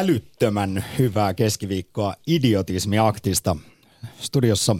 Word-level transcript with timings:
älyttömän 0.00 0.84
hyvää 0.98 1.34
keskiviikkoa 1.34 2.14
idiotismiaktista. 2.26 3.56
Studiossa 4.20 4.76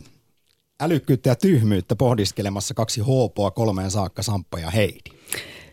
älykkyyttä 0.81 1.29
ja 1.29 1.37
tyhmyyttä 1.37 1.97
pohdiskelemassa 1.97 2.75
kaksi 2.75 3.01
hoopoa 3.01 3.51
kolmeen 3.51 3.91
saakka 3.91 4.23
Samppa 4.23 4.59
ja 4.59 4.71
Heidi. 4.71 5.11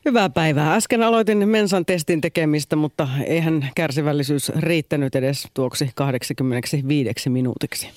Hyvää 0.05 0.29
päivää. 0.29 0.75
Äsken 0.75 1.03
aloitin 1.03 1.49
Mensan 1.49 1.85
testin 1.85 2.21
tekemistä, 2.21 2.75
mutta 2.75 3.07
eihän 3.25 3.69
kärsivällisyys 3.75 4.49
riittänyt 4.49 5.15
edes 5.15 5.47
tuoksi 5.53 5.89
85 5.95 7.29
minuutiksi. 7.29 7.89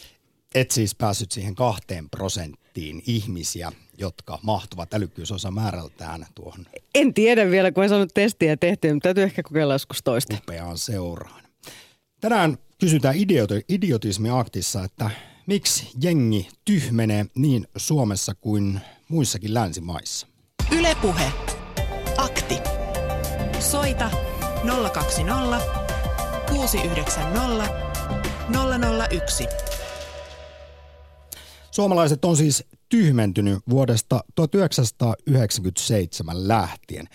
Et 0.55 0.71
siis 0.71 0.95
päässyt 0.95 1.33
siihen 1.33 1.55
kahteen 1.55 2.11
prosenttiin 2.11 3.03
ihmisiä, 3.07 3.73
jotka 3.99 4.39
mahtuvat 4.43 4.95
älykkyysosa 4.95 5.51
määrältään 5.51 6.27
tuohon. 6.35 6.67
En 6.95 7.15
tiedä 7.15 7.51
vielä, 7.51 7.73
kun 7.73 7.83
en 7.83 7.89
saanut 7.89 8.15
testiä 8.15 8.57
tehtyä, 8.57 8.95
mutta 8.95 9.07
täytyy 9.07 9.25
ehkä 9.25 9.43
kokeilla 9.43 9.75
joskus 9.75 10.03
toista. 10.03 10.37
Upeaan 10.43 10.79
seuraan. 10.79 11.40
Tänään 12.21 12.59
kysytään 12.81 13.15
idioti- 13.15 13.65
idiotismiaktissa, 13.69 14.85
että 14.85 15.11
miksi 15.47 15.91
jengi 16.03 16.49
tyhmenee 16.65 17.27
niin 17.35 17.67
Suomessa 17.77 18.35
kuin 18.35 18.81
muissakin 19.09 19.55
länsimaissa? 19.55 20.27
Ylepuhe. 20.73 21.33
Akti. 22.17 22.55
Soita 23.61 24.11
020 24.93 25.61
690 26.49 27.75
001. 29.11 29.47
Suomalaiset 31.71 32.25
on 32.25 32.37
siis 32.37 32.65
tyhmentynyt 32.89 33.59
vuodesta 33.71 34.25
1997 34.35 36.49
lähtien. 36.49 37.09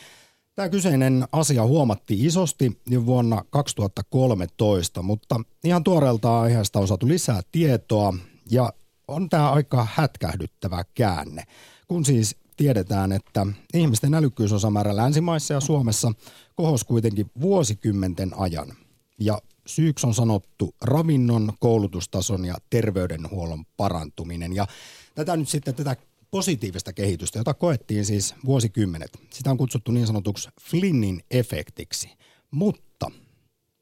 Tämä 0.55 0.70
kyseinen 0.70 1.27
asia 1.32 1.66
huomattiin 1.66 2.26
isosti 2.27 2.82
jo 2.88 3.05
vuonna 3.05 3.46
2013, 3.50 5.02
mutta 5.02 5.41
ihan 5.63 5.84
tuoreelta 5.84 6.41
aiheesta 6.41 6.80
on 6.80 6.88
saatu 6.88 7.07
lisää 7.07 7.41
tietoa 7.52 8.13
ja 8.52 8.74
on 9.07 9.30
tämä 9.30 9.52
aika 9.52 9.88
hätkähdyttävä 9.93 10.84
käänne, 10.93 11.43
kun 11.88 12.05
siis 12.05 12.35
tiedetään, 12.57 13.12
että 13.12 13.48
ihmisten 13.74 14.13
älykkyysosamäärä 14.13 14.96
länsimaissa 14.96 15.54
ja 15.54 15.60
Suomessa 15.60 16.12
kohos 16.55 16.84
kuitenkin 16.84 17.32
vuosikymmenten 17.41 18.32
ajan. 18.37 18.74
Ja 19.20 19.41
syyksi 19.68 20.08
on 20.08 20.13
sanottu 20.13 20.76
ravinnon, 20.82 21.54
koulutustason 21.60 22.46
ja 22.46 22.55
terveydenhuollon 22.70 23.65
parantuminen. 23.77 24.55
Ja 24.55 24.68
tätä 25.15 25.37
nyt 25.37 25.49
sitten 25.49 25.76
tätä 25.76 25.96
positiivista 26.31 26.93
kehitystä, 26.93 27.40
jota 27.40 27.54
koettiin 27.54 28.05
siis 28.05 28.35
vuosikymmenet. 28.45 29.12
Sitä 29.34 29.51
on 29.51 29.57
kutsuttu 29.57 29.91
niin 29.91 30.07
sanotuksi 30.07 30.49
Flynnin 30.62 31.23
efektiksi, 31.31 32.09
mutta 32.51 33.12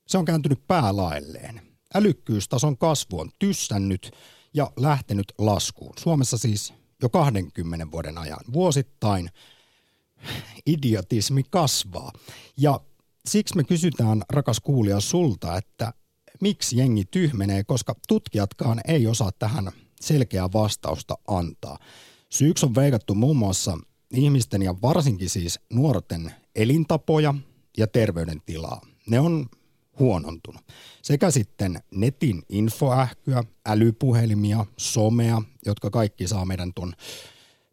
se 0.08 0.18
on 0.18 0.26
kääntynyt 0.26 0.68
päälailleen. 0.68 1.62
Älykkyystason 1.96 2.78
kasvu 2.78 3.20
on 3.20 3.30
tyssännyt 3.40 4.12
ja 4.54 4.72
lähtenyt 4.78 5.34
laskuun. 5.38 5.94
Suomessa 6.00 6.38
siis 6.38 6.74
jo 7.02 7.10
20 7.10 7.92
vuoden 7.92 8.18
ajan. 8.18 8.40
Vuosittain 8.54 9.30
idiotismi 10.66 11.44
kasvaa. 11.50 12.12
Ja 12.58 12.80
siksi 13.26 13.56
me 13.56 13.64
kysytään, 13.64 14.24
rakas 14.30 14.60
kuulija, 14.60 15.00
sulta, 15.00 15.58
että 15.58 15.94
miksi 16.42 16.78
jengi 16.78 17.06
tyhmenee, 17.12 17.64
koska 17.64 17.96
tutkijatkaan 18.08 18.82
ei 18.88 19.08
osaa 19.08 19.32
tähän 19.32 19.72
selkeää 20.02 20.50
vastausta 20.54 21.18
antaa. 21.28 21.78
Syyksi 22.34 22.66
on 22.66 22.76
veikattu 22.76 23.16
muun 23.16 23.38
muassa 23.38 23.78
ihmisten 24.12 24.62
ja 24.62 24.76
varsinkin 24.82 25.30
siis 25.30 25.60
nuorten 25.74 26.34
elintapoja 26.56 27.34
ja 27.78 27.88
terveydentilaa. 27.88 28.82
Ne 29.10 29.20
on 29.20 29.46
huonontunut. 30.00 30.62
Sekä 31.02 31.32
sitten 31.32 31.84
netin 31.92 32.44
infoähkyä, 32.50 33.44
älypuhelimia, 33.66 34.66
somea, 34.78 35.42
jotka 35.66 35.90
kaikki 35.90 36.28
saa 36.28 36.46
meidän 36.46 36.74
tuon 36.74 36.94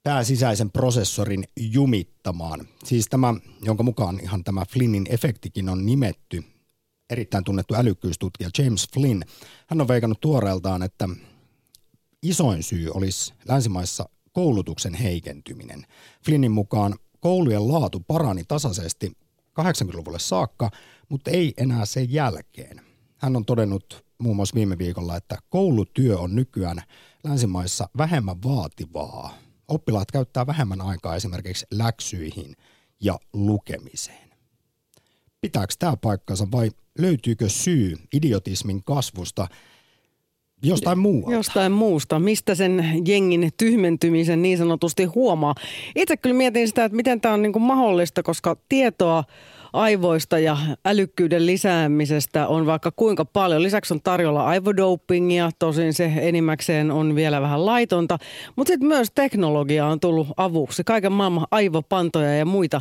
pääsisäisen 0.02 0.70
prosessorin 0.70 1.44
jumittamaan. 1.56 2.68
Siis 2.84 3.06
tämä, 3.10 3.34
jonka 3.62 3.82
mukaan 3.82 4.20
ihan 4.22 4.44
tämä 4.44 4.64
Flynnin 4.64 5.06
efektikin 5.10 5.68
on 5.68 5.86
nimetty, 5.86 6.44
erittäin 7.10 7.44
tunnettu 7.44 7.74
älykkyystutkija 7.74 8.50
James 8.58 8.88
Flynn. 8.94 9.22
Hän 9.66 9.80
on 9.80 9.88
veikannut 9.88 10.20
tuoreeltaan, 10.20 10.82
että 10.82 11.08
isoin 12.22 12.62
syy 12.62 12.90
olisi 12.94 13.34
länsimaissa 13.48 14.08
koulutuksen 14.32 14.94
heikentyminen. 14.94 15.86
Flynnin 16.24 16.52
mukaan 16.52 16.94
koulujen 17.20 17.68
laatu 17.68 18.00
parani 18.00 18.44
tasaisesti 18.48 19.12
80-luvulle 19.60 20.18
saakka, 20.18 20.70
mutta 21.08 21.30
ei 21.30 21.54
enää 21.56 21.84
sen 21.84 22.12
jälkeen. 22.12 22.80
Hän 23.18 23.36
on 23.36 23.44
todennut 23.44 24.04
muun 24.18 24.36
muassa 24.36 24.54
viime 24.54 24.78
viikolla, 24.78 25.16
että 25.16 25.38
koulutyö 25.48 26.18
on 26.18 26.34
nykyään 26.36 26.82
länsimaissa 27.24 27.88
vähemmän 27.98 28.42
vaativaa. 28.42 29.34
Oppilaat 29.68 30.10
käyttää 30.10 30.46
vähemmän 30.46 30.80
aikaa 30.80 31.16
esimerkiksi 31.16 31.66
läksyihin 31.70 32.56
ja 33.00 33.18
lukemiseen. 33.32 34.30
Pitääkö 35.40 35.74
tämä 35.78 35.96
paikkansa 35.96 36.48
vai 36.52 36.70
löytyykö 36.98 37.48
syy 37.48 37.96
idiotismin 38.12 38.84
kasvusta– 38.84 39.48
Jostain 40.62 40.98
muualta. 40.98 41.32
Jostain 41.36 41.72
muusta. 41.72 42.18
Mistä 42.18 42.54
sen 42.54 43.02
jengin 43.06 43.50
tyhmentymisen 43.56 44.42
niin 44.42 44.58
sanotusti 44.58 45.04
huomaa? 45.04 45.54
Itse 45.96 46.16
kyllä 46.16 46.36
mietin 46.36 46.68
sitä, 46.68 46.84
että 46.84 46.96
miten 46.96 47.20
tämä 47.20 47.34
on 47.34 47.42
niin 47.42 47.52
kuin 47.52 47.62
mahdollista, 47.62 48.22
koska 48.22 48.56
tietoa 48.68 49.24
aivoista 49.72 50.38
ja 50.38 50.56
älykkyyden 50.84 51.46
lisäämisestä 51.46 52.46
on 52.46 52.66
vaikka 52.66 52.90
kuinka 52.96 53.24
paljon. 53.24 53.62
Lisäksi 53.62 53.94
on 53.94 54.00
tarjolla 54.02 54.44
aivodopingia, 54.44 55.50
tosin 55.58 55.92
se 55.92 56.12
enimmäkseen 56.16 56.90
on 56.90 57.14
vielä 57.14 57.40
vähän 57.40 57.66
laitonta. 57.66 58.18
Mutta 58.56 58.70
sitten 58.70 58.88
myös 58.88 59.10
teknologia 59.14 59.86
on 59.86 60.00
tullut 60.00 60.28
avuksi. 60.36 60.84
Kaiken 60.84 61.12
maailman 61.12 61.46
aivopantoja 61.50 62.36
ja 62.36 62.44
muita. 62.44 62.80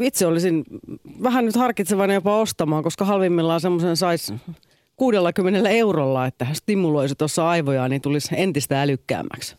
Itse 0.00 0.26
olisin 0.26 0.64
vähän 1.22 1.44
nyt 1.44 1.56
harkitsevainen 1.56 2.14
jopa 2.14 2.36
ostamaan, 2.36 2.82
koska 2.82 3.04
halvimmillaan 3.04 3.60
semmoisen 3.60 3.96
saisi 3.96 4.34
60 4.96 5.68
eurolla, 5.68 6.26
että 6.26 6.46
stimuloisi 6.52 7.14
tuossa 7.14 7.48
aivojaan, 7.48 7.90
niin 7.90 8.02
tulisi 8.02 8.28
entistä 8.36 8.82
älykkäämmäksi? 8.82 9.56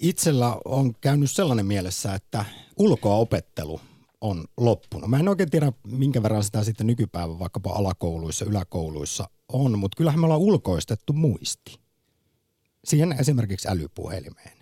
Itsellä 0.00 0.56
on 0.64 0.94
käynyt 1.00 1.30
sellainen 1.30 1.66
mielessä, 1.66 2.14
että 2.14 2.44
ulkoa 2.76 3.16
opettelu 3.16 3.80
on 4.20 4.44
loppunut. 4.56 5.10
Mä 5.10 5.18
en 5.18 5.28
oikein 5.28 5.50
tiedä, 5.50 5.72
minkä 5.86 6.22
verran 6.22 6.44
sitä 6.44 6.64
sitten 6.64 6.86
nykypäivän 6.86 7.38
vaikkapa 7.38 7.70
alakouluissa, 7.70 8.44
yläkouluissa 8.44 9.28
on, 9.52 9.78
mutta 9.78 9.96
kyllähän 9.96 10.20
me 10.20 10.26
ollaan 10.26 10.40
ulkoistettu 10.40 11.12
muisti. 11.12 11.78
Siihen 12.84 13.16
esimerkiksi 13.20 13.68
älypuhelimeen. 13.68 14.58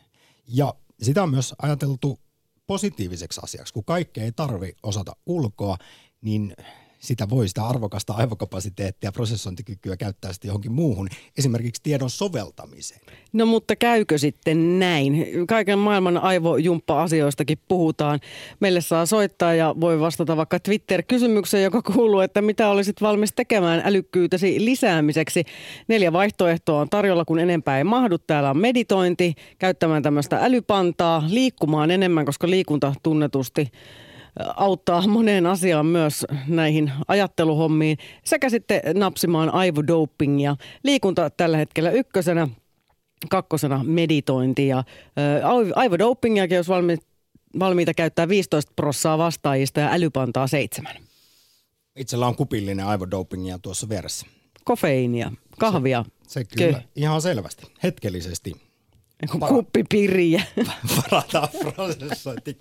Ja 0.48 0.74
sitä 1.02 1.22
on 1.22 1.30
myös 1.30 1.54
ajateltu 1.62 2.20
positiiviseksi 2.66 3.40
asiaksi. 3.44 3.74
Kun 3.74 3.84
kaikkea 3.84 4.24
ei 4.24 4.32
tarvi 4.32 4.72
osata 4.82 5.12
ulkoa, 5.26 5.76
niin 6.20 6.56
sitä 7.02 7.30
voi 7.30 7.48
sitä 7.48 7.64
arvokasta 7.64 8.12
aivokapasiteettia 8.12 9.08
ja 9.08 9.12
prosessointikykyä 9.12 9.96
käyttää 9.96 10.32
sitten 10.32 10.48
johonkin 10.48 10.72
muuhun, 10.72 11.08
esimerkiksi 11.38 11.82
tiedon 11.82 12.10
soveltamiseen. 12.10 13.00
No 13.32 13.46
mutta 13.46 13.76
käykö 13.76 14.18
sitten 14.18 14.78
näin? 14.78 15.26
Kaiken 15.48 15.78
maailman 15.78 16.18
aivojumppa-asioistakin 16.18 17.58
puhutaan. 17.68 18.20
Meille 18.60 18.80
saa 18.80 19.06
soittaa 19.06 19.54
ja 19.54 19.74
voi 19.80 20.00
vastata 20.00 20.36
vaikka 20.36 20.60
Twitter-kysymykseen, 20.60 21.64
joka 21.64 21.82
kuuluu, 21.82 22.20
että 22.20 22.42
mitä 22.42 22.68
olisit 22.68 23.02
valmis 23.02 23.32
tekemään 23.32 23.82
älykkyytesi 23.84 24.64
lisäämiseksi. 24.64 25.44
Neljä 25.88 26.12
vaihtoehtoa 26.12 26.80
on 26.80 26.88
tarjolla, 26.88 27.24
kun 27.24 27.38
enempää 27.38 27.78
ei 27.78 27.84
mahdu. 27.84 28.18
Täällä 28.18 28.50
on 28.50 28.58
meditointi, 28.58 29.34
käyttämään 29.58 30.02
tämmöistä 30.02 30.38
älypantaa, 30.42 31.24
liikkumaan 31.28 31.90
enemmän, 31.90 32.26
koska 32.26 32.50
liikunta 32.50 32.94
tunnetusti 33.02 33.70
auttaa 34.56 35.06
moneen 35.06 35.46
asiaan 35.46 35.86
myös 35.86 36.26
näihin 36.48 36.92
ajatteluhommiin 37.08 37.98
sekä 38.24 38.50
sitten 38.50 38.80
napsimaan 38.94 39.54
aivodopingia. 39.54 40.56
Liikunta 40.82 41.30
tällä 41.30 41.56
hetkellä 41.56 41.90
ykkösenä, 41.90 42.48
kakkosena 43.30 43.84
meditointi 43.84 44.68
ja 44.68 44.84
aivodopingiakin, 45.76 46.56
jos 46.56 46.68
valmi, 46.68 46.96
valmiita 47.58 47.94
käyttää 47.94 48.28
15 48.28 48.72
prossaa 48.76 49.18
vastaajista 49.18 49.80
ja 49.80 49.88
älypantaa 49.92 50.46
seitsemän. 50.46 50.96
Itsellä 51.96 52.26
on 52.26 52.36
kupillinen 52.36 52.86
aivodopingia 52.86 53.58
tuossa 53.58 53.88
vieressä. 53.88 54.26
Kofeiinia, 54.64 55.32
kahvia. 55.58 56.04
Se, 56.22 56.32
se 56.32 56.44
kyllä, 56.44 56.78
Kö. 56.78 56.86
ihan 56.96 57.22
selvästi, 57.22 57.66
hetkellisesti. 57.82 58.52
Kuppipiriä. 59.48 60.42
Varataan 60.96 61.48
prosessointi. 61.74 62.56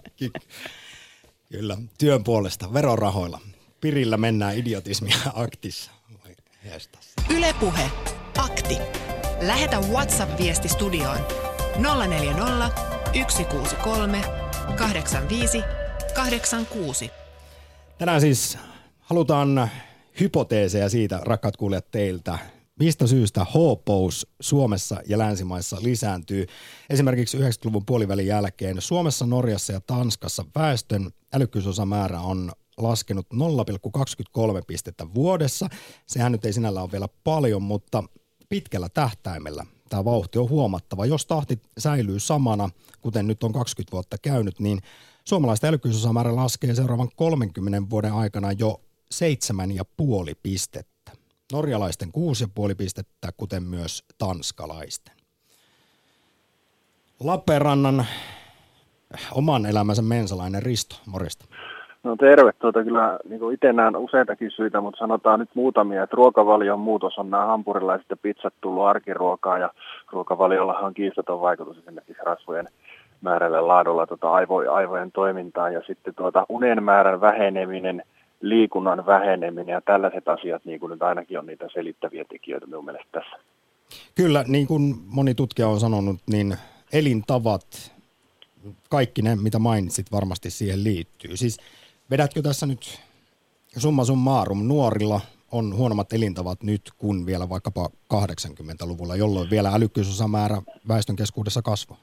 Kyllä, 1.51 1.77
työn 1.98 2.24
puolesta, 2.24 2.74
verorahoilla. 2.74 3.39
Pirillä 3.81 4.18
mennään 4.18 4.57
idiotismia 4.57 5.18
aktissa. 5.33 5.92
Ylepuhe 7.30 7.92
akti. 8.38 8.77
Lähetä 9.42 9.80
WhatsApp-viesti 9.80 10.68
studioon 10.68 11.18
040 12.07 12.69
163 13.27 14.21
85 14.77 15.63
86. 16.13 17.12
Tänään 17.97 18.21
siis 18.21 18.57
halutaan 19.00 19.69
hypoteeseja 20.19 20.89
siitä, 20.89 21.19
rakkaat 21.24 21.57
kuulijat, 21.57 21.92
teiltä. 21.92 22.39
Mistä 22.81 23.07
syystä 23.07 23.45
hoopous 23.54 24.28
Suomessa 24.39 25.01
ja 25.07 25.18
länsimaissa 25.18 25.78
lisääntyy? 25.81 26.45
Esimerkiksi 26.89 27.38
90-luvun 27.38 27.86
puolivälin 27.86 28.28
jälkeen 28.28 28.81
Suomessa, 28.81 29.25
Norjassa 29.25 29.74
ja 29.74 29.81
Tanskassa 29.81 30.45
väestön 30.56 31.12
älykkyysosamäärä 31.33 32.22
on 32.22 32.51
laskenut 32.78 33.28
0,23 33.33 33.39
pistettä 34.68 35.07
vuodessa. 35.13 35.69
Sehän 36.07 36.31
nyt 36.31 36.45
ei 36.45 36.54
sinällä 36.54 36.81
ole 36.81 36.92
vielä 36.92 37.07
paljon, 37.24 37.62
mutta 37.62 38.04
pitkällä 38.50 38.89
tähtäimellä 38.89 39.66
tämä 39.89 40.06
vauhti 40.06 40.39
on 40.39 40.50
huomattava. 40.50 41.06
Jos 41.06 41.25
tahti 41.25 41.60
säilyy 41.78 42.19
samana, 42.19 42.69
kuten 43.01 43.28
nyt 43.28 43.44
on 43.44 43.54
20 43.54 43.92
vuotta 43.92 44.18
käynyt, 44.18 44.60
niin 44.60 44.80
suomalaisten 45.25 45.68
älykkyysosamäärä 45.68 46.36
laskee 46.36 46.75
seuraavan 46.75 47.10
30 47.16 47.89
vuoden 47.89 48.13
aikana 48.13 48.51
jo 48.51 48.81
7,5 49.13 50.36
pistettä. 50.44 50.91
Norjalaisten 51.53 52.09
6,5 52.69 52.75
pistettä, 52.77 53.27
kuten 53.38 53.63
myös 53.63 54.03
tanskalaisten. 54.18 55.15
Lappeenrannan 57.19 58.06
oman 59.36 59.65
elämänsä 59.65 60.01
mensalainen 60.01 60.63
Risto, 60.63 60.95
morjesta. 61.06 61.45
No 62.03 62.15
terve, 62.15 62.51
tuota 62.53 62.83
kyllä 62.83 63.19
niin 63.30 63.53
itse 63.53 63.74
näen 63.74 63.98
useitakin 63.98 64.51
syitä, 64.51 64.81
mutta 64.81 65.00
sanotaan 65.00 65.39
nyt 65.39 65.50
muutamia, 65.53 66.03
että 66.03 66.15
ruokavalion 66.15 66.80
muutos 66.80 67.18
on 67.18 67.30
nämä 67.30 67.45
hampurilaiset 67.45 68.09
ja 68.09 68.18
pizzat 68.18 68.54
tullut 68.62 68.86
arkiruokaa 68.86 69.57
ja 69.57 69.69
ruokavaliollahan 70.12 70.83
on 70.83 70.94
kiistaton 70.94 71.42
vaikutus 71.42 71.77
esimerkiksi 71.77 72.24
rasvojen 72.24 72.68
määrällä 73.21 73.68
laadulla 73.68 74.07
tuota 74.07 74.31
aivo, 74.31 74.71
aivojen 74.71 75.12
toimintaan 75.12 75.74
ja 75.74 75.81
sitten 75.88 76.15
tuota 76.15 76.45
unen 76.50 76.83
määrän 76.83 77.21
väheneminen, 77.21 78.04
liikunnan 78.42 79.06
väheneminen 79.06 79.74
ja 79.74 79.82
tällaiset 79.82 80.28
asiat 80.28 80.66
niin 80.66 80.80
kuin 80.80 80.90
nyt 80.90 81.02
ainakin 81.02 81.40
on 81.40 81.46
niitä 81.46 81.68
selittäviä 81.74 82.26
tekijöitä 82.30 82.68
minun 82.68 82.86
mielestä 82.86 83.10
tässä. 83.12 83.36
Kyllä, 84.16 84.44
niin 84.48 84.68
kuin 84.68 84.96
moni 85.06 85.36
tutkija 85.36 85.68
on 85.68 85.80
sanonut, 85.80 86.18
niin 86.32 86.58
elintavat, 86.94 87.92
kaikki 88.90 89.22
ne, 89.22 89.36
mitä 89.36 89.60
mainitsit, 89.60 90.12
varmasti 90.12 90.50
siihen 90.50 90.84
liittyy. 90.84 91.38
Siis 91.38 91.58
Vedätkö 92.12 92.42
tässä 92.42 92.66
nyt 92.66 93.00
summa 93.78 94.06
summarum 94.06 94.68
nuorilla 94.68 95.22
on 95.52 95.76
huonommat 95.76 96.14
elintavat 96.14 96.64
nyt 96.64 96.92
kuin 96.98 97.26
vielä 97.26 97.50
vaikkapa 97.50 97.90
80-luvulla, 98.14 99.16
jolloin 99.16 99.50
vielä 99.50 99.70
älykkyysosamäärä 99.70 100.62
väestön 100.88 101.16
keskuudessa 101.16 101.62
kasvaa? 101.62 101.98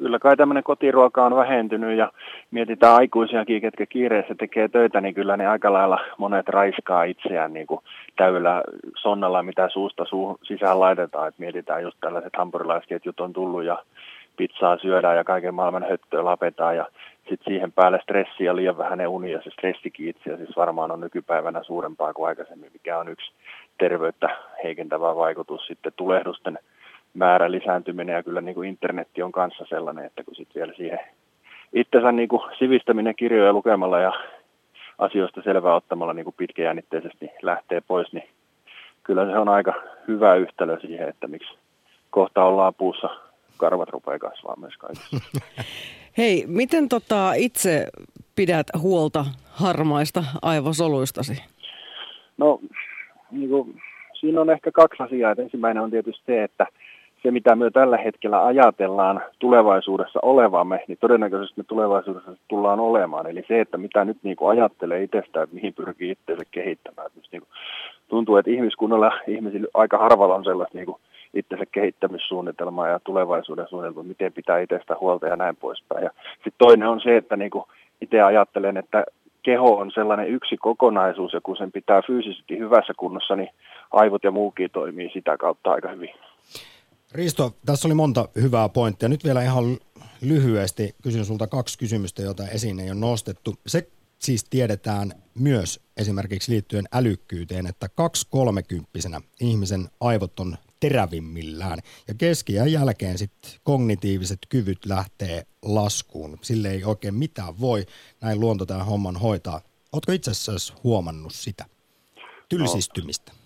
Kyllä 0.00 0.18
kai 0.18 0.36
tämmöinen 0.36 0.62
kotiruoka 0.62 1.24
on 1.24 1.36
vähentynyt 1.36 1.98
ja 1.98 2.12
mietitään 2.50 2.94
aikuisiakin, 2.94 3.60
ketkä 3.60 3.86
kiireessä 3.86 4.34
tekee 4.34 4.68
töitä, 4.68 5.00
niin 5.00 5.14
kyllä 5.14 5.36
ne 5.36 5.46
aika 5.46 5.72
lailla 5.72 5.98
monet 6.18 6.48
raiskaa 6.48 7.04
itseään 7.04 7.52
niin 7.52 7.66
kuin 7.66 7.80
täyllä 8.16 8.62
sonnalla, 8.96 9.42
mitä 9.42 9.68
suusta 9.68 10.04
suu 10.04 10.38
sisään 10.42 10.80
laitetaan. 10.80 11.28
Et 11.28 11.38
mietitään 11.38 11.82
just 11.82 11.96
tällaiset 12.00 12.32
hampurilaisketjut 12.36 13.20
on 13.20 13.32
tullut 13.32 13.64
ja 13.64 13.82
pizzaa 14.36 14.78
syödään 14.78 15.16
ja 15.16 15.24
kaiken 15.24 15.54
maailman 15.54 15.86
höttöä 15.90 16.24
lapetaan 16.24 16.76
ja 16.76 16.86
sitten 17.16 17.44
siihen 17.44 17.72
päälle 17.72 18.00
stressi 18.02 18.44
ja 18.44 18.56
liian 18.56 18.78
vähän 18.78 19.08
uni 19.08 19.32
ja 19.32 19.42
se 19.42 19.50
stressikin 19.50 20.08
itse 20.08 20.36
siis 20.36 20.56
varmaan 20.56 20.90
on 20.90 21.00
nykypäivänä 21.00 21.62
suurempaa 21.62 22.14
kuin 22.14 22.28
aikaisemmin, 22.28 22.72
mikä 22.72 22.98
on 22.98 23.08
yksi 23.08 23.32
terveyttä 23.78 24.28
heikentävä 24.64 25.16
vaikutus. 25.16 25.66
Sitten 25.66 25.92
tulehdusten 25.96 26.58
määrä 27.14 27.50
lisääntyminen 27.50 28.14
ja 28.14 28.22
kyllä 28.22 28.40
niin 28.40 28.54
kuin 28.54 28.68
internetti 28.68 29.22
on 29.22 29.32
kanssa 29.32 29.64
sellainen, 29.68 30.04
että 30.04 30.24
kun 30.24 30.34
sitten 30.34 30.60
vielä 30.60 30.72
siihen 30.76 31.00
itsensä 31.72 32.12
niin 32.12 32.28
kuin 32.28 32.42
sivistäminen 32.58 33.14
kirjoja 33.14 33.52
lukemalla 33.52 34.00
ja 34.00 34.12
asioista 34.98 35.42
selvää 35.42 35.74
ottamalla 35.74 36.14
niin 36.14 36.24
kuin 36.24 36.34
pitkäjännitteisesti 36.38 37.30
lähtee 37.42 37.80
pois, 37.80 38.12
niin 38.12 38.28
kyllä 39.02 39.26
se 39.26 39.38
on 39.38 39.48
aika 39.48 39.74
hyvä 40.08 40.34
yhtälö 40.34 40.80
siihen, 40.80 41.08
että 41.08 41.26
miksi 41.26 41.54
kohta 42.10 42.44
ollaan 42.44 42.74
puussa 42.74 43.08
karvat 43.56 43.88
rupeaa 43.88 44.18
kasvaa 44.18 44.56
myös 44.60 44.76
kaikissa. 44.76 45.16
Hei, 46.18 46.44
miten 46.46 46.88
tota 46.88 47.32
itse 47.34 47.86
pidät 48.36 48.66
huolta 48.78 49.24
harmaista 49.50 50.24
aivosoluistasi? 50.42 51.42
No, 52.38 52.60
niin 53.30 53.50
kuin, 53.50 53.82
siinä 54.20 54.40
on 54.40 54.50
ehkä 54.50 54.72
kaksi 54.72 55.02
asiaa. 55.02 55.34
ensimmäinen 55.38 55.82
on 55.82 55.90
tietysti 55.90 56.22
se, 56.26 56.44
että 56.44 56.66
se 57.22 57.30
mitä 57.30 57.56
me 57.56 57.70
tällä 57.70 57.96
hetkellä 57.96 58.46
ajatellaan 58.46 59.22
tulevaisuudessa 59.38 60.18
olevamme, 60.22 60.84
niin 60.88 60.98
todennäköisesti 61.00 61.60
me 61.60 61.64
tulevaisuudessa 61.64 62.32
tullaan 62.48 62.80
olemaan. 62.80 63.26
Eli 63.26 63.44
se, 63.48 63.60
että 63.60 63.78
mitä 63.78 64.04
nyt 64.04 64.16
niin 64.22 64.36
kuin 64.36 64.50
ajattelee 64.50 65.02
itsestään, 65.02 65.44
että 65.44 65.54
mihin 65.54 65.74
pyrkii 65.74 66.10
itseänsä 66.10 66.44
kehittämään. 66.50 67.06
Että 67.06 67.20
niin 67.32 67.42
kuin, 67.42 67.50
tuntuu, 68.08 68.36
että 68.36 68.50
ihmiskunnalla, 68.50 69.12
ihmisillä 69.26 69.68
aika 69.74 69.98
harvalla 69.98 70.34
on 70.34 70.44
sellaista 70.44 70.78
niin 70.78 70.86
kuin 70.86 71.00
itsensä 71.34 71.64
kehittämissuunnitelmaa 71.72 72.88
ja 72.88 73.00
tulevaisuuden 73.04 73.68
suunnitelmaa, 73.68 74.04
miten 74.04 74.32
pitää 74.32 74.58
itsestä 74.58 74.96
huolta 75.00 75.26
ja 75.26 75.36
näin 75.36 75.56
poispäin. 75.56 76.04
Ja 76.04 76.10
sitten 76.34 76.52
toinen 76.58 76.88
on 76.88 77.00
se, 77.00 77.16
että 77.16 77.36
niin 77.36 77.50
kuin 77.50 77.64
itse 78.00 78.22
ajattelen, 78.22 78.76
että 78.76 79.04
keho 79.42 79.76
on 79.76 79.90
sellainen 79.90 80.28
yksi 80.28 80.56
kokonaisuus 80.56 81.32
ja 81.32 81.40
kun 81.42 81.56
sen 81.56 81.72
pitää 81.72 82.02
fyysisesti 82.06 82.58
hyvässä 82.58 82.92
kunnossa, 82.96 83.36
niin 83.36 83.50
aivot 83.90 84.24
ja 84.24 84.30
muukin 84.30 84.70
toimii 84.70 85.10
sitä 85.10 85.36
kautta 85.36 85.72
aika 85.72 85.88
hyvin. 85.88 86.14
Risto, 87.12 87.56
tässä 87.66 87.88
oli 87.88 87.94
monta 87.94 88.28
hyvää 88.34 88.68
pointtia. 88.68 89.08
Nyt 89.08 89.24
vielä 89.24 89.42
ihan 89.42 89.78
lyhyesti 90.20 90.94
kysyn 91.02 91.24
sulta 91.24 91.46
kaksi 91.46 91.78
kysymystä, 91.78 92.22
joita 92.22 92.48
esiin 92.48 92.80
ei 92.80 92.90
ole 92.90 93.00
nostettu. 93.00 93.54
Se 93.66 93.88
siis 94.18 94.44
tiedetään 94.44 95.12
myös 95.34 95.80
esimerkiksi 95.96 96.52
liittyen 96.52 96.84
älykkyyteen, 96.92 97.66
että 97.66 97.88
kaksi 97.88 98.26
kolmekymppisenä 98.30 99.20
ihmisen 99.40 99.88
aivot 100.00 100.40
on 100.40 100.56
terävimmillään. 100.80 101.78
Ja 102.08 102.14
keskiään 102.14 102.72
jälkeen 102.72 103.18
sitten 103.18 103.50
kognitiiviset 103.64 104.38
kyvyt 104.48 104.86
lähtee 104.86 105.46
laskuun. 105.62 106.38
Sille 106.42 106.70
ei 106.70 106.84
oikein 106.84 107.14
mitään 107.14 107.60
voi 107.60 107.86
näin 108.20 108.40
luonto 108.40 108.66
tämän 108.66 108.86
homman 108.86 109.16
hoitaa. 109.16 109.60
Oletko 109.92 110.12
itse 110.12 110.30
asiassa 110.30 110.74
huomannut 110.84 111.34
sitä 111.34 111.66
tylsistymistä? 112.48 113.32
No, 113.32 113.39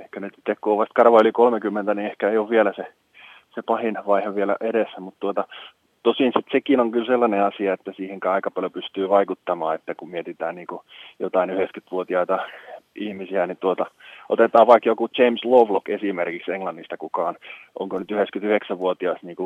ehkä 0.00 0.20
nyt 0.20 0.34
kun 0.60 0.72
on 0.72 0.78
vasta 0.78 0.94
karva 0.94 1.20
yli 1.20 1.32
30, 1.32 1.94
niin 1.94 2.06
ehkä 2.06 2.30
ei 2.30 2.38
ole 2.38 2.50
vielä 2.50 2.72
se, 2.76 2.86
se 3.54 3.62
pahin 3.66 3.98
vaihe 4.06 4.34
vielä 4.34 4.56
edessä, 4.60 5.00
mutta 5.00 5.20
tuota, 5.20 5.44
Tosin 6.02 6.32
sit 6.36 6.46
sekin 6.52 6.80
on 6.80 6.90
kyllä 6.90 7.06
sellainen 7.06 7.44
asia, 7.44 7.72
että 7.72 7.92
siihen 7.96 8.20
aika 8.24 8.50
paljon 8.50 8.72
pystyy 8.72 9.08
vaikuttamaan, 9.08 9.74
että 9.74 9.94
kun 9.94 10.10
mietitään 10.10 10.54
niin 10.54 10.66
kuin 10.66 10.82
jotain 11.18 11.50
90-vuotiaita 11.50 12.38
ihmisiä, 12.94 13.46
niin 13.46 13.56
tuota, 13.56 13.86
otetaan 14.28 14.66
vaikka 14.66 14.88
joku 14.88 15.08
James 15.18 15.44
Lovelock 15.44 15.88
esimerkiksi 15.88 16.52
Englannista 16.52 16.96
kukaan, 16.96 17.36
onko 17.78 17.98
nyt 17.98 18.12
99-vuotias 18.12 19.22
niin 19.22 19.36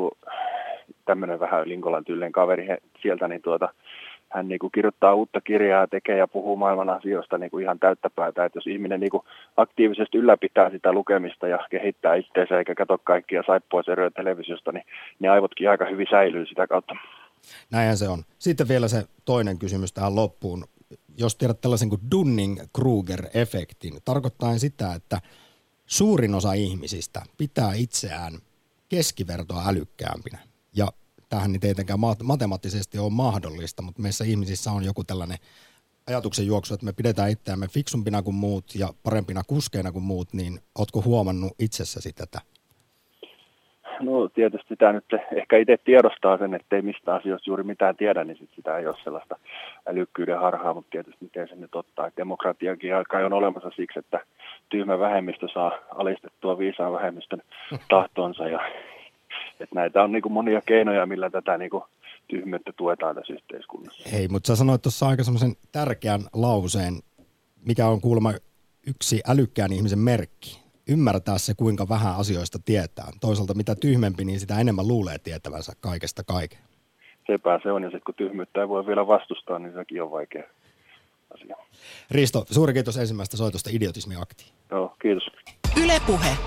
tämmöinen 1.05 1.39
vähän 1.39 1.69
Linkolan 1.69 2.05
tyylinen 2.05 2.31
kaveri 2.31 2.67
sieltä, 3.01 3.27
niin 3.27 3.41
tuota, 3.41 3.69
hän 4.29 4.47
niin 4.47 4.59
kuin 4.59 4.71
kirjoittaa 4.71 5.13
uutta 5.13 5.41
kirjaa, 5.41 5.87
tekee 5.87 6.17
ja 6.17 6.27
puhuu 6.27 6.55
maailman 6.55 6.89
asioista 6.89 7.37
niin 7.37 7.51
kuin 7.51 7.63
ihan 7.63 7.79
täyttä 7.79 8.09
päätä. 8.09 8.45
Että 8.45 8.57
jos 8.57 8.67
ihminen 8.67 8.99
niin 8.99 9.09
kuin 9.09 9.23
aktiivisesti 9.57 10.17
ylläpitää 10.17 10.69
sitä 10.69 10.93
lukemista 10.93 11.47
ja 11.47 11.67
kehittää 11.71 12.15
itseensä 12.15 12.57
eikä 12.57 12.75
katso 12.75 12.97
kaikkia 12.97 13.43
saippuaseroja 13.47 14.11
televisiosta, 14.11 14.71
niin 14.71 14.85
ne 15.19 15.29
aivotkin 15.29 15.69
aika 15.69 15.85
hyvin 15.85 16.07
säilyy 16.09 16.45
sitä 16.45 16.67
kautta. 16.67 16.95
Näinhän 17.71 17.97
se 17.97 18.09
on. 18.09 18.23
Sitten 18.39 18.67
vielä 18.67 18.87
se 18.87 19.03
toinen 19.25 19.59
kysymys 19.59 19.93
tähän 19.93 20.15
loppuun. 20.15 20.63
Jos 21.17 21.35
tiedät 21.35 21.61
tällaisen 21.61 21.89
kuin 21.89 22.01
Dunning-Kruger-efektin, 22.11 24.01
tarkoittaa 24.05 24.57
sitä, 24.57 24.93
että 24.93 25.19
suurin 25.85 26.35
osa 26.35 26.53
ihmisistä 26.53 27.21
pitää 27.37 27.73
itseään 27.75 28.33
keskivertoa 28.89 29.63
älykkäämpinä. 29.67 30.39
Ja 30.75 30.87
tähän 31.29 31.51
niin 31.51 31.61
tietenkään 31.61 31.99
matemaattisesti 32.23 32.99
ole 32.99 33.11
mahdollista, 33.11 33.81
mutta 33.81 34.01
meissä 34.01 34.25
ihmisissä 34.25 34.71
on 34.71 34.85
joku 34.85 35.03
tällainen 35.03 35.37
ajatuksen 36.07 36.47
juoksu, 36.47 36.73
että 36.73 36.85
me 36.85 36.93
pidetään 36.93 37.29
itseämme 37.29 37.67
fiksumpina 37.67 38.21
kuin 38.21 38.35
muut 38.35 38.65
ja 38.75 38.87
parempina 39.03 39.41
kuskeina 39.47 39.91
kuin 39.91 40.03
muut, 40.03 40.33
niin 40.33 40.59
ootko 40.79 41.01
huomannut 41.01 41.53
itsessäsi 41.59 42.13
tätä? 42.13 42.41
No 43.99 44.29
tietysti 44.29 44.67
sitä 44.69 44.93
nyt 44.93 45.05
ehkä 45.35 45.57
itse 45.57 45.77
tiedostaa 45.77 46.37
sen, 46.37 46.53
että 46.53 46.75
ei 46.75 46.81
mistä 46.81 47.15
asioista 47.15 47.49
juuri 47.49 47.63
mitään 47.63 47.95
tiedä, 47.95 48.23
niin 48.23 48.37
sit 48.37 48.49
sitä 48.55 48.77
ei 48.77 48.87
ole 48.87 48.95
sellaista 49.03 49.35
älykkyyden 49.87 50.39
harhaa, 50.39 50.73
mutta 50.73 50.89
tietysti 50.89 51.25
miten 51.25 51.47
se 51.47 51.55
nyt 51.55 51.75
ottaa. 51.75 52.11
Demokratiakin 52.17 52.95
aika 52.95 53.17
on 53.17 53.33
olemassa 53.33 53.71
siksi, 53.75 53.99
että 53.99 54.19
tyhmä 54.69 54.99
vähemmistö 54.99 55.47
saa 55.53 55.71
alistettua 55.95 56.57
viisaan 56.57 56.93
vähemmistön 56.93 57.41
tahtonsa 57.89 58.47
ja 58.47 58.59
että 59.63 59.75
näitä 59.75 60.03
on 60.03 60.11
niin 60.11 60.21
kuin 60.21 60.33
monia 60.33 60.61
keinoja, 60.61 61.05
millä 61.05 61.29
tätä 61.29 61.57
niin 61.57 61.69
kuin 61.69 61.83
tyhmyyttä 62.27 62.73
tuetaan 62.77 63.15
tässä 63.15 63.33
yhteiskunnassa. 63.33 64.09
Hei, 64.09 64.27
mutta 64.27 64.47
sä 64.47 64.55
sanoit 64.55 64.81
tuossa 64.81 65.07
aika 65.07 65.23
semmoisen 65.23 65.55
tärkeän 65.71 66.21
lauseen, 66.33 66.93
mikä 67.65 67.87
on 67.87 68.01
kuulemma 68.01 68.33
yksi 68.87 69.21
älykkään 69.27 69.73
ihmisen 69.73 69.99
merkki. 69.99 70.65
Ymmärtää 70.89 71.37
se, 71.37 71.53
kuinka 71.53 71.89
vähän 71.89 72.15
asioista 72.15 72.59
tietää. 72.65 73.07
Toisaalta 73.21 73.53
mitä 73.53 73.75
tyhmempi, 73.75 74.25
niin 74.25 74.39
sitä 74.39 74.59
enemmän 74.59 74.87
luulee 74.87 75.17
tietävänsä 75.19 75.73
kaikesta 75.79 76.23
kaiken. 76.23 76.59
Sepä 77.27 77.59
se 77.63 77.71
on, 77.71 77.83
ja 77.83 77.89
sitten 77.89 78.05
kun 78.05 78.15
tyhmyyttä 78.15 78.61
ei 78.61 78.69
voi 78.69 78.87
vielä 78.87 79.07
vastustaa, 79.07 79.59
niin 79.59 79.73
sekin 79.73 80.03
on 80.03 80.11
vaikea 80.11 80.43
asia. 81.33 81.55
Risto, 82.11 82.45
suuri 82.51 82.73
kiitos 82.73 82.97
ensimmäistä 82.97 83.37
soitosta 83.37 83.69
Idiotismi 83.73 84.15
Aktiin. 84.15 84.49
Joo, 84.71 84.95
kiitos. 85.01 85.23
Ylepuhe. 85.83 86.37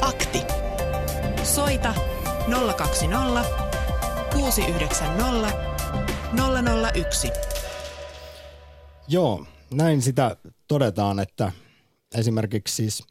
Akti. 0.00 0.38
Soita 1.42 1.94
020 2.76 3.44
690 4.32 5.74
001. 6.94 7.30
Joo, 9.08 9.46
näin 9.74 10.02
sitä 10.02 10.36
todetaan, 10.68 11.20
että 11.20 11.52
esimerkiksi 12.14 12.74
siis 12.76 13.04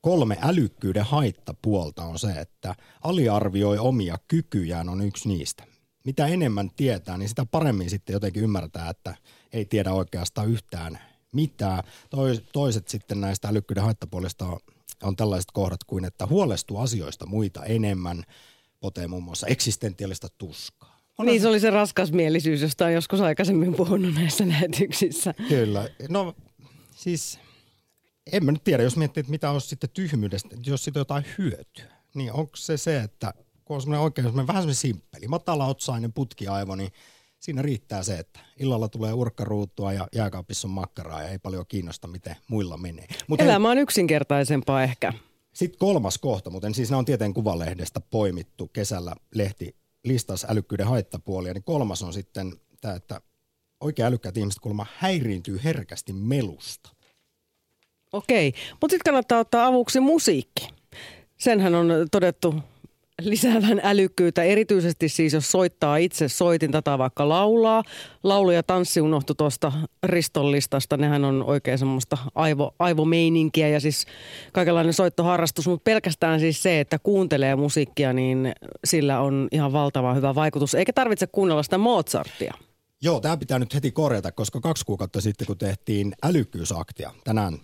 kolme 0.00 0.38
älykkyyden 0.42 1.04
haittapuolta 1.04 2.04
on 2.04 2.18
se, 2.18 2.30
että 2.30 2.74
aliarvioi 3.02 3.78
omia 3.78 4.18
kykyjään 4.28 4.88
on 4.88 5.00
yksi 5.00 5.28
niistä. 5.28 5.64
Mitä 6.04 6.26
enemmän 6.26 6.70
tietää, 6.76 7.18
niin 7.18 7.28
sitä 7.28 7.46
paremmin 7.46 7.90
sitten 7.90 8.12
jotenkin 8.12 8.42
ymmärtää, 8.42 8.90
että 8.90 9.14
ei 9.52 9.64
tiedä 9.64 9.92
oikeastaan 9.92 10.48
yhtään 10.48 10.98
mitään. 11.32 11.82
Toiset 12.52 12.88
sitten 12.88 13.20
näistä 13.20 13.48
älykkyyden 13.48 13.84
haittapuolista 13.84 14.46
on, 14.46 14.58
on 15.02 15.16
tällaiset 15.16 15.50
kohdat 15.52 15.84
kuin, 15.84 16.04
että 16.04 16.26
huolestuu 16.26 16.78
asioista 16.78 17.26
muita 17.26 17.64
enemmän, 17.64 18.24
potee 18.80 19.06
muun 19.06 19.22
muassa 19.22 19.46
eksistentiaalista 19.46 20.28
tuskaa. 20.38 20.98
On 21.18 21.26
niin, 21.26 21.40
se 21.40 21.48
oli 21.48 21.60
se 21.60 21.70
raskasmielisyys, 21.70 22.62
josta 22.62 22.84
on 22.84 22.92
joskus 22.92 23.20
aikaisemmin 23.20 23.74
puhunut 23.74 24.14
näissä 24.14 24.48
lähetyksissä. 24.48 25.34
Kyllä. 25.48 25.88
No 26.08 26.34
siis 26.96 27.38
en 28.32 28.44
mä 28.44 28.52
nyt 28.52 28.64
tiedä, 28.64 28.82
jos 28.82 28.96
miettii, 28.96 29.20
että 29.20 29.30
mitä 29.30 29.50
olisi 29.50 29.68
sitten 29.68 29.90
tyhmyydestä, 29.90 30.48
jos 30.66 30.84
siitä 30.84 30.98
on 30.98 31.00
jotain 31.00 31.24
hyötyä, 31.38 31.96
niin 32.14 32.32
onko 32.32 32.56
se 32.56 32.76
se, 32.76 33.00
että 33.00 33.34
kun 33.64 33.74
on 33.74 33.80
semmoinen 33.80 34.02
oikein 34.02 34.24
semmoinen 34.24 34.46
vähän 34.46 34.62
semmoinen 34.62 34.74
simppeli, 34.74 35.28
matala-otsainen 35.28 36.12
putkiaivo, 36.12 36.74
niin 36.74 36.92
siinä 37.40 37.62
riittää 37.62 38.02
se, 38.02 38.18
että 38.18 38.40
illalla 38.56 38.88
tulee 38.88 39.12
urkkaruutua 39.12 39.92
ja 39.92 40.08
jääkaapissa 40.14 40.68
on 40.68 40.72
makkaraa 40.72 41.22
ja 41.22 41.28
ei 41.28 41.38
paljon 41.38 41.64
kiinnosta, 41.68 42.08
miten 42.08 42.36
muilla 42.48 42.76
menee. 42.76 43.06
Mut 43.26 43.40
Elämä 43.40 43.70
on 43.70 43.78
yksinkertaisempaa 43.78 44.82
ehkä. 44.82 45.12
Sitten 45.54 45.78
kolmas 45.78 46.18
kohta, 46.18 46.50
mutta 46.50 46.72
siis 46.72 46.90
nämä 46.90 46.98
on 46.98 47.04
tieteen 47.04 47.34
kuvalehdestä 47.34 48.00
poimittu 48.00 48.68
kesällä 48.72 49.14
lehti 49.34 49.76
listas 50.04 50.46
älykkyyden 50.48 50.86
haittapuolia, 50.86 51.54
niin 51.54 51.64
kolmas 51.64 52.02
on 52.02 52.12
sitten 52.12 52.52
tämä, 52.80 52.94
että 52.94 53.20
oikein 53.80 54.06
älykkäät 54.06 54.36
ihmiset 54.36 54.60
kuulemma 54.60 54.86
häiriintyy 54.96 55.60
herkästi 55.64 56.12
melusta. 56.12 56.90
Okei, 58.12 58.52
mutta 58.70 58.94
sitten 58.94 59.12
kannattaa 59.12 59.38
ottaa 59.38 59.66
avuksi 59.66 60.00
musiikki. 60.00 60.68
Senhän 61.36 61.74
on 61.74 61.88
todettu 62.10 62.54
lisäävän 63.22 63.80
älykkyyttä, 63.82 64.42
erityisesti 64.42 65.08
siis 65.08 65.32
jos 65.32 65.50
soittaa 65.50 65.96
itse 65.96 66.28
soitinta 66.28 66.82
tai 66.82 66.98
vaikka 66.98 67.28
laulaa. 67.28 67.82
Laulu 68.22 68.50
ja 68.50 68.62
tanssi 68.62 69.00
unohtu 69.00 69.34
tuosta 69.34 69.72
ristollistasta, 70.02 70.96
nehän 70.96 71.24
on 71.24 71.44
oikein 71.44 71.78
semmoista 71.78 72.18
aivo, 72.34 72.74
aivomeininkiä 72.78 73.68
ja 73.68 73.80
siis 73.80 74.06
kaikenlainen 74.52 74.92
soittoharrastus, 74.92 75.66
mutta 75.66 75.84
pelkästään 75.84 76.40
siis 76.40 76.62
se, 76.62 76.80
että 76.80 76.98
kuuntelee 76.98 77.56
musiikkia, 77.56 78.12
niin 78.12 78.52
sillä 78.84 79.20
on 79.20 79.48
ihan 79.52 79.72
valtava 79.72 80.14
hyvä 80.14 80.34
vaikutus. 80.34 80.74
Eikä 80.74 80.92
tarvitse 80.92 81.26
kuunnella 81.26 81.62
sitä 81.62 81.78
Mozartia. 81.78 82.54
Joo, 83.02 83.20
tämä 83.20 83.36
pitää 83.36 83.58
nyt 83.58 83.74
heti 83.74 83.90
korjata, 83.90 84.32
koska 84.32 84.60
kaksi 84.60 84.84
kuukautta 84.86 85.20
sitten, 85.20 85.46
kun 85.46 85.58
tehtiin 85.58 86.14
älykkyysaktia, 86.22 87.12
tänään 87.24 87.58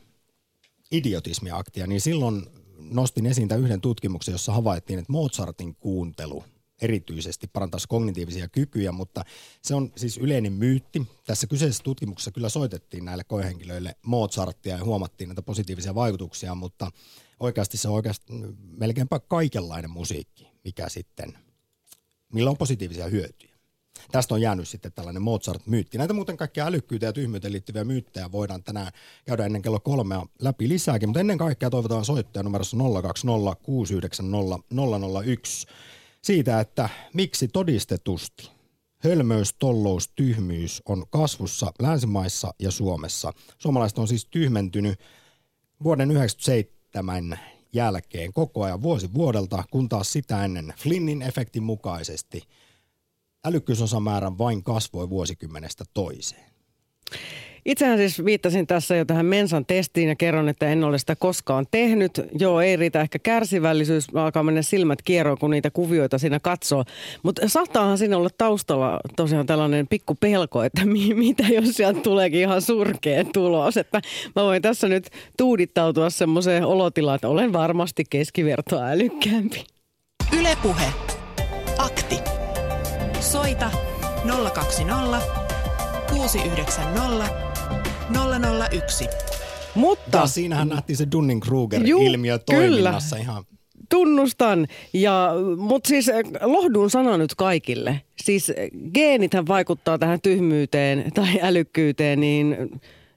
idiotismiaktia, 0.93 1.87
niin 1.87 2.01
silloin 2.01 2.47
nostin 2.91 3.27
esiin 3.27 3.49
tämän 3.49 3.65
yhden 3.65 3.81
tutkimuksen, 3.81 4.33
jossa 4.33 4.53
havaittiin, 4.53 4.99
että 4.99 5.13
Mozartin 5.13 5.75
kuuntelu 5.75 6.45
erityisesti 6.83 7.47
parantaisi 7.47 7.89
kognitiivisia 7.89 8.49
kykyjä, 8.49 8.93
mutta 8.93 9.25
se 9.63 9.75
on 9.75 9.93
siis 9.97 10.19
yleinen 10.19 10.53
myytti. 10.53 11.07
Tässä 11.27 11.47
kyseisessä 11.47 11.83
tutkimuksessa 11.83 12.31
kyllä 12.31 12.49
soitettiin 12.49 13.05
näille 13.05 13.25
koehenkilöille 13.25 13.97
Mozartia 14.03 14.77
ja 14.77 14.85
huomattiin 14.85 15.29
näitä 15.29 15.43
positiivisia 15.43 15.95
vaikutuksia, 15.95 16.55
mutta 16.55 16.91
oikeasti 17.41 17.77
se 17.77 17.89
on 17.89 17.95
oikeasti 17.95 18.33
melkeinpä 18.79 19.21
kaikenlainen 19.21 19.91
musiikki, 19.91 20.49
mikä 20.65 20.89
sitten, 20.89 21.39
millä 22.33 22.51
on 22.51 22.57
positiivisia 22.57 23.09
hyötyjä. 23.09 23.54
Tästä 24.13 24.35
on 24.35 24.41
jäänyt 24.41 24.69
sitten 24.69 24.93
tällainen 24.93 25.23
Mozart-myytti. 25.23 25.99
Näitä 25.99 26.15
muuten 26.15 26.37
kaikkia 26.37 26.67
älykkyyteen 26.67 27.09
ja 27.09 27.13
tyhmyyteen 27.13 27.53
liittyviä 27.53 27.85
myyttejä 27.85 28.33
voidaan 28.33 28.65
tänään 28.65 28.93
käydä 29.25 29.47
ennen 29.47 29.63
kello 29.63 29.81
kolmea 29.81 30.27
läpi 30.41 30.69
lisääkin, 30.69 31.09
mutta 31.09 31.21
ennen 31.21 31.39
kaikkea 31.39 31.71
toivotaan 31.71 32.05
soittaja 32.05 32.43
numerossa 32.43 32.77
020 33.03 33.65
690 33.65 34.65
001 35.25 35.67
siitä, 36.23 36.61
että 36.61 36.89
miksi 37.15 37.49
todistetusti 37.49 38.51
hölmöys, 38.99 39.55
tollous, 39.59 40.09
tyhmyys 40.09 40.83
on 40.87 41.05
kasvussa 41.11 41.73
länsimaissa 41.81 42.55
ja 42.59 42.71
Suomessa. 42.71 43.33
Suomalaiset 43.59 43.99
on 43.99 44.09
siis 44.09 44.25
tyhmentynyt 44.25 45.01
vuoden 45.85 46.09
1997 46.09 47.39
jälkeen 47.73 48.33
koko 48.33 48.63
ajan 48.63 48.83
vuosi 48.83 49.15
vuodelta, 49.15 49.65
kun 49.71 49.89
taas 49.89 50.13
sitä 50.13 50.45
ennen 50.45 50.75
Flynnin 50.79 51.23
efektin 51.23 51.63
mukaisesti– 51.63 52.43
älykkyysosamäärän 53.45 54.39
vain 54.39 54.65
kasvoi 54.65 55.11
vuosikymmenestä 55.11 55.85
toiseen. 55.95 56.45
Itsehän 57.65 57.99
siis 57.99 58.25
viittasin 58.25 58.67
tässä 58.67 58.97
jo 58.97 59.05
tähän 59.05 59.27
Mensan 59.27 59.67
testiin 59.67 60.09
ja 60.09 60.17
kerron, 60.17 60.49
että 60.49 60.69
en 60.69 60.85
ole 60.85 60.99
sitä 60.99 61.17
koskaan 61.17 61.67
tehnyt. 61.71 62.21
Joo, 62.39 62.61
ei 62.61 62.77
riitä 62.77 63.01
ehkä 63.01 63.19
kärsivällisyys, 63.19 64.07
alkaa 64.15 64.43
mennä 64.43 64.63
silmät 64.63 65.03
kierroon, 65.03 65.39
kun 65.39 65.51
niitä 65.51 65.71
kuvioita 65.71 66.19
siinä 66.19 66.41
katsoo. 66.41 66.85
Mutta 67.23 67.49
saattaahan 67.49 67.99
siinä 67.99 68.17
olla 68.17 68.29
taustalla 68.39 69.01
tosiaan 69.17 69.47
tällainen 69.47 69.89
pikku 69.89 70.15
pelko, 70.15 70.63
että 70.63 70.85
mi- 70.87 71.15
mitä 71.15 71.43
jos 71.43 71.69
sieltä 71.69 72.01
tuleekin 72.01 72.41
ihan 72.41 72.63
surkea 72.63 73.25
tulos. 73.25 73.77
Että 73.77 74.01
mä 74.37 74.43
voin 74.43 74.63
tässä 74.63 74.89
nyt 74.89 75.11
tuudittautua 75.39 76.11
semmoiseen 76.11 76.65
olotilaan, 76.65 77.15
että 77.15 77.29
olen 77.29 77.53
varmasti 77.53 78.05
keskivertoa 78.11 78.87
älykkäämpi. 78.87 79.65
Ylepuhe. 80.39 80.87
Akti. 81.79 82.44
Soita 83.25 83.71
020 84.55 85.21
690 86.11 87.25
001. 88.71 89.09
Mutta... 89.75 90.19
Ja 90.19 90.27
siinähän 90.27 90.69
nähtiin 90.69 90.97
se 90.97 91.05
Dunning-Kruger-ilmiö 91.05 92.39
toiminnassa 92.39 93.17
kyllä. 93.17 93.23
ihan 93.23 93.45
Tunnustan, 93.91 94.67
ja, 94.93 95.31
mutta 95.57 95.89
siis 95.89 96.09
eh, 96.09 96.25
lohdun 96.43 96.91
sana 96.91 97.17
nyt 97.17 97.35
kaikille. 97.35 98.01
Siis 98.23 98.51
eh, 98.51 98.71
geenithän 98.95 99.47
vaikuttaa 99.47 99.99
tähän 99.99 100.21
tyhmyyteen 100.23 101.13
tai 101.15 101.39
älykkyyteen 101.43 102.21
niin 102.21 102.57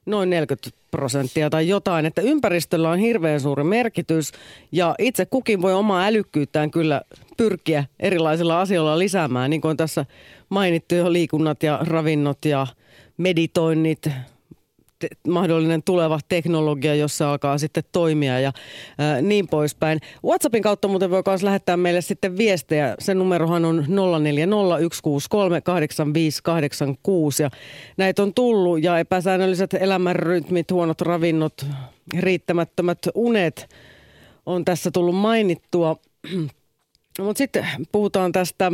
noin 0.07 0.29
40 0.29 0.69
prosenttia 0.91 1.49
tai 1.49 1.67
jotain, 1.67 2.05
että 2.05 2.21
ympäristöllä 2.21 2.89
on 2.89 2.99
hirveän 2.99 3.39
suuri 3.39 3.63
merkitys 3.63 4.31
ja 4.71 4.95
itse 4.99 5.25
kukin 5.25 5.61
voi 5.61 5.73
omaa 5.73 6.05
älykkyyttään 6.05 6.71
kyllä 6.71 7.01
pyrkiä 7.37 7.83
erilaisilla 7.99 8.61
asioilla 8.61 8.99
lisäämään, 8.99 9.49
niin 9.49 9.61
kuin 9.61 9.77
tässä 9.77 10.05
mainittu 10.49 10.95
jo 10.95 11.13
liikunnat 11.13 11.63
ja 11.63 11.79
ravinnot 11.81 12.45
ja 12.45 12.67
meditoinnit, 13.17 14.09
te, 14.99 15.07
mahdollinen 15.27 15.83
tuleva 15.83 16.19
teknologia, 16.29 16.95
jossa 16.95 17.31
alkaa 17.31 17.57
sitten 17.57 17.83
toimia 17.91 18.39
ja 18.39 18.51
ää, 18.97 19.21
niin 19.21 19.47
poispäin. 19.47 19.99
WhatsAppin 20.25 20.63
kautta 20.63 20.87
muuten 20.87 21.09
voi 21.09 21.23
myös 21.27 21.43
lähettää 21.43 21.77
meille 21.77 22.01
sitten 22.01 22.37
viestejä. 22.37 22.95
Sen 22.99 23.19
numerohan 23.19 23.65
on 23.65 23.85
0401638586 23.87 23.89
ja 27.39 27.49
näitä 27.97 28.23
on 28.23 28.33
tullut 28.33 28.83
ja 28.83 28.99
epäsäännölliset 28.99 29.73
elämänrytmit, 29.73 30.71
huonot 30.71 31.01
ravinnot, 31.01 31.65
riittämättömät 32.19 32.99
unet 33.15 33.69
on 34.45 34.65
tässä 34.65 34.91
tullut 34.91 35.15
mainittua. 35.15 35.95
Mutta 37.19 37.37
sitten 37.37 37.67
puhutaan 37.91 38.31
tästä 38.31 38.71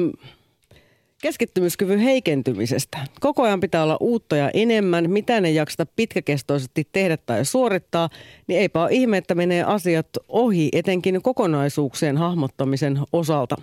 Keskittymiskyvyn 1.24 2.00
heikentymisestä. 2.00 2.98
Koko 3.20 3.44
ajan 3.44 3.60
pitää 3.60 3.84
olla 3.84 3.98
uutta 4.00 4.36
ja 4.36 4.50
enemmän. 4.54 5.10
Mitä 5.10 5.42
ne 5.42 5.52
jaksata 5.52 5.86
pitkäkestoisesti 5.96 6.88
tehdä 6.92 7.18
tai 7.18 7.46
suorittaa, 7.46 8.10
niin 8.48 8.60
eipä 8.60 8.82
ole 8.82 8.92
ihme, 8.92 9.18
että 9.18 9.36
menee 9.36 9.64
asiat 9.64 10.08
ohi, 10.28 10.70
etenkin 10.74 11.22
kokonaisuuksien 11.22 12.18
hahmottamisen 12.18 13.00
osalta. 13.14 13.56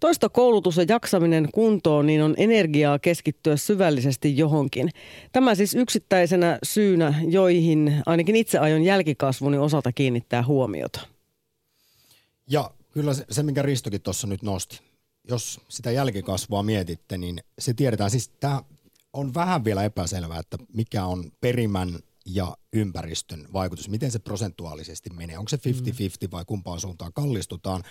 Toista 0.00 0.28
koulutus 0.28 0.76
ja 0.76 0.84
jaksaminen 0.88 1.48
kuntoon, 1.54 2.06
niin 2.06 2.22
on 2.22 2.34
energiaa 2.36 2.98
keskittyä 2.98 3.56
syvällisesti 3.56 4.38
johonkin. 4.38 4.90
Tämä 5.32 5.54
siis 5.54 5.74
yksittäisenä 5.74 6.58
syynä, 6.62 7.14
joihin 7.28 8.02
ainakin 8.06 8.36
itse 8.36 8.58
aion 8.58 8.82
jälkikasvuni 8.82 9.58
osalta 9.58 9.92
kiinnittää 9.92 10.42
huomiota. 10.42 11.00
Ja 12.50 12.70
kyllä 12.90 13.14
se, 13.14 13.24
se 13.30 13.42
minkä 13.42 13.62
Ristokin 13.62 14.02
tuossa 14.02 14.26
nyt 14.26 14.42
nosti 14.42 14.93
jos 15.28 15.60
sitä 15.68 15.90
jälkikasvua 15.90 16.62
mietitte, 16.62 17.18
niin 17.18 17.40
se 17.58 17.74
tiedetään. 17.74 18.10
Siis 18.10 18.28
tämä 18.28 18.62
on 19.12 19.34
vähän 19.34 19.64
vielä 19.64 19.84
epäselvää, 19.84 20.38
että 20.38 20.58
mikä 20.72 21.04
on 21.04 21.32
perimän 21.40 21.98
ja 22.26 22.56
ympäristön 22.72 23.48
vaikutus, 23.52 23.88
miten 23.88 24.10
se 24.10 24.18
prosentuaalisesti 24.18 25.10
menee. 25.10 25.38
Onko 25.38 25.48
se 25.48 25.56
50-50 25.56 26.30
vai 26.30 26.44
kumpaan 26.44 26.80
suuntaan 26.80 27.12
kallistutaan. 27.12 27.82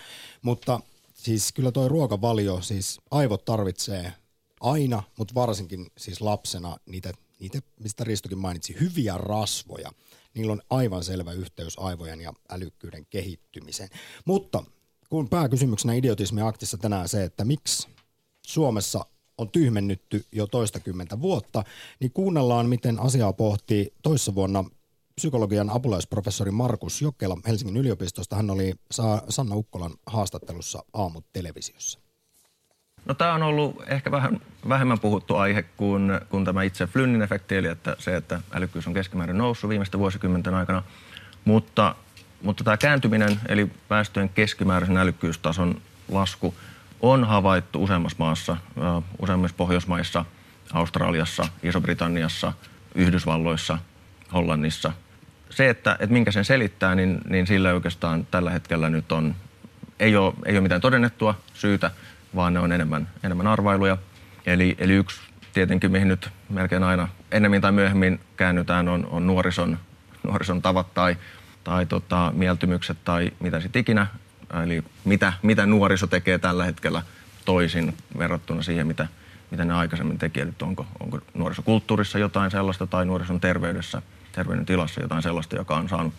Mutta 0.42 0.80
siis 1.14 1.52
kyllä 1.52 1.72
tuo 1.72 1.88
ruokavalio, 1.88 2.62
siis 2.62 3.00
aivot 3.10 3.44
tarvitsee 3.44 4.12
aina, 4.60 5.02
mutta 5.18 5.34
varsinkin 5.34 5.86
siis 5.98 6.20
lapsena 6.20 6.76
niitä 6.86 7.12
niitä, 7.40 7.58
mistä 7.80 8.04
Ristokin 8.04 8.38
mainitsi, 8.38 8.76
hyviä 8.80 9.18
rasvoja. 9.18 9.92
Niillä 10.34 10.52
on 10.52 10.62
aivan 10.70 11.04
selvä 11.04 11.32
yhteys 11.32 11.78
aivojen 11.78 12.20
ja 12.20 12.32
älykkyyden 12.50 13.06
kehittymiseen. 13.06 13.88
Mutta 14.24 14.64
kun 15.10 15.28
pääkysymyksenä 15.28 15.94
idiotismi 15.94 16.42
aktissa 16.42 16.78
tänään 16.78 17.08
se, 17.08 17.24
että 17.24 17.44
miksi 17.44 17.88
Suomessa 18.46 19.06
on 19.38 19.50
tyhmennytty 19.50 20.24
jo 20.32 20.46
toistakymmentä 20.46 21.20
vuotta, 21.20 21.64
niin 22.00 22.10
kuunnellaan, 22.12 22.68
miten 22.68 23.00
asiaa 23.00 23.32
pohtii 23.32 23.92
toissa 24.02 24.34
vuonna 24.34 24.64
psykologian 25.16 25.70
apulaisprofessori 25.70 26.50
Markus 26.50 27.02
Jokela 27.02 27.36
Helsingin 27.46 27.76
yliopistosta. 27.76 28.36
Hän 28.36 28.50
oli 28.50 28.74
Sanna 29.28 29.56
Ukkolan 29.56 29.92
haastattelussa 30.06 30.84
aamut 30.92 31.24
televisiossa. 31.32 31.98
No 33.04 33.14
tämä 33.14 33.34
on 33.34 33.42
ollut 33.42 33.76
ehkä 33.86 34.10
vähän 34.10 34.40
vähemmän 34.68 35.00
puhuttu 35.00 35.36
aihe 35.36 35.62
kuin, 35.62 36.10
kuin 36.28 36.44
tämä 36.44 36.62
itse 36.62 36.86
Flynnin 36.86 37.22
efekti, 37.22 37.56
eli 37.56 37.68
että 37.68 37.96
se, 37.98 38.16
että 38.16 38.40
älykkyys 38.52 38.86
on 38.86 38.94
keskimäärin 38.94 39.38
noussut 39.38 39.70
viimeisten 39.70 40.00
vuosikymmenten 40.00 40.54
aikana. 40.54 40.82
Mutta, 41.44 41.94
mutta 42.44 42.64
tämä 42.64 42.76
kääntyminen, 42.76 43.40
eli 43.48 43.70
väestöjen 43.90 44.28
keskimääräisen 44.28 44.96
älykkyystason 44.96 45.80
lasku, 46.08 46.54
on 47.00 47.24
havaittu 47.24 47.82
useammassa 47.82 48.16
maassa, 48.18 48.56
useammissa 49.18 49.56
Pohjoismaissa, 49.56 50.24
Australiassa, 50.72 51.48
Iso-Britanniassa, 51.62 52.52
Yhdysvalloissa, 52.94 53.78
Hollannissa. 54.32 54.92
Se, 55.50 55.68
että, 55.68 55.92
että 55.92 56.12
minkä 56.12 56.30
sen 56.30 56.44
selittää, 56.44 56.94
niin, 56.94 57.20
niin 57.28 57.46
sillä 57.46 57.74
oikeastaan 57.74 58.26
tällä 58.30 58.50
hetkellä 58.50 58.90
nyt 58.90 59.12
on, 59.12 59.34
ei 60.00 60.16
ole, 60.16 60.34
ei 60.46 60.54
ole 60.54 60.60
mitään 60.60 60.80
todennettua 60.80 61.34
syytä, 61.54 61.90
vaan 62.34 62.54
ne 62.54 62.60
on 62.60 62.72
enemmän, 62.72 63.08
enemmän 63.22 63.46
arvailuja. 63.46 63.98
Eli, 64.46 64.74
eli 64.78 64.92
yksi 64.92 65.20
tietenkin, 65.52 65.90
mihin 65.90 66.08
nyt 66.08 66.28
melkein 66.48 66.82
aina 66.82 67.08
ennemmin 67.30 67.60
tai 67.60 67.72
myöhemmin 67.72 68.20
käännytään, 68.36 68.88
on, 68.88 69.06
on 69.10 69.26
nuorison, 69.26 69.78
nuorison 70.22 70.62
tavat 70.62 70.94
tai, 70.94 71.16
tai 71.64 71.86
tota, 71.86 72.32
mieltymykset 72.36 72.98
tai 73.04 73.32
mitä 73.40 73.60
sitten 73.60 73.80
ikinä. 73.80 74.06
Eli 74.64 74.84
mitä, 75.04 75.32
mitä 75.42 75.66
nuoriso 75.66 76.06
tekee 76.06 76.38
tällä 76.38 76.64
hetkellä 76.64 77.02
toisin 77.44 77.96
verrattuna 78.18 78.62
siihen, 78.62 78.86
mitä, 78.86 79.08
mitä 79.50 79.64
ne 79.64 79.74
aikaisemmin 79.74 80.18
teki. 80.18 80.40
Eli 80.40 80.52
onko, 80.62 80.86
onko 81.00 81.20
nuorisokulttuurissa 81.34 82.18
jotain 82.18 82.50
sellaista 82.50 82.86
tai 82.86 83.06
nuorison 83.06 83.40
terveydessä, 83.40 84.02
terveyden 84.32 84.66
tilassa 84.66 85.00
jotain 85.00 85.22
sellaista, 85.22 85.56
joka 85.56 85.76
on 85.76 85.88
saanut, 85.88 86.14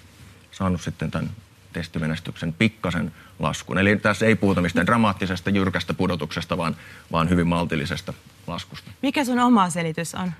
saanut 0.51 0.81
sitten 0.81 1.11
tämän 1.11 1.29
testimenestyksen 1.73 2.53
pikkasen 2.53 3.11
laskun. 3.39 3.77
Eli 3.77 3.95
tässä 3.95 4.25
ei 4.25 4.35
puhuta 4.35 4.61
mistään 4.61 4.85
dramaattisesta, 4.85 5.49
jyrkästä 5.49 5.93
pudotuksesta, 5.93 6.57
vaan, 6.57 6.75
vaan 7.11 7.29
hyvin 7.29 7.47
maltillisesta 7.47 8.13
laskusta. 8.47 8.91
Mikä 9.01 9.25
sun 9.25 9.39
oma 9.39 9.69
selitys 9.69 10.15
on? 10.15 10.33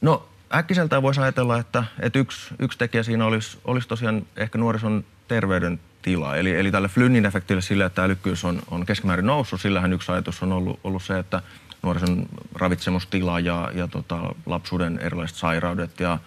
No 0.00 0.28
äkkiseltään 0.54 1.02
voisi 1.02 1.20
ajatella, 1.20 1.58
että, 1.58 1.84
että 2.00 2.18
yksi, 2.18 2.54
yksi 2.58 2.78
tekijä 2.78 3.02
siinä 3.02 3.26
olisi, 3.26 3.58
olisi 3.64 3.88
tosiaan 3.88 4.26
ehkä 4.36 4.58
nuorison 4.58 5.04
terveydentila. 5.28 6.36
Eli, 6.36 6.56
eli 6.56 6.70
tälle 6.70 6.88
Flynnin 6.88 7.26
efektille 7.26 7.62
sille, 7.62 7.84
että 7.84 8.04
älykkyys 8.04 8.44
on, 8.44 8.62
on 8.70 8.86
keskimäärin 8.86 9.26
noussut, 9.26 9.60
sillähän 9.60 9.92
yksi 9.92 10.12
ajatus 10.12 10.42
on 10.42 10.52
ollut, 10.52 10.80
ollut 10.84 11.02
se, 11.02 11.18
että 11.18 11.42
nuorison 11.82 12.26
ravitsemustila 12.54 13.40
ja, 13.40 13.70
ja 13.74 13.88
tota, 13.88 14.34
lapsuuden 14.46 14.98
erilaiset 14.98 15.36
sairaudet 15.36 16.00
ja 16.00 16.18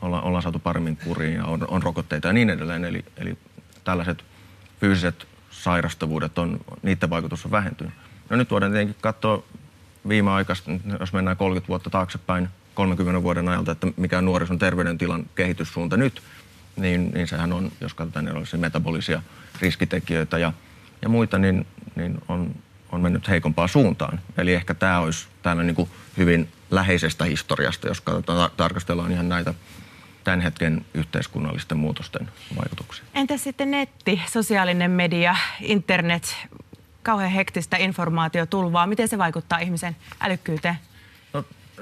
olla, 0.00 0.22
ollaan 0.22 0.42
saatu 0.42 0.58
paremmin 0.58 0.96
kuriin 0.96 1.34
ja 1.34 1.44
on, 1.44 1.64
on 1.68 1.82
rokotteita 1.82 2.26
ja 2.26 2.32
niin 2.32 2.50
edelleen. 2.50 2.84
Eli, 2.84 3.04
eli 3.16 3.38
tällaiset 3.84 4.24
fyysiset 4.80 5.26
sairastavuudet 5.50 6.38
on, 6.38 6.60
niiden 6.82 7.10
vaikutus 7.10 7.44
on 7.44 7.50
vähentynyt. 7.50 7.92
No 8.30 8.36
nyt 8.36 8.50
voidaan 8.50 8.72
tietenkin 8.72 8.96
katsoa 9.00 9.42
viimeaikaista, 10.08 10.70
jos 11.00 11.12
mennään 11.12 11.36
30 11.36 11.68
vuotta 11.68 11.90
taaksepäin, 11.90 12.48
30 12.78 13.22
vuoden 13.22 13.48
ajalta, 13.48 13.72
että 13.72 13.86
mikä 13.96 14.18
on 14.18 14.24
nuorison 14.24 14.58
terveydentilan 14.58 15.26
kehityssuunta 15.34 15.96
nyt, 15.96 16.22
niin, 16.76 17.10
niin 17.14 17.26
sehän 17.26 17.52
on, 17.52 17.72
jos 17.80 17.94
katsotaan 17.94 18.28
erilaisia 18.28 18.58
metabolisia 18.58 19.22
riskitekijöitä 19.60 20.38
ja, 20.38 20.52
ja 21.02 21.08
muita, 21.08 21.38
niin, 21.38 21.66
niin 21.96 22.18
on, 22.28 22.54
on 22.92 23.00
mennyt 23.00 23.28
heikompaan 23.28 23.68
suuntaan. 23.68 24.20
Eli 24.36 24.54
ehkä 24.54 24.74
tämä 24.74 24.98
olisi 24.98 25.26
täällä 25.42 25.62
niin 25.62 25.74
kuin 25.74 25.90
hyvin 26.16 26.48
läheisestä 26.70 27.24
historiasta, 27.24 27.88
jos 27.88 28.00
katsotaan, 28.00 28.50
tarkastellaan 28.56 29.12
ihan 29.12 29.28
näitä 29.28 29.54
tämän 30.24 30.40
hetken 30.40 30.84
yhteiskunnallisten 30.94 31.78
muutosten 31.78 32.28
vaikutuksia. 32.56 33.04
Entä 33.14 33.36
sitten 33.36 33.70
netti, 33.70 34.22
sosiaalinen 34.28 34.90
media, 34.90 35.36
internet, 35.60 36.36
kauhean 37.02 37.30
hektistä 37.30 37.76
informaatiotulvaa, 37.76 38.86
miten 38.86 39.08
se 39.08 39.18
vaikuttaa 39.18 39.58
ihmisen 39.58 39.96
älykkyyteen? 40.20 40.78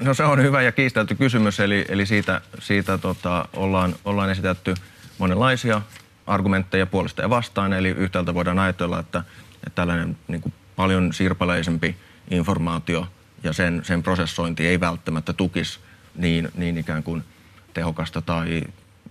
No, 0.00 0.14
se 0.14 0.24
on 0.24 0.42
hyvä 0.42 0.62
ja 0.62 0.72
kiistelty 0.72 1.14
kysymys, 1.14 1.60
eli, 1.60 1.84
eli 1.88 2.06
siitä, 2.06 2.40
siitä 2.58 2.98
tota, 2.98 3.48
ollaan, 3.56 3.94
ollaan 4.04 4.30
esitetty 4.30 4.74
monenlaisia 5.18 5.82
argumentteja 6.26 6.86
puolesta 6.86 7.22
ja 7.22 7.30
vastaan. 7.30 7.72
Eli 7.72 7.88
yhtäältä 7.88 8.34
voidaan 8.34 8.58
ajatella, 8.58 8.98
että, 8.98 9.18
että 9.54 9.74
tällainen 9.74 10.16
niin 10.28 10.40
kuin 10.40 10.52
paljon 10.76 11.12
sirpaleisempi 11.12 11.96
informaatio 12.30 13.06
ja 13.42 13.52
sen, 13.52 13.80
sen 13.84 14.02
prosessointi 14.02 14.66
ei 14.66 14.80
välttämättä 14.80 15.32
tukisi 15.32 15.78
niin, 16.16 16.48
niin 16.54 16.78
ikään 16.78 17.02
kuin– 17.02 17.24
tehokasta 17.76 18.22
tai 18.22 18.62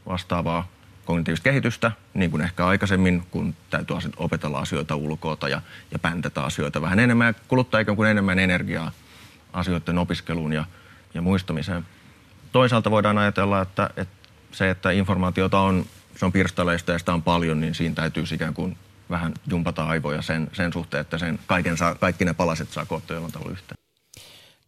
vastaavaa 0.07 0.67
kognitiivista 1.05 1.43
kehitystä, 1.43 1.91
niin 2.13 2.31
kuin 2.31 2.41
ehkä 2.41 2.65
aikaisemmin, 2.65 3.23
kun 3.31 3.55
täytyy 3.69 3.95
opetella 4.17 4.59
asioita 4.59 4.95
ulkoota 4.95 5.49
ja, 5.49 5.61
ja 5.91 5.99
päntätä 5.99 6.43
asioita 6.43 6.81
vähän 6.81 6.99
enemmän 6.99 7.27
ja 7.27 7.33
kuluttaa 7.47 7.79
ikään 7.79 7.95
kuin 7.95 8.09
enemmän 8.09 8.39
energiaa 8.39 8.91
asioiden 9.55 9.97
opiskeluun 9.97 10.53
ja, 10.53 10.65
ja 11.13 11.21
muistamiseen. 11.21 11.85
Toisaalta 12.51 12.91
voidaan 12.91 13.17
ajatella, 13.17 13.61
että, 13.61 13.89
että 13.97 14.29
se, 14.51 14.69
että 14.69 14.91
informaatiota 14.91 15.59
on, 15.59 15.85
se 16.15 16.25
on 16.25 16.31
pirstaleista 16.31 16.91
ja 16.91 16.99
sitä 16.99 17.13
on 17.13 17.21
paljon, 17.23 17.59
niin 17.61 17.75
siinä 17.75 17.95
täytyy 17.95 18.23
ikään 18.33 18.53
kuin 18.53 18.77
vähän 19.09 19.33
jumpata 19.47 19.83
aivoja 19.83 20.21
sen, 20.21 20.49
sen 20.53 20.73
suhteen, 20.73 21.01
että 21.01 21.17
sen 21.17 21.39
kaiken 21.47 21.77
saa, 21.77 21.95
kaikki 21.95 22.25
ne 22.25 22.33
palaset 22.33 22.69
saa 22.71 22.85
koottua 22.85 23.15
jollain 23.15 23.33
tavalla 23.33 23.51
yhteen. 23.51 23.77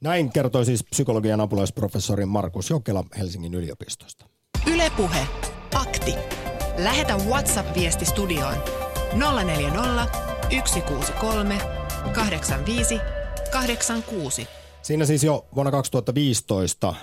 Näin 0.01 0.31
kertoi 0.31 0.65
siis 0.65 0.83
psykologian 0.83 1.41
apulaisprofessori 1.41 2.25
Markus 2.25 2.69
Jokela 2.69 3.03
Helsingin 3.17 3.53
yliopistosta. 3.53 4.25
Ylepuhe 4.73 5.27
Akti. 5.75 6.15
Lähetä 6.77 7.15
WhatsApp-viesti 7.15 8.05
studioon 8.05 8.55
040 9.45 10.07
163 10.65 11.57
85 12.13 12.99
86. 13.51 14.47
Siinä 14.87 15.05
siis 15.05 15.23
jo 15.23 15.47
vuonna 15.55 15.71
2015 15.71 16.95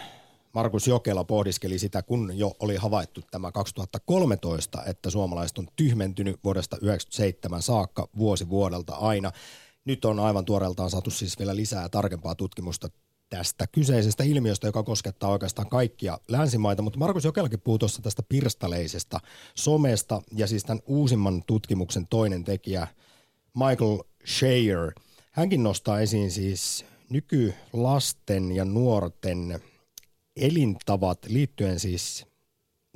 Markus 0.53 0.87
Jokela 0.87 1.25
pohdiskeli 1.25 1.79
sitä, 1.79 2.03
kun 2.03 2.33
jo 2.39 2.53
oli 2.61 2.77
havaittu 2.77 3.21
tämä 3.31 3.53
2013, 3.53 4.85
että 4.87 5.11
suomalaiset 5.11 5.59
on 5.59 5.69
tyhmentynyt 5.77 6.37
vuodesta 6.45 6.77
1997 6.77 7.63
saakka 7.63 8.09
vuosi 8.19 8.49
vuodelta 8.49 8.95
aina 8.95 9.33
nyt 9.85 10.05
on 10.05 10.21
aivan 10.21 10.45
tuoreeltaan 10.45 10.91
saatu 10.91 11.11
siis 11.11 11.39
vielä 11.39 11.57
lisää 11.57 11.89
tarkempaa 11.89 12.35
tutkimusta 12.35 12.89
tästä 13.29 13.67
kyseisestä 13.67 14.25
ilmiöstä, 14.25 14.67
joka 14.67 14.83
koskettaa 14.83 15.31
oikeastaan 15.31 15.69
kaikkia 15.69 16.19
länsimaita. 16.29 16.83
Mutta 16.83 16.99
Markus 16.99 17.25
Jokelakin 17.25 17.61
puhuu 17.61 17.79
tuossa 17.79 18.03
tästä 18.03 18.23
pirstaleisesta 18.29 19.21
somesta 19.55 20.23
ja 20.37 20.47
siis 20.47 20.65
tämän 20.65 20.83
uusimman 20.87 21.43
tutkimuksen 21.47 22.07
toinen 22.07 22.45
tekijä 22.45 22.89
Michael 23.55 23.99
Shayer. 24.27 24.93
Hänkin 25.31 25.63
nostaa 25.63 26.01
esiin 26.01 26.31
siis 26.31 26.85
nykylasten 27.15 28.53
ja 28.53 28.65
nuorten 28.65 29.61
elintavat 30.37 31.19
liittyen 31.27 31.81
siis 31.81 32.27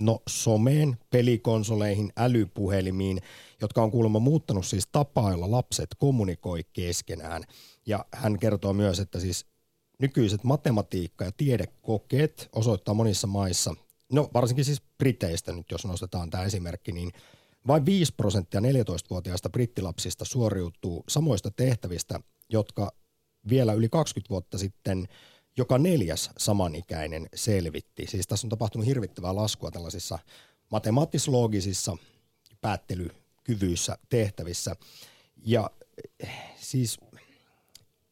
no 0.00 0.22
someen, 0.28 0.96
pelikonsoleihin, 1.10 2.12
älypuhelimiin, 2.16 3.20
jotka 3.60 3.82
on 3.82 3.90
kuulemma 3.90 4.18
muuttanut 4.18 4.66
siis 4.66 4.88
tapaa, 4.92 5.30
jolla 5.30 5.50
lapset 5.50 5.88
kommunikoi 5.98 6.64
keskenään. 6.72 7.44
Ja 7.86 8.04
hän 8.14 8.38
kertoo 8.38 8.72
myös, 8.72 9.00
että 9.00 9.20
siis 9.20 9.46
nykyiset 9.98 10.44
matematiikka- 10.44 11.24
ja 11.24 11.32
tiedekokeet 11.32 12.48
osoittaa 12.54 12.94
monissa 12.94 13.26
maissa, 13.26 13.74
no 14.12 14.30
varsinkin 14.34 14.64
siis 14.64 14.82
Briteistä 14.98 15.52
nyt, 15.52 15.70
jos 15.70 15.84
nostetaan 15.84 16.30
tämä 16.30 16.44
esimerkki, 16.44 16.92
niin 16.92 17.12
vain 17.66 17.86
5 17.86 18.14
prosenttia 18.14 18.60
14-vuotiaista 18.60 19.50
brittilapsista 19.50 20.24
suoriutuu 20.24 21.04
samoista 21.08 21.50
tehtävistä, 21.50 22.20
jotka 22.48 22.92
vielä 23.48 23.72
yli 23.72 23.88
20 23.88 24.30
vuotta 24.30 24.58
sitten– 24.58 25.08
joka 25.58 25.78
neljäs 25.78 26.30
samanikäinen 26.38 27.28
selvitti. 27.34 28.06
Siis 28.06 28.26
tässä 28.26 28.46
on 28.46 28.48
tapahtunut 28.50 28.86
hirvittävää 28.86 29.36
laskua 29.36 29.70
tällaisissa 29.70 30.18
matemaattis-loogisissa 30.70 31.96
päättelykyvyissä 32.60 33.98
tehtävissä. 34.08 34.76
Ja 35.44 35.70
siis, 36.56 37.00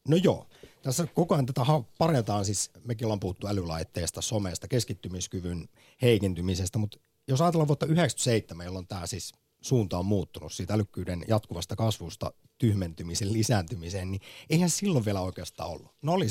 no 0.08 0.16
joo, 0.16 0.46
tässä 0.82 1.06
koko 1.14 1.34
ajan 1.34 1.46
tätä 1.46 1.60
paretaan 1.98 2.44
siis, 2.44 2.70
mekin 2.84 3.04
ollaan 3.06 3.20
puhuttu 3.20 3.46
älylaitteesta, 3.46 4.20
somesta, 4.20 4.68
keskittymiskyvyn 4.68 5.68
heikentymisestä, 6.02 6.78
mutta 6.78 6.98
jos 7.28 7.40
ajatellaan 7.40 7.68
vuotta 7.68 7.86
1997, 7.86 8.64
jolloin 8.64 8.86
tämä 8.86 9.06
siis 9.06 9.32
suunta 9.66 9.98
on 9.98 10.06
muuttunut 10.06 10.52
siitä 10.52 10.74
älykkyyden 10.74 11.24
jatkuvasta 11.28 11.76
kasvusta 11.76 12.32
tyhmentymisen 12.58 13.32
lisääntymiseen, 13.32 14.10
niin 14.10 14.20
eihän 14.50 14.70
silloin 14.70 15.04
vielä 15.04 15.20
oikeastaan 15.20 15.70
ollut. 15.70 15.94
No 16.02 16.12
oli 16.12 16.26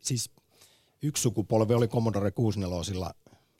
siis 0.00 0.30
yksi 1.02 1.22
sukupolvi 1.22 1.74
oli 1.74 1.88
Commodore 1.88 2.30
64 2.30 3.10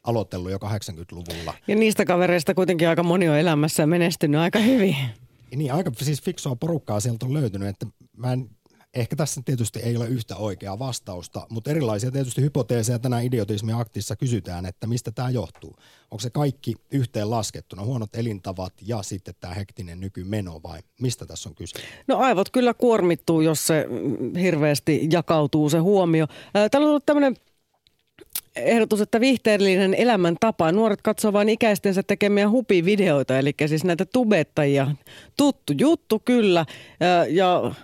aloitellut 0.05 0.51
jo 0.51 0.59
80-luvulla. 0.59 1.55
Ja 1.69 1.77
niistä 1.77 2.05
kavereista 2.05 2.55
kuitenkin 2.55 2.89
aika 2.89 3.03
moni 3.03 3.29
on 3.29 3.39
elämässä 3.39 3.87
menestynyt 3.87 4.41
aika 4.41 4.59
hyvin. 4.59 4.97
Niin, 5.57 5.73
aika 5.73 5.91
siis 6.03 6.23
fiksua 6.23 6.57
porukkaa 6.57 7.01
sieltä 7.01 7.27
on 7.27 7.35
löytynyt, 7.35 7.69
että 7.69 7.87
mä 8.17 8.33
en, 8.33 8.51
ehkä 8.95 9.17
tässä 9.17 9.43
tietysti 9.45 9.79
ei 9.79 9.97
ole 9.97 10.09
yhtä 10.09 10.37
oikeaa 10.37 10.79
vastausta, 10.79 11.47
mutta 11.51 11.71
erilaisia 11.71 12.11
tietysti 12.11 12.43
hypoteeseja 12.43 12.99
tänään 12.99 13.25
idiotismi-aktissa 13.25 14.17
kysytään, 14.17 14.67
että 14.67 14.87
mistä 14.87 15.11
tämä 15.11 15.31
johtuu. 15.31 15.77
Onko 16.11 16.21
se 16.21 16.31
kaikki 16.31 16.75
yhteen 16.91 17.31
laskettuna, 17.31 17.85
huonot 17.85 18.17
elintavat 18.17 18.73
ja 18.87 19.03
sitten 19.03 19.35
tämä 19.41 19.55
hektinen 19.55 20.01
nykymeno 20.01 20.61
vai 20.63 20.81
mistä 21.01 21.27
tässä 21.27 21.49
on 21.49 21.55
kyse? 21.55 21.79
No 22.07 22.17
aivot 22.17 22.51
kyllä 22.51 22.75
kuormittuu, 22.75 23.41
jos 23.41 23.67
se 23.67 23.87
hirveästi 24.41 25.09
jakautuu 25.13 25.71
se 25.71 25.79
huomio. 25.79 26.27
Täällä 26.53 26.87
on 26.87 26.91
ollut 26.91 27.07
tämmöinen 27.07 27.37
ehdotus, 28.57 29.01
että 29.01 29.21
viihteellinen 29.21 29.95
elämäntapa. 29.95 30.73
Nuoret 30.73 31.03
katsoo 31.03 31.33
vain 31.33 31.49
ikäistensä 31.49 32.03
tekemiä 32.03 32.51
hupivideoita, 32.51 33.39
eli 33.39 33.55
siis 33.67 33.85
näitä 33.85 34.05
tubettajia. 34.05 34.91
Tuttu 35.37 35.73
juttu 35.79 36.23
kyllä. 36.25 36.67
Ja 37.29 37.75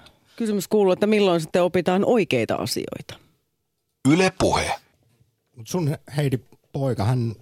kysymys 0.41 0.69
kuuluu, 0.69 0.93
että 0.93 1.07
milloin 1.07 1.41
sitten 1.41 1.63
opitaan 1.63 2.05
oikeita 2.05 2.55
asioita? 2.55 3.15
Yle 4.09 4.33
Puhe. 4.39 4.75
Mut 5.57 5.69
sun 5.69 5.97
Heidi 6.17 6.39
poika, 6.73 7.05
hän 7.05 7.33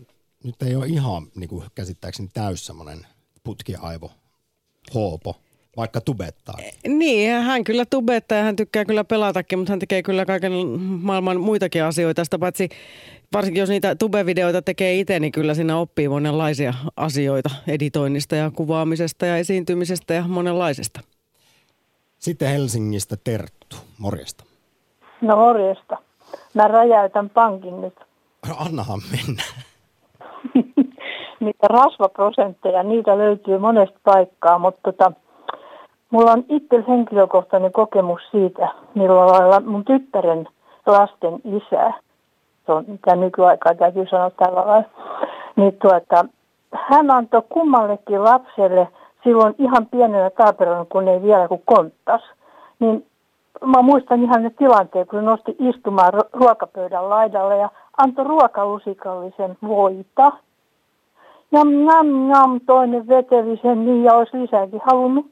nyt 0.44 0.62
ei 0.62 0.76
ole 0.76 0.86
ihan 0.86 1.26
niin 1.34 1.48
kuin 1.48 1.64
käsittääkseni 1.74 2.28
täys 2.32 2.66
semmoinen 2.66 3.06
putkiaivo 3.44 4.10
hoopo 4.94 5.40
vaikka 5.76 6.00
tubettaa. 6.00 6.58
Niin, 6.88 7.30
hän 7.42 7.64
kyllä 7.64 7.84
tubettaa 7.86 8.38
ja 8.38 8.44
hän 8.44 8.56
tykkää 8.56 8.84
kyllä 8.84 9.04
pelatakin, 9.04 9.58
mutta 9.58 9.72
hän 9.72 9.78
tekee 9.78 10.02
kyllä 10.02 10.26
kaiken 10.26 10.52
maailman 10.80 11.40
muitakin 11.40 11.84
asioita. 11.84 12.24
Sitä 12.24 12.38
paitsi 12.38 12.68
varsinkin 13.32 13.60
jos 13.60 13.68
niitä 13.68 13.94
tubevideoita 13.94 14.62
tekee 14.62 15.00
itse, 15.00 15.20
niin 15.20 15.32
kyllä 15.32 15.54
siinä 15.54 15.78
oppii 15.78 16.08
monenlaisia 16.08 16.74
asioita 16.96 17.50
editoinnista 17.66 18.36
ja 18.36 18.50
kuvaamisesta 18.50 19.26
ja 19.26 19.36
esiintymisestä 19.36 20.14
ja 20.14 20.22
monenlaisesta. 20.28 21.00
Sitten 22.18 22.48
Helsingistä 22.48 23.16
Terttu, 23.24 23.76
morjesta. 23.98 24.44
No 25.20 25.36
morjesta. 25.36 25.96
Mä 26.54 26.68
räjäytän 26.68 27.30
pankin 27.30 27.80
nyt. 27.80 27.94
Annahan 28.58 29.00
mennä. 29.10 29.42
Niitä 31.40 31.68
rasvaprosentteja, 31.68 32.82
niitä 32.82 33.18
löytyy 33.18 33.58
monesta 33.58 33.98
paikkaa, 34.04 34.58
mutta 34.58 34.80
tota, 34.82 35.12
mulla 36.10 36.32
on 36.32 36.44
itse 36.48 36.84
henkilökohtainen 36.88 37.72
kokemus 37.72 38.20
siitä, 38.30 38.68
millä 38.94 39.26
lailla 39.26 39.60
mun 39.60 39.84
tyttären 39.84 40.48
lasten 40.86 41.40
isä 41.44 41.92
se 42.68 42.72
on 42.72 42.84
mitä 42.88 43.16
nykyaikaa 43.16 43.74
täytyy 43.74 44.06
sanoa 44.10 44.30
tällä 44.30 44.66
lailla, 44.66 44.88
niin 45.56 45.78
tuota, 45.82 46.24
hän 46.88 47.10
antoi 47.10 47.42
kummallekin 47.48 48.24
lapselle 48.24 48.88
silloin 49.24 49.54
ihan 49.58 49.86
pienenä 49.86 50.30
taaperona, 50.30 50.84
kun 50.84 51.08
ei 51.08 51.22
vielä 51.22 51.48
kuin 51.48 51.62
konttas, 51.64 52.22
niin 52.80 53.06
mä 53.64 53.82
muistan 53.82 54.22
ihan 54.22 54.42
ne 54.42 54.50
tilanteet, 54.50 55.08
kun 55.08 55.24
nosti 55.24 55.56
istumaan 55.58 56.12
ruokapöydän 56.32 57.08
laidalle 57.08 57.56
ja 57.56 57.70
antoi 57.98 58.24
ruokalusikallisen 58.24 59.56
voita. 59.68 60.32
Jam, 61.52 61.72
jam, 61.72 62.30
jam, 62.30 62.60
toinen 62.66 63.08
veteli 63.08 63.60
sen 63.62 63.84
niin 63.84 64.04
ja 64.04 64.14
olisi 64.14 64.40
lisääkin 64.40 64.80
halunnut. 64.84 65.26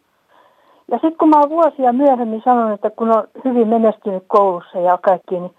Ja 0.91 0.99
sitten 0.99 1.19
kun 1.19 1.29
mä 1.29 1.41
oon 1.41 1.51
vuosia 1.51 1.93
myöhemmin 1.93 2.43
sanonut, 2.45 2.75
että 2.75 2.91
kun 2.91 3.17
on 3.17 3.25
hyvin 3.45 3.69
menestynyt 3.69 4.25
koulussa 4.27 4.79
ja 4.79 4.99
kaikki, 5.03 5.41
niin 5.41 5.55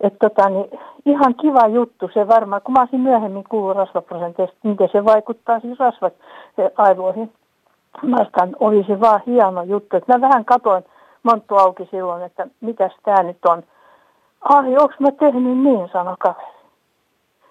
että 0.00 0.28
tota, 0.28 0.48
niin 0.48 0.66
ihan 1.06 1.34
kiva 1.34 1.66
juttu 1.66 2.10
se 2.14 2.28
varmaan, 2.28 2.62
kun 2.62 2.72
mä 2.72 2.80
olisin 2.80 3.00
myöhemmin 3.00 3.44
kuullut 3.48 3.76
rasvaprosenteista, 3.76 4.56
miten 4.62 4.88
se 4.92 5.04
vaikuttaa 5.04 5.60
siis 5.60 5.78
rasvat 5.78 6.12
aivoihin. 6.76 7.32
Mä 8.02 8.16
oli 8.60 8.84
se 8.86 9.00
vaan 9.00 9.20
hieno 9.26 9.62
juttu, 9.62 9.96
mä 10.08 10.20
vähän 10.20 10.44
katoin 10.44 10.84
monttu 11.22 11.54
auki 11.54 11.88
silloin, 11.90 12.22
että 12.22 12.46
mitäs 12.60 12.92
tää 13.04 13.22
nyt 13.22 13.44
on. 13.44 13.62
Ai, 14.40 14.76
onks 14.76 15.00
mä 15.00 15.10
tehnyt 15.10 15.58
niin, 15.58 15.88
sano 15.92 16.16
kaveri. 16.18 16.46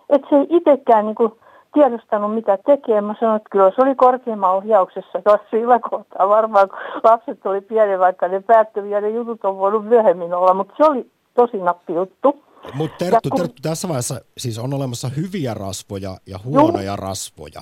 Että 0.10 0.28
se 0.30 0.36
ei 0.36 0.48
itsekään 0.50 1.06
niinku 1.06 1.38
tiedostanut, 1.74 2.36
mitä 2.36 2.58
tekee. 2.66 3.02
Mä 3.02 3.16
sanoin, 3.20 3.38
että 3.38 3.50
kyllä 3.50 3.72
se 3.76 3.82
oli 3.82 3.96
korkeimman 3.96 4.56
ohjauksessa 4.56 5.22
tuossa 5.22 5.48
sillä 5.52 5.80
kohtaa 5.80 6.30
varmaan, 6.30 6.70
kun 6.70 6.80
lapset 7.04 7.46
oli 7.46 7.62
pieni, 7.62 8.00
vaikka 8.00 8.28
ne 8.28 8.40
päättyviä 8.40 9.02
ne 9.02 9.10
jutut 9.10 9.46
on 9.46 9.58
voinut 9.58 9.86
myöhemmin 9.86 10.34
olla, 10.34 10.54
mutta 10.54 10.74
se 10.78 10.84
oli 10.84 11.12
tosi 11.34 11.58
nappi 11.58 11.94
juttu. 11.94 12.44
Mutta 12.74 12.98
Terttu, 12.98 13.30
kun... 13.30 13.40
Terttu, 13.40 13.62
tässä 13.62 13.88
vaiheessa 13.88 14.22
siis 14.38 14.60
on 14.60 14.74
olemassa 14.74 15.10
hyviä 15.18 15.54
rasvoja 15.54 16.18
ja 16.28 16.40
huonoja 16.46 16.92
Juh. 16.92 17.00
rasvoja. 17.00 17.62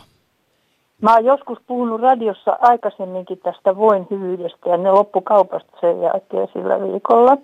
Mä 1.02 1.14
oon 1.14 1.26
joskus 1.26 1.60
puhunut 1.68 2.02
radiossa 2.02 2.58
aikaisemminkin 2.62 3.40
tästä 3.40 3.76
voin 3.78 4.08
hyvyydestä 4.12 4.70
ja 4.70 4.78
ne 4.78 4.92
loppu 4.92 5.22
kaupasta 5.22 5.78
sen 5.82 6.02
jälkeen 6.02 6.48
sillä 6.54 6.82
viikolla. 6.82 7.38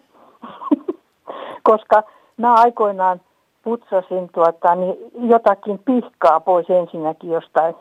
Koska 1.70 2.04
mä 2.38 2.54
aikoinaan 2.54 3.22
putsasin 3.64 4.30
tuota, 4.34 4.76
niin 4.76 4.96
jotakin 5.14 5.80
pihkaa 5.86 6.40
pois 6.40 6.70
ensinnäkin 6.70 7.32
jostain 7.32 7.76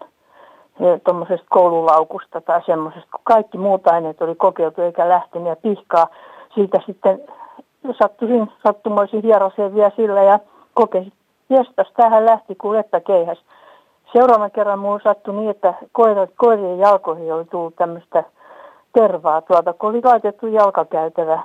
eh, 0.80 1.00
tuommoisesta 1.04 1.46
koululaukusta 1.50 2.40
tai 2.40 2.60
semmoisesta, 2.66 3.08
kun 3.10 3.20
kaikki 3.24 3.58
muut 3.58 3.86
aineet 3.86 4.22
oli 4.22 4.34
kokeiltu 4.34 4.82
eikä 4.82 5.08
lähtenyt 5.08 5.48
ja 5.48 5.56
pihkaa 5.56 6.06
siitä 6.54 6.78
sitten 6.86 7.22
sattuisin 8.02 8.52
sattumoisin 8.66 9.22
hieroseen 9.22 9.74
vielä 9.74 9.90
sillä 9.96 10.22
ja 10.22 10.38
kokesin, 10.74 11.12
jestas, 11.50 11.92
tähän 11.96 12.26
lähti 12.26 12.54
kuin 12.54 12.84
keihäs. 13.06 13.38
Seuraavan 14.12 14.50
kerran 14.50 14.78
muun 14.78 15.00
sattui 15.04 15.34
niin, 15.34 15.50
että 15.50 15.74
koirat, 15.92 16.30
koirien 16.36 16.78
jalkoihin 16.78 17.34
oli 17.34 17.44
tullut 17.44 17.76
tämmöistä 17.76 18.24
tervaa 18.92 19.42
tuolta, 19.42 19.72
kun 19.72 19.90
oli 19.90 20.00
laitettu 20.04 20.46
jalkakäytävä, 20.46 21.42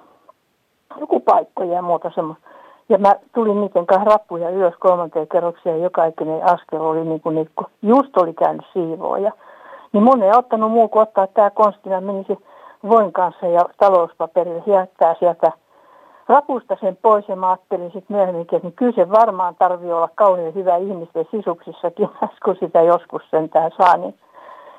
joku 1.00 1.20
paikkoja 1.20 1.74
ja 1.74 1.82
muuta 1.82 2.12
semmoista. 2.16 2.48
Ja 2.90 2.98
mä 2.98 3.16
tulin 3.36 3.62
niiden 3.62 3.86
kanssa 3.86 4.12
rappuja 4.12 4.50
ylös 4.50 4.74
kolmanteen 4.80 5.28
kerrokseen 5.28 5.78
ja 5.78 5.84
joka 5.84 6.06
ikinen 6.06 6.44
askel 6.44 6.82
oli 6.82 7.06
niin 7.06 7.22
kuin, 7.22 7.36
niin 7.36 7.50
just 7.82 8.18
oli 8.18 8.34
käynyt 8.34 8.66
siivooja. 8.74 9.32
Niin 9.94 10.04
mun 10.04 10.24
ei 10.24 10.32
ottanut 10.32 10.72
muu 10.72 10.88
kuin 10.88 11.04
ottaa 11.04 11.28
tämä 11.28 11.50
konstina, 11.50 12.02
menisi 12.02 12.38
voin 12.90 13.14
kanssa 13.14 13.48
ja 13.48 13.62
talouspaperille 13.78 14.64
hiettää 14.66 15.16
sieltä 15.20 15.52
rapusta 16.28 16.78
sen 16.82 16.98
pois 17.02 17.28
ja 17.28 17.36
mä 17.36 17.50
ajattelin 17.50 17.92
sitten 17.92 18.18
myöhemmin, 18.18 18.42
että 18.42 18.60
niin 18.64 18.74
kyllä 18.74 18.96
se 18.96 19.10
varmaan 19.10 19.56
tarvii 19.56 19.92
olla 19.92 20.10
kauhean 20.16 20.54
hyvä 20.54 20.78
ihmisten 20.78 21.26
sisuksissakin, 21.32 22.10
kun 22.46 22.56
sitä 22.60 22.82
joskus 22.82 23.22
sentään 23.32 23.72
saa, 23.78 23.98
niin 23.98 24.16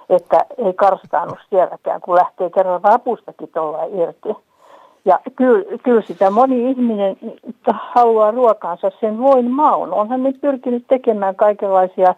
että 0.09 0.47
ei 0.59 0.73
karstaannut 0.73 1.39
sielläkään, 1.51 2.01
kun 2.01 2.15
lähtee 2.15 2.51
kerran 2.51 2.81
rapustakin 2.83 3.49
tuolla 3.55 3.85
irti. 3.85 4.29
Ja 5.05 5.21
kyllä, 5.37 5.79
kyllä 5.83 6.03
sitä 6.03 6.31
moni 6.31 6.71
ihminen 6.71 7.17
haluaa 7.95 8.31
ruokaansa 8.31 8.91
sen 9.01 9.19
voin 9.19 9.51
maun. 9.51 9.93
Onhan 9.93 10.23
ne 10.23 10.33
pyrkinyt 10.33 10.85
tekemään 10.89 11.37
kaikenlaisia 11.37 12.15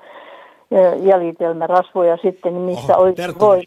jäljitelmärasvoja 1.02 2.16
sitten, 2.22 2.54
missä 2.54 2.96
Oho, 2.96 3.02
olisi 3.02 3.22
voi. 3.40 3.62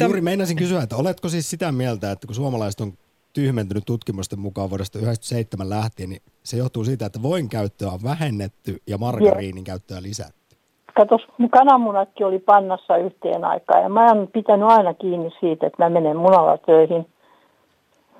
Juuri 0.00 0.20
meinasin 0.20 0.56
kysyä, 0.56 0.82
että 0.82 0.96
oletko 0.96 1.28
siis 1.28 1.50
sitä 1.50 1.72
mieltä, 1.72 2.10
että 2.10 2.26
kun 2.26 2.34
suomalaiset 2.34 2.80
on 2.80 2.92
tyhmentynyt 3.40 3.84
tutkimusten 3.86 4.40
mukaan 4.40 4.70
vuodesta 4.70 4.98
1997 4.98 5.70
lähtien, 5.70 6.08
niin 6.08 6.22
se 6.42 6.56
johtuu 6.56 6.84
siitä, 6.84 7.06
että 7.06 7.22
voin 7.22 7.48
käyttöä 7.48 7.88
on 7.88 8.00
vähennetty 8.04 8.72
ja 8.86 8.98
margariinin 8.98 9.64
käyttöä 9.64 10.02
lisätty. 10.02 10.56
Katos, 10.96 11.22
kananmunatkin 11.50 12.26
oli 12.26 12.38
pannassa 12.38 12.96
yhteen 12.96 13.44
aikaan 13.44 13.82
ja 13.82 13.88
mä 13.88 14.10
en 14.10 14.28
pitänyt 14.32 14.68
aina 14.68 14.94
kiinni 14.94 15.30
siitä, 15.40 15.66
että 15.66 15.84
mä 15.84 15.90
menen 15.90 16.16
munalla 16.16 16.58
töihin, 16.58 17.06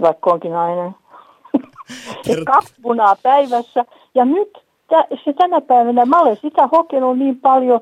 vaikka 0.00 0.30
onkin 0.30 0.52
nainen. 0.52 0.94
Kaksi 2.54 2.74
munaa 2.82 3.16
päivässä 3.22 3.84
ja 4.14 4.24
nyt 4.24 4.50
se 5.24 5.32
tänä 5.32 5.60
päivänä, 5.60 6.06
mä 6.06 6.20
olen 6.20 6.36
sitä 6.36 6.66
hokenut 6.72 7.18
niin 7.18 7.40
paljon, 7.40 7.80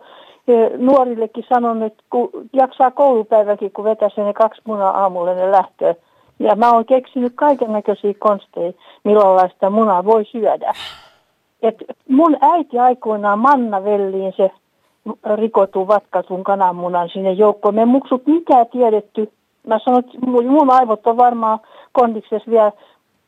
nuorillekin 0.79 1.44
sanon, 1.49 1.83
että 1.83 2.03
kun 2.11 2.31
jaksaa 2.53 2.90
koulupäiväkin, 2.90 3.72
kun 3.72 3.85
vetäisi 3.85 4.20
ne 4.20 4.33
kaksi 4.33 4.62
munaa 4.64 5.01
aamulle 5.01 5.35
ne 5.35 5.53
lähtöä, 5.53 5.94
ja 6.38 6.57
mä 6.57 6.70
oon 6.70 6.85
keksinyt 6.85 7.33
kaiken 7.35 7.72
näköisiä 7.72 8.14
konsteja, 8.18 8.72
millä 9.05 9.49
sitä 9.49 9.70
munaa 9.70 10.05
voi 10.05 10.25
syödä. 10.25 10.72
Et 11.62 11.77
mun 12.09 12.37
äiti 12.40 12.79
aikoinaan 12.79 13.38
mannavelliin 13.38 14.33
se 14.37 14.51
rikotun 15.35 15.88
vatkatun 15.88 16.44
kananmunan 16.44 17.09
sinne 17.09 17.33
joukkoon. 17.33 17.75
Me 17.75 17.85
muksut 17.85 18.27
mitään 18.27 18.66
tiedetty. 18.66 19.33
Mä 19.66 19.79
sanoin, 19.79 20.05
että 20.05 20.18
mun 20.27 20.70
aivot 20.70 21.07
on 21.07 21.16
varmaan 21.16 21.59
kondiksessa 21.92 22.51
vielä. 22.51 22.72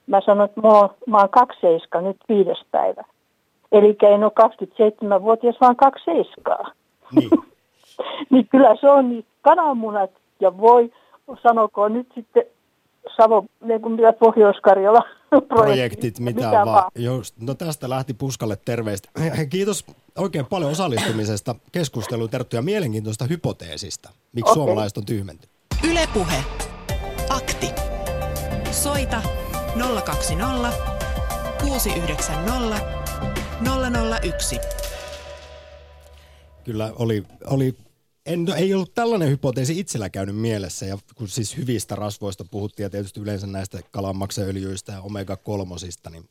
Mä 0.07 0.21
sanoin, 0.21 0.51
että 0.51 0.61
mulla 0.61 0.79
on, 0.79 0.89
mä 1.07 1.17
oon 1.17 1.29
kaksi 1.29 1.61
seiska, 1.61 2.01
nyt 2.01 2.17
viides 2.29 2.65
päivä. 2.71 3.05
Eli 3.73 3.97
en 4.03 4.25
ole 4.25 4.33
27-vuotias, 4.41 5.57
vaan 5.61 5.77
kaksi 5.77 6.05
seiskaa. 6.05 6.71
Niin. 7.15 7.31
niin 8.31 8.49
kyllä 8.49 8.77
se 8.81 8.91
on 8.91 9.09
niin 9.09 9.25
kananmunat 9.43 10.11
ja 10.41 10.59
voi, 10.59 10.93
sanokoon 11.43 11.93
nyt 11.93 12.07
sitten 12.15 12.45
Savo, 13.17 13.45
niin 13.61 13.83
kuin 13.83 13.93
mitä 13.93 14.13
Pohjois-Karjala 14.13 15.03
projektit, 15.49 16.19
mitä, 16.19 16.41
mitä 16.41 16.51
vaan. 16.51 16.67
vaan. 16.67 16.91
Just, 16.95 17.35
no 17.41 17.55
tästä 17.55 17.89
lähti 17.91 18.15
Puskalle 18.15 18.57
terveistä. 18.65 19.09
Kiitos 19.51 19.85
oikein 20.19 20.47
paljon 20.47 20.71
osallistumisesta 20.71 21.55
keskusteluun 21.73 22.31
Terttu 22.31 22.57
ja 22.57 22.63
mielenkiintoista 22.63 23.25
hypoteesista, 23.25 24.11
miksi 24.33 24.51
okay. 24.51 24.55
suomalaiset 24.55 24.99
on 24.99 25.07
tyhmenty. 25.07 25.49
Ylepuhe. 25.91 26.45
Akti. 27.31 27.71
Soita 28.71 29.23
020 30.05 30.73
690 31.61 32.99
001. 34.23 34.61
Kyllä 36.65 36.93
oli, 36.99 37.25
oli 37.47 37.75
en, 38.27 38.47
ei 38.57 38.75
ollut 38.75 38.95
tällainen 38.95 39.31
hypoteesi 39.31 39.81
itsellä 39.81 40.11
käynyt 40.11 40.37
mielessä, 40.37 40.87
ja 40.87 40.99
kun 41.15 41.29
siis 41.29 41.57
hyvistä 41.57 41.95
rasvoista 41.95 42.45
puhuttiin 42.45 42.85
ja 42.85 42.91
tietysti 42.91 43.21
yleensä 43.21 43.47
näistä 43.47 43.81
kalanmaksaöljyistä 43.91 44.93
ja 44.93 45.01
omega-kolmosista, 45.01 46.11
niin 46.11 46.29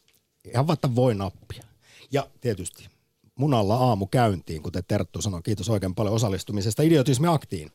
ihan 0.54 0.68
vaikka 0.68 0.96
voi 0.96 1.16
nappia. 1.16 1.64
Ja 2.12 2.28
tietysti 2.42 2.88
munalla 3.36 3.76
aamu 3.76 4.08
käyntiin, 4.08 4.64
kuten 4.64 4.84
Terttu 4.88 5.22
sanoi. 5.22 5.42
Kiitos 5.44 5.70
oikein 5.70 5.96
paljon 5.96 6.16
osallistumisesta 6.16 6.84
Idiotismi 6.84 7.28
Aktiin 7.28 7.72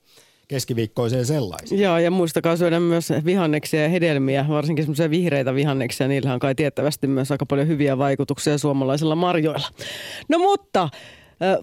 keskiviikkoiseen 0.48 1.26
sellaiseen. 1.26 1.80
Joo, 1.80 1.98
ja 1.98 2.10
muistakaa 2.10 2.56
syödä 2.56 2.80
myös 2.80 3.08
vihanneksia 3.24 3.82
ja 3.82 3.88
hedelmiä, 3.88 4.46
varsinkin 4.48 4.84
semmoisia 4.84 5.10
vihreitä 5.10 5.54
vihanneksia. 5.54 6.08
Niillä 6.08 6.34
on 6.34 6.40
kai 6.40 6.54
tiettävästi 6.54 7.06
myös 7.06 7.30
aika 7.30 7.46
paljon 7.46 7.68
hyviä 7.68 7.98
vaikutuksia 7.98 8.58
suomalaisilla 8.58 9.14
marjoilla. 9.14 9.68
No 10.28 10.38
mutta 10.38 10.88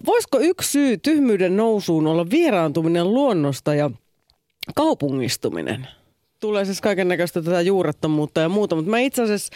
Voisiko 0.06 0.38
yksi 0.40 0.70
syy 0.70 0.98
tyhmyyden 0.98 1.56
nousuun 1.56 2.06
olla 2.06 2.30
vieraantuminen 2.30 3.14
luonnosta 3.14 3.74
ja 3.74 3.90
kaupungistuminen? 4.74 5.88
Tulee 6.40 6.64
siis 6.64 6.80
kaiken 6.80 7.08
näköistä 7.08 7.42
tätä 7.42 7.60
juurettomuutta 7.60 8.40
ja 8.40 8.48
muuta, 8.48 8.76
mutta 8.76 8.90
mä 8.90 8.98
itse 8.98 9.22
asiassa 9.22 9.52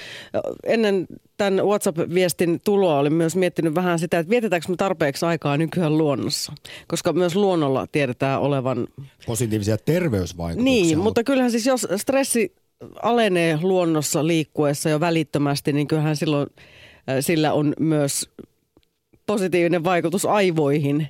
ennen 0.66 1.06
tämän 1.36 1.66
WhatsApp-viestin 1.66 2.60
tuloa 2.64 2.98
olin 2.98 3.12
myös 3.12 3.36
miettinyt 3.36 3.74
vähän 3.74 3.98
sitä, 3.98 4.18
että 4.18 4.30
vietetäänkö 4.30 4.68
me 4.68 4.76
tarpeeksi 4.76 5.26
aikaa 5.26 5.56
nykyään 5.56 5.98
luonnossa, 5.98 6.52
koska 6.88 7.12
myös 7.12 7.36
luonnolla 7.36 7.86
tiedetään 7.92 8.40
olevan... 8.40 8.86
Positiivisia 9.26 9.76
terveysvaikutuksia. 9.78 10.74
Niin, 10.74 10.98
mutta 10.98 11.24
kyllähän 11.24 11.50
siis 11.50 11.66
jos 11.66 11.86
stressi 11.96 12.54
alenee 13.02 13.58
luonnossa 13.62 14.26
liikkuessa 14.26 14.90
jo 14.90 15.00
välittömästi, 15.00 15.72
niin 15.72 15.86
kyllähän 15.86 16.16
silloin 16.16 16.46
sillä 17.20 17.52
on 17.52 17.74
myös 17.80 18.30
positiivinen 19.26 19.84
vaikutus 19.84 20.24
aivoihin. 20.26 21.08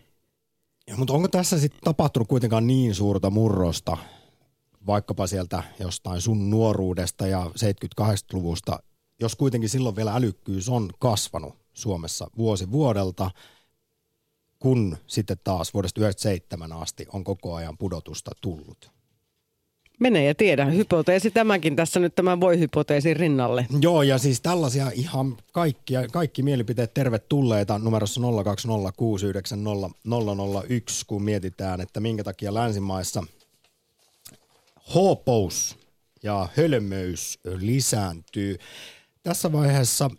Ja, 0.87 0.97
mutta 0.97 1.13
onko 1.13 1.29
tässä 1.29 1.59
sitten 1.59 1.81
tapahtunut 1.85 2.29
kuitenkaan 2.29 2.67
niin 2.67 2.95
suurta 2.95 3.31
murrosta, 3.31 3.97
vaikkapa 4.87 5.27
sieltä 5.27 5.63
jostain 5.81 6.21
sun 6.21 6.51
nuoruudesta 6.51 7.27
ja 7.27 7.51
70-80-luvusta, 8.01 8.79
jos 9.21 9.37
kuitenkin 9.37 9.69
silloin 9.69 9.97
vielä 9.97 10.15
älykkyys 10.15 10.69
on 10.69 10.91
kasvanut 10.99 11.55
Suomessa 11.73 12.31
vuosi 12.37 12.71
vuodelta, 12.71 13.31
kun 14.59 14.97
sitten 15.07 15.37
taas 15.45 15.75
vuodesta 15.75 16.01
1997 16.01 16.73
asti 16.73 17.07
on 17.13 17.25
koko 17.25 17.55
ajan 17.55 17.79
pudotusta 17.79 18.31
tullut? 18.41 18.94
Mene 20.01 20.25
ja 20.25 20.35
tiedä. 20.35 20.65
Hypoteesi 20.65 21.31
tämäkin 21.31 21.77
tässä 21.77 22.01
nyt 22.01 22.15
tämän 22.15 22.41
voi-hypoteesin 22.41 23.17
rinnalle. 23.17 23.67
Joo, 23.81 24.03
ja 24.03 24.19
siis 24.19 24.41
tällaisia 24.41 24.91
ihan 24.95 25.37
kaikki, 25.53 25.95
kaikki 26.13 26.43
mielipiteet 26.43 26.95
tervetulleita 26.95 27.79
numerossa 27.79 28.21
020690001, 28.21 28.25
kun 31.07 31.23
mietitään, 31.23 31.81
että 31.81 32.01
minkä 32.01 32.25
takia 32.25 32.55
länsimaissa 32.55 33.25
hoopous 34.95 35.79
ja 36.23 36.49
hölmöys 36.57 37.39
lisääntyy. 37.45 38.59
Tässä 39.23 39.53
vaiheessa, 39.53 40.11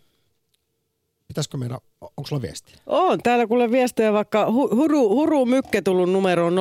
pitäisikö 1.28 1.56
meidän 1.56 1.78
Onko 2.00 2.26
sulla 2.28 2.42
viesti? 2.42 2.72
On. 2.86 3.18
Täällä 3.22 3.46
kuule 3.46 3.70
viestejä 3.70 4.12
vaikka 4.12 4.52
Huru, 4.52 5.08
Huru 5.08 5.46
Mykke 5.46 5.82
tullut 5.82 6.10
numeroon 6.12 6.54
0401638586. 6.54 6.58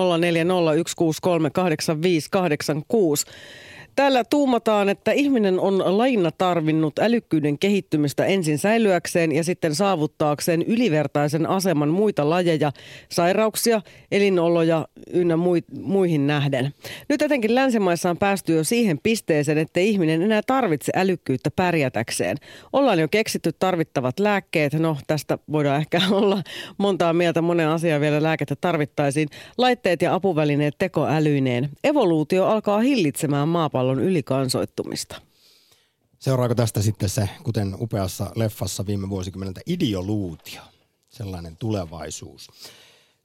Täällä 3.96 4.24
tuumataan, 4.24 4.90
että 4.90 5.12
ihminen 5.12 5.60
on 5.60 5.98
laina 5.98 6.32
tarvinnut 6.32 7.00
älykkyyden 7.00 7.60
kehittymistä 7.60 8.26
ensin 8.26 8.58
säilyäkseen 8.58 9.32
ja 9.32 9.44
sitten 9.44 9.76
saavuttaakseen 9.76 10.62
ylivertaisen 10.62 11.50
aseman 11.50 11.90
muita 11.90 12.30
lajeja, 12.30 12.72
sairauksia, 13.10 13.82
elinoloja 14.12 14.88
ynnä 15.14 15.36
muihin 15.82 16.28
nähden. 16.28 16.74
Nyt 17.10 17.22
etenkin 17.22 17.56
länsimaissa 17.56 18.10
on 18.10 18.18
päästy 18.18 18.56
jo 18.56 18.64
siihen 18.64 19.00
pisteeseen, 19.04 19.58
että 19.58 19.80
ihminen 19.80 20.22
enää 20.22 20.42
tarvitse 20.48 20.92
älykkyyttä 20.96 21.52
pärjätäkseen. 21.56 22.38
Ollaan 22.74 23.00
jo 23.00 23.08
keksitty 23.08 23.52
tarvittavat 23.60 24.20
lääkkeet. 24.20 24.74
No, 24.74 24.98
tästä 25.08 25.38
voidaan 25.52 25.80
ehkä 25.82 26.02
olla 26.12 26.44
montaa 26.78 27.14
mieltä. 27.14 27.42
Monen 27.42 27.68
asiaa 27.68 28.00
vielä 28.00 28.24
lääkettä 28.24 28.56
tarvittaisiin. 28.62 29.28
Laitteet 29.58 30.02
ja 30.02 30.14
apuvälineet 30.14 30.76
tekoälyineen. 30.78 31.70
Evoluutio 31.84 32.46
alkaa 32.46 32.80
hillitsemään 32.80 33.48
maapallon 33.48 33.85
maapallon 33.86 34.10
ylikansoittumista. 34.10 35.22
Seuraako 36.20 36.56
tästä 36.56 36.82
sitten 36.82 37.10
se, 37.10 37.30
kuten 37.44 37.76
upeassa 37.80 38.32
leffassa 38.36 38.86
viime 38.86 39.10
vuosikymmeneltä, 39.10 39.62
ideoluutio, 39.66 40.62
sellainen 41.10 41.58
tulevaisuus? 41.58 42.48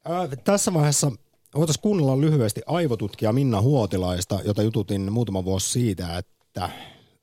Ää, 0.05 0.29
tässä 0.45 0.75
vaiheessa 0.75 1.13
voitaisiin 1.55 1.83
kuunnella 1.83 2.21
lyhyesti 2.21 2.61
aivotutkija 2.67 3.33
Minna 3.33 3.61
Huotilaista, 3.61 4.41
jota 4.45 4.63
jututin 4.63 5.13
muutama 5.13 5.45
vuosi 5.45 5.71
siitä, 5.71 6.19
että 6.19 6.71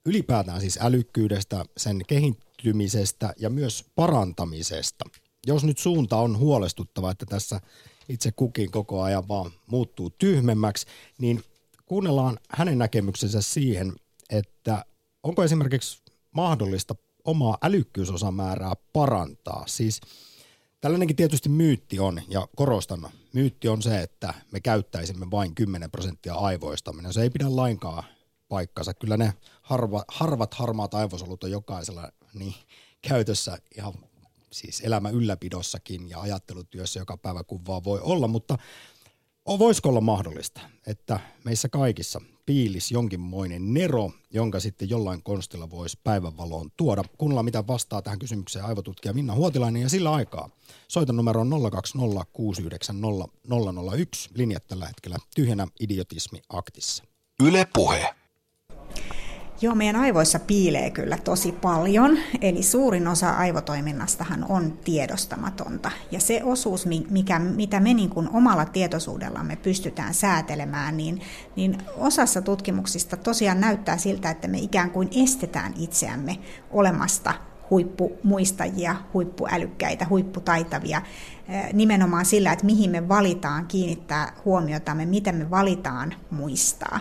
ylipäätään 0.06 0.60
siis 0.60 0.78
älykkyydestä, 0.82 1.64
sen 1.76 2.00
kehittymisestä 2.06 3.34
ja 3.36 3.50
myös 3.50 3.84
parantamisesta. 3.94 5.04
Jos 5.46 5.64
nyt 5.64 5.78
suunta 5.78 6.16
on 6.16 6.38
huolestuttava, 6.38 7.10
että 7.10 7.26
tässä 7.26 7.60
itse 8.08 8.32
kukin 8.32 8.70
koko 8.70 9.02
ajan 9.02 9.28
vaan 9.28 9.50
muuttuu 9.66 10.10
tyhmemmäksi, 10.10 10.86
niin 11.18 11.42
kuunnellaan 11.88 12.38
hänen 12.50 12.78
näkemyksensä 12.78 13.42
siihen, 13.42 13.96
että 14.30 14.84
onko 15.22 15.44
esimerkiksi 15.44 16.02
mahdollista 16.30 16.94
omaa 17.24 17.58
älykkyysosamäärää 17.62 18.72
parantaa. 18.92 19.64
Siis 19.66 20.00
tällainenkin 20.80 21.16
tietysti 21.16 21.48
myytti 21.48 21.98
on, 21.98 22.22
ja 22.28 22.48
korostan, 22.56 23.08
myytti 23.32 23.68
on 23.68 23.82
se, 23.82 24.00
että 24.00 24.34
me 24.52 24.60
käyttäisimme 24.60 25.30
vain 25.30 25.54
10 25.54 25.90
prosenttia 25.90 26.34
aivoistamme. 26.34 27.12
Se 27.12 27.22
ei 27.22 27.30
pidä 27.30 27.56
lainkaan 27.56 28.04
paikkansa. 28.48 28.94
Kyllä 28.94 29.16
ne 29.16 29.32
harva, 29.62 30.04
harvat 30.08 30.54
harmaat 30.54 30.94
aivosolut 30.94 31.44
on 31.44 31.50
jokaisella 31.50 32.12
niin 32.34 32.54
käytössä 33.08 33.58
ihan 33.76 33.94
siis 34.52 34.80
elämä 34.80 35.10
ylläpidossakin 35.10 36.08
ja 36.08 36.20
ajattelutyössä 36.20 37.00
joka 37.00 37.16
päivä 37.16 37.44
kun 37.44 37.66
vaan 37.66 37.84
voi 37.84 38.00
olla, 38.00 38.28
mutta 38.28 38.58
Voisiko 39.48 39.88
olla 39.88 40.00
mahdollista, 40.00 40.60
että 40.86 41.20
meissä 41.44 41.68
kaikissa 41.68 42.20
piilis 42.46 42.90
jonkinmoinen 42.92 43.74
nero, 43.74 44.10
jonka 44.30 44.60
sitten 44.60 44.90
jollain 44.90 45.22
konstilla 45.22 45.70
voisi 45.70 45.98
päivänvaloon 46.04 46.70
tuoda? 46.76 47.04
Kuunnellaan, 47.18 47.44
mitä 47.44 47.66
vastaa 47.66 48.02
tähän 48.02 48.18
kysymykseen 48.18 48.64
aivotutkija 48.64 49.14
Minna 49.14 49.34
Huotilainen 49.34 49.82
ja 49.82 49.88
sillä 49.88 50.12
aikaa. 50.12 50.50
Soitan 50.88 51.16
numero 51.16 51.44
020690001. 51.44 51.48
Linjat 54.34 54.66
tällä 54.66 54.86
hetkellä 54.86 55.16
tyhjänä 55.34 55.66
idiotismi 55.80 56.40
aktissa. 56.48 57.04
Yle 57.42 57.66
Puhe. 57.74 58.14
Joo, 59.60 59.74
meidän 59.74 59.96
aivoissa 59.96 60.38
piilee 60.38 60.90
kyllä 60.90 61.18
tosi 61.24 61.52
paljon, 61.52 62.18
eli 62.40 62.62
suurin 62.62 63.08
osa 63.08 63.30
aivotoiminnastahan 63.30 64.46
on 64.48 64.78
tiedostamatonta. 64.84 65.90
Ja 66.10 66.20
se 66.20 66.44
osuus, 66.44 66.86
mikä, 67.10 67.38
mitä 67.38 67.80
me 67.80 67.94
niin 67.94 68.10
kuin 68.10 68.28
omalla 68.32 68.64
tietoisuudellamme 68.64 69.56
pystytään 69.56 70.14
säätelemään, 70.14 70.96
niin, 70.96 71.20
niin 71.56 71.78
osassa 71.96 72.42
tutkimuksista 72.42 73.16
tosiaan 73.16 73.60
näyttää 73.60 73.96
siltä, 73.96 74.30
että 74.30 74.48
me 74.48 74.58
ikään 74.58 74.90
kuin 74.90 75.08
estetään 75.24 75.74
itseämme 75.78 76.38
olemasta 76.70 77.34
huippumuistajia, 77.70 78.96
huippuälykkäitä, 79.14 80.06
huipputaitavia, 80.10 81.02
eh, 81.48 81.72
nimenomaan 81.72 82.24
sillä, 82.24 82.52
että 82.52 82.66
mihin 82.66 82.90
me 82.90 83.08
valitaan 83.08 83.66
kiinnittää 83.66 84.32
huomiotamme, 84.44 85.06
miten 85.06 85.34
me 85.34 85.50
valitaan 85.50 86.14
muistaa. 86.30 87.00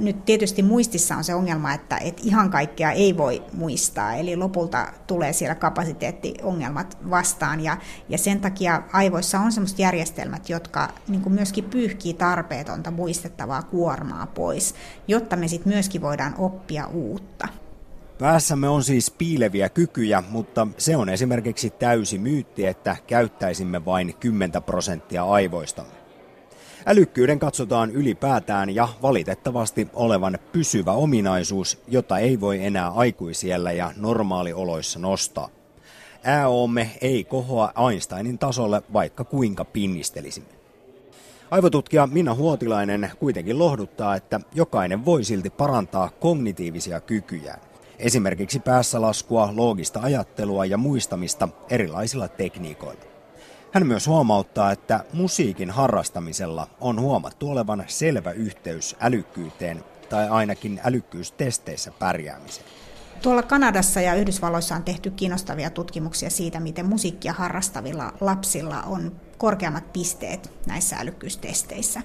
Nyt 0.00 0.24
tietysti 0.24 0.62
muistissa 0.62 1.16
on 1.16 1.24
se 1.24 1.34
ongelma, 1.34 1.74
että, 1.74 1.96
että 1.96 2.22
ihan 2.24 2.50
kaikkea 2.50 2.90
ei 2.90 3.16
voi 3.16 3.42
muistaa, 3.52 4.14
eli 4.14 4.36
lopulta 4.36 4.86
tulee 5.06 5.32
siellä 5.32 5.54
kapasiteettiongelmat 5.54 6.98
vastaan, 7.10 7.60
ja, 7.60 7.76
ja 8.08 8.18
sen 8.18 8.40
takia 8.40 8.82
aivoissa 8.92 9.40
on 9.40 9.52
sellaiset 9.52 9.78
järjestelmät, 9.78 10.48
jotka 10.48 10.88
niin 11.08 11.20
kuin 11.20 11.32
myöskin 11.32 11.64
pyyhkii 11.64 12.14
tarpeetonta 12.14 12.90
muistettavaa 12.90 13.62
kuormaa 13.62 14.26
pois, 14.26 14.74
jotta 15.08 15.36
me 15.36 15.48
sitten 15.48 15.72
myöskin 15.72 16.02
voidaan 16.02 16.34
oppia 16.38 16.86
uutta. 16.86 17.48
Päässämme 18.18 18.68
on 18.68 18.84
siis 18.84 19.10
piileviä 19.10 19.68
kykyjä, 19.68 20.22
mutta 20.30 20.68
se 20.78 20.96
on 20.96 21.08
esimerkiksi 21.08 21.70
täysi 21.70 22.18
myytti, 22.18 22.66
että 22.66 22.96
käyttäisimme 23.06 23.84
vain 23.84 24.14
10 24.20 24.62
prosenttia 24.62 25.24
aivoistamme. 25.24 25.99
Älykkyyden 26.86 27.38
katsotaan 27.38 27.90
ylipäätään 27.90 28.74
ja 28.74 28.88
valitettavasti 29.02 29.88
olevan 29.92 30.38
pysyvä 30.52 30.92
ominaisuus, 30.92 31.78
jota 31.88 32.18
ei 32.18 32.40
voi 32.40 32.64
enää 32.64 32.88
aikuisiellä 32.88 33.72
ja 33.72 33.92
normaalioloissa 33.96 34.98
nostaa. 34.98 35.48
Ääoomme 36.24 36.90
ei 37.00 37.24
kohoa 37.24 37.72
Einsteinin 37.90 38.38
tasolle, 38.38 38.82
vaikka 38.92 39.24
kuinka 39.24 39.64
pinnistelisimme. 39.64 40.50
Aivotutkija 41.50 42.06
Minna 42.06 42.34
Huotilainen 42.34 43.10
kuitenkin 43.18 43.58
lohduttaa, 43.58 44.16
että 44.16 44.40
jokainen 44.54 45.04
voi 45.04 45.24
silti 45.24 45.50
parantaa 45.50 46.10
kognitiivisia 46.20 47.00
kykyjään. 47.00 47.60
Esimerkiksi 47.98 48.60
päässä 48.60 49.00
laskua, 49.00 49.52
loogista 49.56 50.00
ajattelua 50.02 50.64
ja 50.64 50.76
muistamista 50.76 51.48
erilaisilla 51.70 52.28
tekniikoilla. 52.28 53.09
Hän 53.72 53.86
myös 53.86 54.06
huomauttaa, 54.06 54.72
että 54.72 55.04
musiikin 55.12 55.70
harrastamisella 55.70 56.66
on 56.80 57.00
huomattu 57.00 57.50
olevan 57.50 57.84
selvä 57.86 58.32
yhteys 58.32 58.96
älykkyyteen 59.00 59.84
tai 60.08 60.28
ainakin 60.28 60.80
älykkyystesteissä 60.84 61.92
pärjäämiseen. 61.98 62.66
Tuolla 63.22 63.42
Kanadassa 63.42 64.00
ja 64.00 64.14
Yhdysvalloissa 64.14 64.74
on 64.74 64.82
tehty 64.82 65.10
kiinnostavia 65.10 65.70
tutkimuksia 65.70 66.30
siitä, 66.30 66.60
miten 66.60 66.86
musiikkia 66.86 67.32
harrastavilla 67.32 68.12
lapsilla 68.20 68.82
on 68.82 69.12
korkeammat 69.38 69.92
pisteet 69.92 70.52
näissä 70.66 70.96
älykkyystesteissä. 70.96 72.02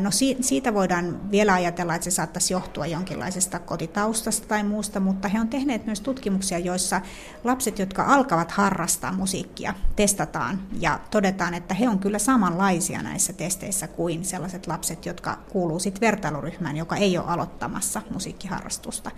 No 0.00 0.10
siitä 0.40 0.74
voidaan 0.74 1.30
vielä 1.30 1.52
ajatella, 1.54 1.94
että 1.94 2.04
se 2.04 2.10
saattaisi 2.10 2.54
johtua 2.54 2.86
jonkinlaisesta 2.86 3.58
kotitaustasta 3.58 4.48
tai 4.48 4.64
muusta, 4.64 5.00
mutta 5.00 5.28
he 5.28 5.40
on 5.40 5.48
tehneet 5.48 5.86
myös 5.86 6.00
tutkimuksia, 6.00 6.58
joissa 6.58 7.00
lapset, 7.44 7.78
jotka 7.78 8.04
alkavat 8.04 8.50
harrastaa 8.50 9.12
musiikkia, 9.12 9.74
testataan 9.96 10.60
ja 10.80 11.00
todetaan, 11.10 11.54
että 11.54 11.74
he 11.74 11.88
on 11.88 11.98
kyllä 11.98 12.18
samanlaisia 12.18 13.02
näissä 13.02 13.32
testeissä 13.32 13.88
kuin 13.88 14.24
sellaiset 14.24 14.66
lapset, 14.66 15.06
jotka 15.06 15.38
kuuluu 15.48 15.78
sitten 15.78 16.00
vertailuryhmään, 16.00 16.76
joka 16.76 16.96
ei 16.96 17.18
ole 17.18 17.26
aloittamassa 17.26 18.02
musiikkiharrastusta. 18.10 19.10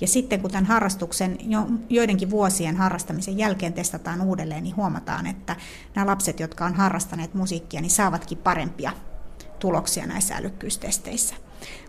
Ja 0.00 0.06
sitten 0.06 0.40
kun 0.40 0.50
tämän 0.50 0.66
harrastuksen 0.66 1.38
jo, 1.40 1.66
joidenkin 1.90 2.30
vuosien 2.30 2.76
harrastamisen 2.76 3.38
jälkeen 3.38 3.72
testataan 3.72 4.20
uudelleen, 4.20 4.62
niin 4.62 4.76
huomataan, 4.76 5.26
että 5.26 5.56
nämä 5.94 6.06
lapset, 6.06 6.40
jotka 6.40 6.64
on 6.64 6.74
harrastaneet 6.74 7.34
musiikkia, 7.34 7.80
niin 7.80 7.90
saavatkin 7.90 8.38
parempia 8.38 8.92
tuloksia 9.58 10.06
näissä 10.06 10.36
älykkyystesteissä. 10.36 11.34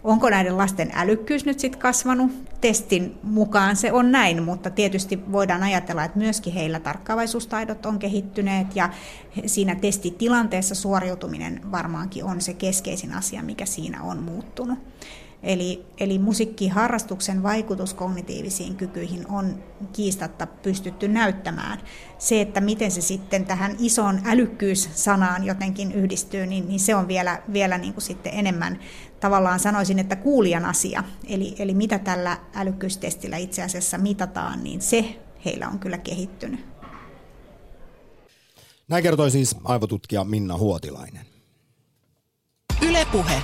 Onko 0.03 0.30
näiden 0.30 0.58
lasten 0.58 0.91
älykkyys 0.93 1.45
nyt 1.45 1.60
sitten 1.60 1.82
kasvanut? 1.82 2.32
Testin 2.62 3.17
mukaan 3.23 3.75
se 3.75 3.91
on 3.91 4.12
näin, 4.12 4.43
mutta 4.43 4.69
tietysti 4.69 5.32
voidaan 5.32 5.63
ajatella, 5.63 6.03
että 6.03 6.17
myöskin 6.17 6.53
heillä 6.53 6.80
tarkkaavaisuustaidot 6.80 7.86
on 7.86 7.99
kehittyneet 7.99 8.75
ja 8.75 8.89
siinä 9.45 9.75
testitilanteessa 9.75 10.75
suoriutuminen 10.75 11.71
varmaankin 11.71 12.23
on 12.23 12.41
se 12.41 12.53
keskeisin 12.53 13.13
asia, 13.13 13.43
mikä 13.43 13.65
siinä 13.65 14.03
on 14.03 14.17
muuttunut. 14.23 14.80
Eli, 15.43 15.86
eli 16.00 16.19
musiikkiharrastuksen 16.19 17.43
vaikutus 17.43 17.93
kognitiivisiin 17.93 18.76
kykyihin 18.76 19.32
on 19.32 19.63
kiistatta 19.93 20.47
pystytty 20.47 21.08
näyttämään. 21.08 21.80
Se, 22.17 22.41
että 22.41 22.62
miten 22.62 22.91
se 22.91 23.02
sitten 23.02 23.45
tähän 23.45 23.76
isoon 23.80 24.19
älykkyys-sanaan 24.26 25.43
jotenkin 25.43 25.91
yhdistyy, 25.91 26.45
niin, 26.45 26.67
niin 26.67 26.80
se 26.80 26.95
on 26.95 27.08
vielä, 27.08 27.41
vielä 27.54 27.78
niin 27.78 27.93
kuin 27.93 28.04
sitten 28.04 28.34
enemmän 28.34 28.80
tavallaan 29.19 29.60
sanoisin, 29.60 30.00
että 30.00 30.15
kuulijan 30.15 30.65
asia. 30.65 31.04
Eli, 31.28 31.56
eli 31.60 31.73
mitä 31.73 32.00
tällä 32.00 32.38
älykkyystestillä 32.54 33.38
itse 33.38 33.63
asiassa 33.63 33.97
mitataan, 33.97 34.63
niin 34.63 34.82
se 34.82 35.19
heillä 35.45 35.67
on 35.67 35.80
kyllä 35.80 35.97
kehittynyt. 35.97 36.65
Näin 38.88 39.04
kertoi 39.04 39.32
siis 39.32 39.56
aivotutkija 39.63 40.23
Minna 40.23 40.58
Huotilainen. 40.58 41.26
Ylepuhe. 42.82 43.43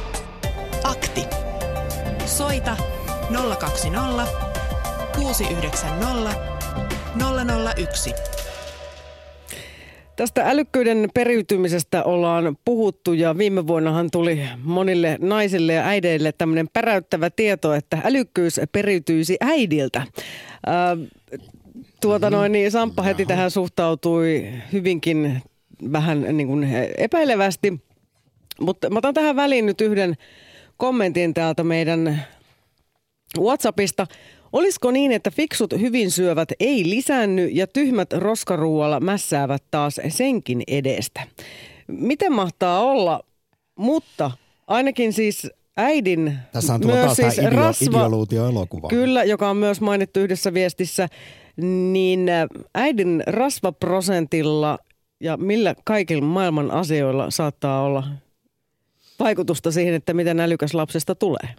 Akti. 0.84 1.53
Soita 2.26 2.78
020 3.60 4.28
690 5.16 6.36
001. 7.78 8.14
Tästä 10.16 10.50
älykkyyden 10.50 11.10
periytymisestä 11.14 12.04
ollaan 12.04 12.58
puhuttu 12.66 13.14
ja 13.14 13.38
viime 13.38 13.68
vuonnahan 13.68 14.12
tuli 14.12 14.42
monille 14.64 15.18
naisille 15.22 15.74
ja 15.74 15.86
äideille 15.86 16.32
tämmöinen 16.32 16.68
päräyttävä 16.74 17.30
tieto, 17.30 17.74
että 17.74 17.98
älykkyys 18.04 18.62
periytyisi 18.72 19.38
äidiltä. 19.42 20.04
Ää, 20.66 20.98
tuota 22.02 22.30
noin, 22.30 22.52
niin 22.52 22.72
Samppa 22.72 23.04
heti 23.04 23.26
tähän 23.26 23.52
suhtautui 23.52 24.50
hyvinkin 24.74 25.42
vähän 25.92 26.38
niin 26.38 26.48
kuin 26.48 26.68
epäilevästi, 26.98 27.74
mutta 28.60 28.90
mä 28.90 28.98
otan 28.98 29.14
tähän 29.14 29.36
väliin 29.36 29.66
nyt 29.66 29.82
yhden 29.82 30.16
kommentin 30.78 31.34
täältä 31.34 31.64
meidän 31.64 32.26
WhatsAppista. 33.40 34.08
Olisiko 34.54 34.92
niin, 34.92 35.12
että 35.12 35.32
fiksut 35.32 35.74
hyvin 35.80 36.12
syövät 36.12 36.50
ei 36.60 36.90
lisänny 36.90 37.48
ja 37.48 37.68
tyhmät 37.68 38.14
roskaruualla 38.14 39.00
mässäävät 39.00 39.64
taas 39.72 40.00
senkin 40.08 40.64
edestä? 40.68 41.22
Miten 41.88 42.34
mahtaa 42.34 42.80
olla, 42.80 43.24
mutta 43.76 44.32
ainakin 44.68 45.14
siis 45.14 45.50
äidin 45.78 46.38
Tässä 46.52 46.74
on 46.74 46.82
myös 46.86 47.16
siis 47.16 47.38
rasva, 47.38 48.06
elokuva. 48.50 48.88
Kyllä, 48.88 49.24
joka 49.24 49.50
on 49.50 49.58
myös 49.58 49.82
mainittu 49.82 50.20
yhdessä 50.20 50.54
viestissä, 50.54 51.08
niin 51.92 52.30
äh, 52.30 52.48
äidin 52.76 53.24
rasvaprosentilla 53.28 54.80
ja 55.22 55.38
millä 55.38 55.76
kaikilla 55.86 56.24
maailman 56.26 56.72
asioilla 56.72 57.32
saattaa 57.32 57.84
olla 57.84 58.04
vaikutusta 59.24 59.72
siihen, 59.72 59.94
että 59.94 60.14
miten 60.14 60.40
älykäs 60.40 60.74
lapsesta 60.74 61.16
tulee. 61.16 61.56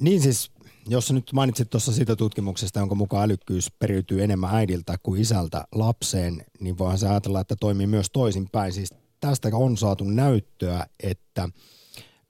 Niin 0.00 0.20
siis, 0.20 0.50
jos 0.88 1.12
nyt 1.12 1.32
mainitsit 1.32 1.70
tuossa 1.70 1.92
siitä 1.92 2.16
tutkimuksesta, 2.16 2.78
jonka 2.78 2.94
mukaan 2.94 3.24
älykkyys 3.24 3.70
periytyy 3.78 4.24
enemmän 4.24 4.54
äidiltä 4.54 4.96
kuin 5.02 5.20
isältä 5.20 5.64
lapseen, 5.74 6.44
niin 6.60 6.78
voihan 6.78 6.98
se 6.98 7.08
ajatella, 7.08 7.40
että 7.40 7.56
toimii 7.60 7.86
myös 7.86 8.10
toisinpäin. 8.12 8.72
Siis 8.72 8.94
tästä 9.20 9.48
on 9.52 9.76
saatu 9.76 10.04
näyttöä, 10.04 10.86
että 11.02 11.48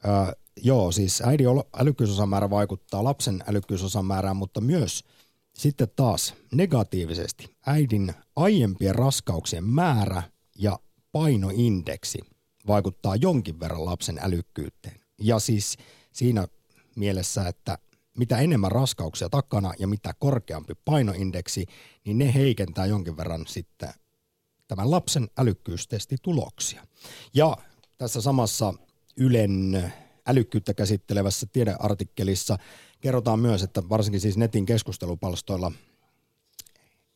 ö, 0.05 0.37
joo, 0.63 0.93
siis 0.93 1.21
äidin 1.21 1.47
älykkyysosamäärä 1.77 2.51
vaikuttaa 2.51 3.05
lapsen 3.05 3.43
älykkyysosamäärään, 3.47 4.37
mutta 4.37 4.61
myös 4.61 5.05
sitten 5.55 5.89
taas 5.97 6.35
negatiivisesti 6.55 7.57
äidin 7.67 8.15
aiempien 8.37 8.95
raskauksien 8.95 9.65
määrä 9.65 10.23
ja 10.59 10.79
painoindeksi 11.13 12.32
vaikuttaa 12.67 13.17
jonkin 13.17 13.61
verran 13.61 13.85
lapsen 13.85 14.19
älykkyyteen. 14.23 15.01
Ja 15.19 15.39
siis 15.39 15.77
siinä 16.13 16.47
mielessä, 16.97 17.49
että 17.49 17.79
mitä 18.19 18.39
enemmän 18.39 18.73
raskauksia 18.73 19.29
takana 19.29 19.73
ja 19.79 19.87
mitä 19.87 20.15
korkeampi 20.19 20.75
painoindeksi, 20.85 21.67
niin 22.05 22.19
ne 22.19 22.35
heikentää 22.35 22.87
jonkin 22.87 23.17
verran 23.17 23.45
sitten 23.49 23.95
tämän 24.69 24.91
lapsen 24.91 25.29
älykkyystestituloksia. 25.39 26.87
Ja 27.35 27.57
tässä 27.99 28.21
samassa 28.21 28.75
Ylen 29.17 29.93
älykkyyttä 30.27 30.75
käsittelevässä 30.75 31.47
tiedeartikkelissa 31.53 32.59
kerrotaan 33.01 33.41
myös, 33.41 33.63
että 33.63 33.89
varsinkin 33.89 34.21
siis 34.21 34.37
netin 34.37 34.67
keskustelupalstoilla 34.67 35.73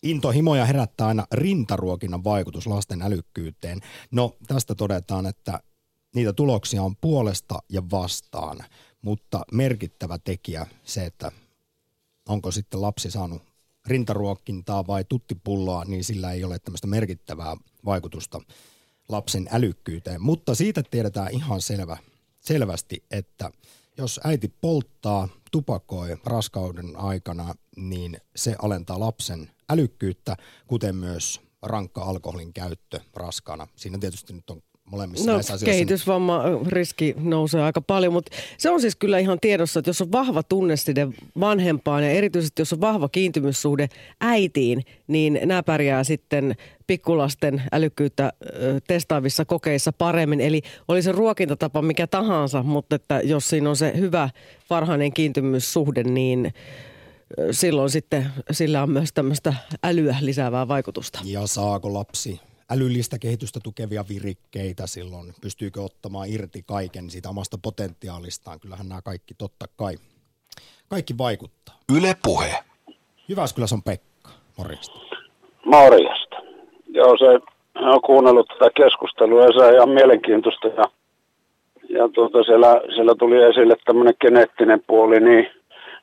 Intohimoja 0.03 0.65
herättää 0.65 1.07
aina 1.07 1.27
rintaruokinnan 1.33 2.25
vaikutus 2.25 2.67
lasten 2.67 3.03
älykkyyteen. 3.03 3.81
No 4.11 4.37
tästä 4.47 4.75
todetaan, 4.75 5.27
että 5.27 5.61
niitä 6.15 6.33
tuloksia 6.33 6.83
on 6.83 6.97
puolesta 6.97 7.59
ja 7.69 7.83
vastaan, 7.91 8.59
mutta 9.03 9.43
merkittävä 9.53 10.19
tekijä 10.19 10.67
se, 10.85 11.07
että 11.07 11.33
onko 12.29 12.51
sitten 12.51 12.83
lapsi 12.83 13.11
saanut 13.11 13.43
rintaruokintaa 13.87 14.87
vai 14.87 15.05
tuttipulloa, 15.05 15.85
niin 15.85 16.05
sillä 16.05 16.33
ei 16.33 16.45
ole 16.45 16.59
tämmöistä 16.59 16.87
merkittävää 16.87 17.57
vaikutusta 17.85 18.41
lapsen 19.09 19.49
älykkyyteen. 19.53 20.23
Mutta 20.23 20.55
siitä 20.55 20.83
tiedetään 20.83 21.33
ihan 21.33 21.61
selvä, 21.61 21.97
selvästi, 22.41 23.05
että 23.11 23.51
jos 23.99 24.21
äiti 24.25 24.49
polttaa, 24.61 25.29
tupakoi 25.53 26.17
raskauden 26.25 26.97
aikana, 26.97 27.55
niin 27.77 28.17
se 28.37 28.57
alentaa 28.63 29.01
lapsen 29.01 29.51
älykkyyttä, 29.71 30.37
kuten 30.67 30.97
myös 30.97 31.41
rankka 31.63 32.03
alkoholin 32.03 32.53
käyttö 32.53 33.01
raskaana. 33.15 33.67
Siinä 33.77 33.99
tietysti 33.99 34.33
nyt 34.33 34.51
on 34.51 34.63
molemmissa 34.91 35.27
no, 35.27 35.33
näissä 35.33 35.55
asioissa. 35.55 35.73
kehitysvamma 35.73 36.43
riski 36.67 37.15
nousee 37.19 37.63
aika 37.63 37.81
paljon, 37.81 38.13
mutta 38.13 38.37
se 38.59 38.71
on 38.71 38.81
siis 38.81 38.97
kyllä 38.97 39.19
ihan 39.19 39.41
tiedossa, 39.41 39.79
että 39.79 39.89
jos 39.89 40.01
on 40.01 40.13
vahva 40.13 40.43
tunneside 40.43 41.09
vanhempaan 41.41 42.05
ja 42.05 42.11
erityisesti 42.11 42.61
jos 42.61 42.73
on 42.73 42.81
vahva 42.81 43.09
kiintymyssuhde 43.09 43.89
äitiin, 44.21 44.85
niin 45.07 45.41
nämä 45.45 45.63
pärjää 45.63 46.05
sitten 46.05 46.57
pikkulasten 46.87 47.63
älykkyyttä 47.73 48.33
testaavissa 48.87 49.45
kokeissa 49.45 49.93
paremmin. 49.93 50.41
Eli 50.41 50.63
oli 50.89 51.03
se 51.03 51.13
ruokintatapa 51.13 51.83
mikä 51.83 52.07
tahansa, 52.07 52.63
mutta 52.63 52.97
että 52.97 53.21
jos 53.25 53.49
siinä 53.49 53.71
on 53.71 53.77
se 53.77 53.93
hyvä 53.97 54.31
varhainen 54.71 55.13
kiintymyssuhde, 55.13 56.03
niin 56.03 56.55
silloin 57.51 57.91
sitten 57.91 58.27
sillä 58.51 58.83
on 58.83 58.91
myös 58.91 59.13
tämmöistä 59.13 59.55
älyä 59.85 60.17
lisäävää 60.21 60.69
vaikutusta. 60.69 61.19
Ja 61.25 61.47
saako 61.47 61.95
lapsi 61.95 62.41
älyllistä 62.71 63.19
kehitystä 63.19 63.61
tukevia 63.63 64.05
virikkeitä 64.09 64.87
silloin, 64.87 65.35
pystyykö 65.41 65.83
ottamaan 65.83 66.29
irti 66.29 66.63
kaiken 66.67 67.11
siitä 67.11 67.29
omasta 67.29 67.59
potentiaalistaan. 67.63 68.61
Kyllähän 68.61 68.89
nämä 68.89 69.03
kaikki 69.03 69.35
totta 69.35 69.67
kai, 69.77 69.95
kaikki 70.89 71.19
vaikuttaa. 71.19 71.75
Yle 71.97 72.17
Puhe. 72.23 72.55
Jyväskylässä 73.29 73.77
on 73.77 73.83
Pekka, 73.83 74.31
morjesta. 74.59 74.99
Morjesta. 75.65 76.37
Joo, 76.89 77.17
se 77.19 77.25
on 77.75 78.03
kuunnellut 78.03 78.49
tätä 78.49 78.71
keskustelua 78.77 79.43
ja 79.43 79.53
se 79.53 79.65
on 79.65 79.75
ihan 79.75 79.89
mielenkiintoista 79.89 80.67
ja, 80.67 80.85
ja 81.89 82.09
tuota, 82.09 82.43
siellä, 82.43 82.81
siellä 82.95 83.15
tuli 83.15 83.43
esille 83.43 83.77
tämmöinen 83.85 84.15
geneettinen 84.21 84.83
puoli, 84.87 85.21
niin 85.21 85.47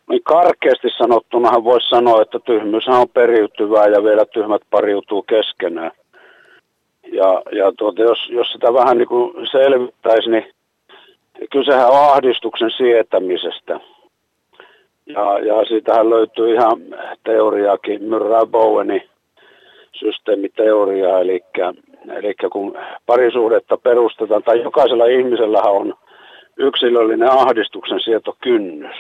niin 0.09 0.24
karkeasti 0.24 0.88
sanottunahan 0.97 1.64
voisi 1.64 1.89
sanoa, 1.89 2.22
että 2.22 2.39
tyhmyys 2.39 2.88
on 2.88 3.09
periytyvää 3.09 3.88
ja 3.88 4.03
vielä 4.03 4.26
tyhmät 4.26 4.61
pariutuu 4.70 5.22
keskenään. 5.22 5.91
Ja, 7.14 7.41
ja 7.51 7.72
tuota, 7.78 8.01
jos, 8.01 8.30
jos 8.30 8.47
sitä 8.47 8.74
vähän 8.74 8.97
niin 8.97 9.07
kuin 9.07 9.47
selvittäisi, 9.51 10.30
niin 10.30 10.51
kysehän 11.51 11.89
on 11.89 12.11
ahdistuksen 12.11 12.72
sietämisestä. 12.72 13.80
Ja, 15.05 15.39
ja 15.39 15.66
siitähän 15.66 16.09
löytyy 16.09 16.53
ihan 16.53 16.82
teoriaakin, 17.24 18.09
Murray 18.09 18.45
Bowenin 18.45 19.03
systeemiteoria, 19.93 21.20
eli, 21.20 21.43
eli 22.09 22.34
kun 22.51 22.78
parisuhdetta 23.05 23.78
perustetaan, 23.78 24.43
tai 24.43 24.61
jokaisella 24.61 25.05
ihmisellä 25.05 25.61
on 25.61 25.93
yksilöllinen 26.57 27.32
ahdistuksen 27.32 27.99
sietokynnys. 27.99 28.95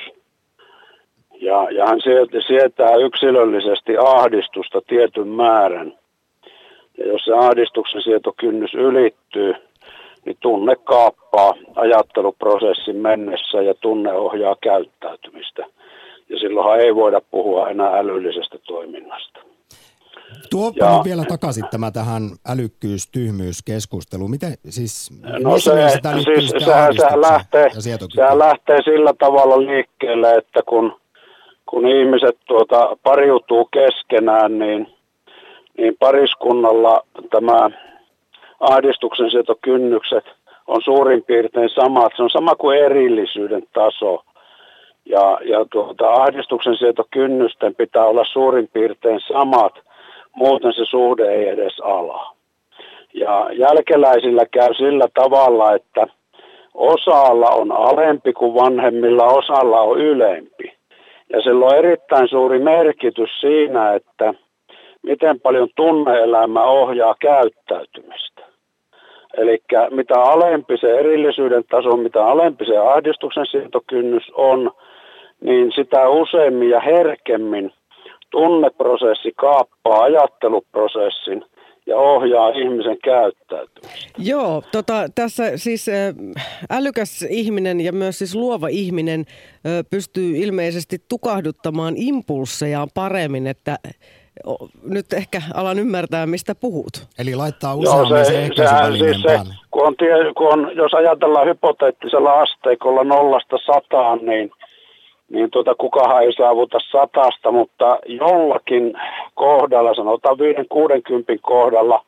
Ja, 1.41 1.67
ja 1.71 1.87
hän 1.87 1.99
sietää 2.47 2.95
yksilöllisesti 2.95 3.97
ahdistusta 3.97 4.81
tietyn 4.87 5.27
määrän. 5.27 5.93
Ja 6.97 7.07
jos 7.07 7.21
se 7.25 7.33
ahdistuksen 7.33 8.01
sietokynnys 8.01 8.73
ylittyy, 8.73 9.53
niin 10.25 10.37
tunne 10.39 10.75
kaappaa 10.75 11.53
ajatteluprosessin 11.75 12.95
mennessä 12.95 13.61
ja 13.61 13.73
tunne 13.73 14.13
ohjaa 14.13 14.55
käyttäytymistä. 14.61 15.65
Ja 16.29 16.39
silloinhan 16.39 16.79
ei 16.79 16.95
voida 16.95 17.21
puhua 17.31 17.69
enää 17.69 17.97
älyllisestä 17.97 18.57
toiminnasta. 18.67 19.39
Tuoppa 20.49 20.85
ja, 20.85 21.01
vielä 21.03 21.23
takaisin 21.27 21.65
tämä 21.71 21.91
tähän 21.91 22.21
älykkyys-tyhmyys-keskusteluun. 22.47 24.31
Miten 24.31 24.53
siis, 24.69 25.11
no 25.43 25.59
se, 25.59 25.71
siis 26.23 26.53
sehän, 26.65 26.95
sehän, 26.95 27.21
lähtee, 27.21 27.69
sehän 28.15 28.39
lähtee 28.39 28.77
sillä 28.83 29.13
tavalla 29.19 29.59
liikkeelle, 29.59 30.33
että 30.35 30.61
kun 30.69 30.93
kun 31.73 31.87
ihmiset 31.87 32.37
tuota, 32.47 32.97
pariutuu 33.03 33.65
keskenään, 33.65 34.59
niin, 34.59 34.87
niin 35.77 35.95
pariskunnalla 35.99 37.01
tämä 37.29 37.69
ahdistuksen 38.59 39.31
sietokynnykset 39.31 40.25
on 40.67 40.81
suurin 40.81 41.23
piirtein 41.23 41.69
sama. 41.69 42.09
Se 42.15 42.23
on 42.23 42.29
sama 42.29 42.55
kuin 42.55 42.77
erillisyyden 42.77 43.63
taso. 43.73 44.23
Ja, 45.05 45.37
ja 45.45 45.65
tuota, 45.71 46.13
ahdistuksen 46.13 46.77
sietokynnysten 46.77 47.75
pitää 47.75 48.05
olla 48.05 48.25
suurin 48.25 48.69
piirtein 48.73 49.19
samat, 49.27 49.73
muuten 50.35 50.73
se 50.73 50.85
suhde 50.85 51.31
ei 51.31 51.47
edes 51.47 51.79
ala. 51.79 52.35
Ja 53.13 53.49
jälkeläisillä 53.53 54.45
käy 54.45 54.73
sillä 54.73 55.07
tavalla, 55.13 55.73
että 55.75 56.07
osalla 56.73 57.49
on 57.49 57.71
alempi 57.71 58.33
kuin 58.33 58.53
vanhemmilla, 58.53 59.25
osalla 59.25 59.81
on 59.81 59.99
ylempi. 59.99 60.73
Ja 61.29 61.41
sillä 61.41 61.65
on 61.65 61.75
erittäin 61.75 62.27
suuri 62.29 62.59
merkitys 62.59 63.29
siinä, 63.41 63.93
että 63.93 64.33
miten 65.03 65.39
paljon 65.39 65.69
tunneelämä 65.75 66.63
ohjaa 66.63 67.15
käyttäytymistä. 67.19 68.41
Eli 69.37 69.61
mitä 69.91 70.21
alempi 70.21 70.77
se 70.77 70.99
erillisyyden 70.99 71.63
taso, 71.69 71.97
mitä 71.97 72.25
alempi 72.25 72.65
se 72.65 72.77
ahdistuksen 72.77 73.45
siirtokynnys 73.45 74.23
on, 74.33 74.71
niin 75.41 75.71
sitä 75.75 76.09
useimmin 76.09 76.69
ja 76.69 76.79
herkemmin 76.79 77.71
tunneprosessi 78.29 79.31
kaappaa 79.35 80.03
ajatteluprosessin 80.03 81.45
ja 81.85 81.97
ohjaa 81.97 82.49
ihmisen 82.49 82.97
käyttäytymistä. 83.03 84.09
Joo, 84.17 84.63
tota, 84.71 85.05
tässä 85.15 85.57
siis 85.57 85.85
älykäs 86.71 87.21
ihminen 87.29 87.81
ja 87.81 87.93
myös 87.93 88.19
siis 88.19 88.35
luova 88.35 88.67
ihminen 88.67 89.25
pystyy 89.89 90.37
ilmeisesti 90.37 90.97
tukahduttamaan 91.09 91.93
impulsseja 91.97 92.87
paremmin, 92.93 93.47
että 93.47 93.75
nyt 94.83 95.13
ehkä 95.13 95.41
alan 95.53 95.79
ymmärtää, 95.79 96.25
mistä 96.25 96.55
puhut. 96.55 97.07
Eli 97.19 97.35
laittaa 97.35 97.75
useammin 97.75 98.09
Joo, 98.09 98.23
se, 98.23 98.31
se 98.31 98.43
ehkäisyvälineen 98.43 99.13
siis 99.13 99.23
se, 99.23 99.39
kun 99.71 99.87
on, 99.87 99.95
tie, 99.97 100.13
kun 100.37 100.53
on, 100.53 100.71
jos 100.75 100.93
ajatellaan 100.93 101.47
hypoteettisella 101.47 102.41
asteikolla 102.41 103.03
nollasta 103.03 103.57
sataan, 103.65 104.19
niin– 104.21 104.51
niin 105.33 105.51
tuota, 105.51 105.75
kukahan 105.75 106.23
ei 106.23 106.33
saavuta 106.33 106.77
satasta, 106.91 107.51
mutta 107.51 107.99
jollakin 108.05 108.93
kohdalla, 109.33 109.95
sanotaan 109.95 110.37
5-60 110.37 110.39
kohdalla, 111.41 112.05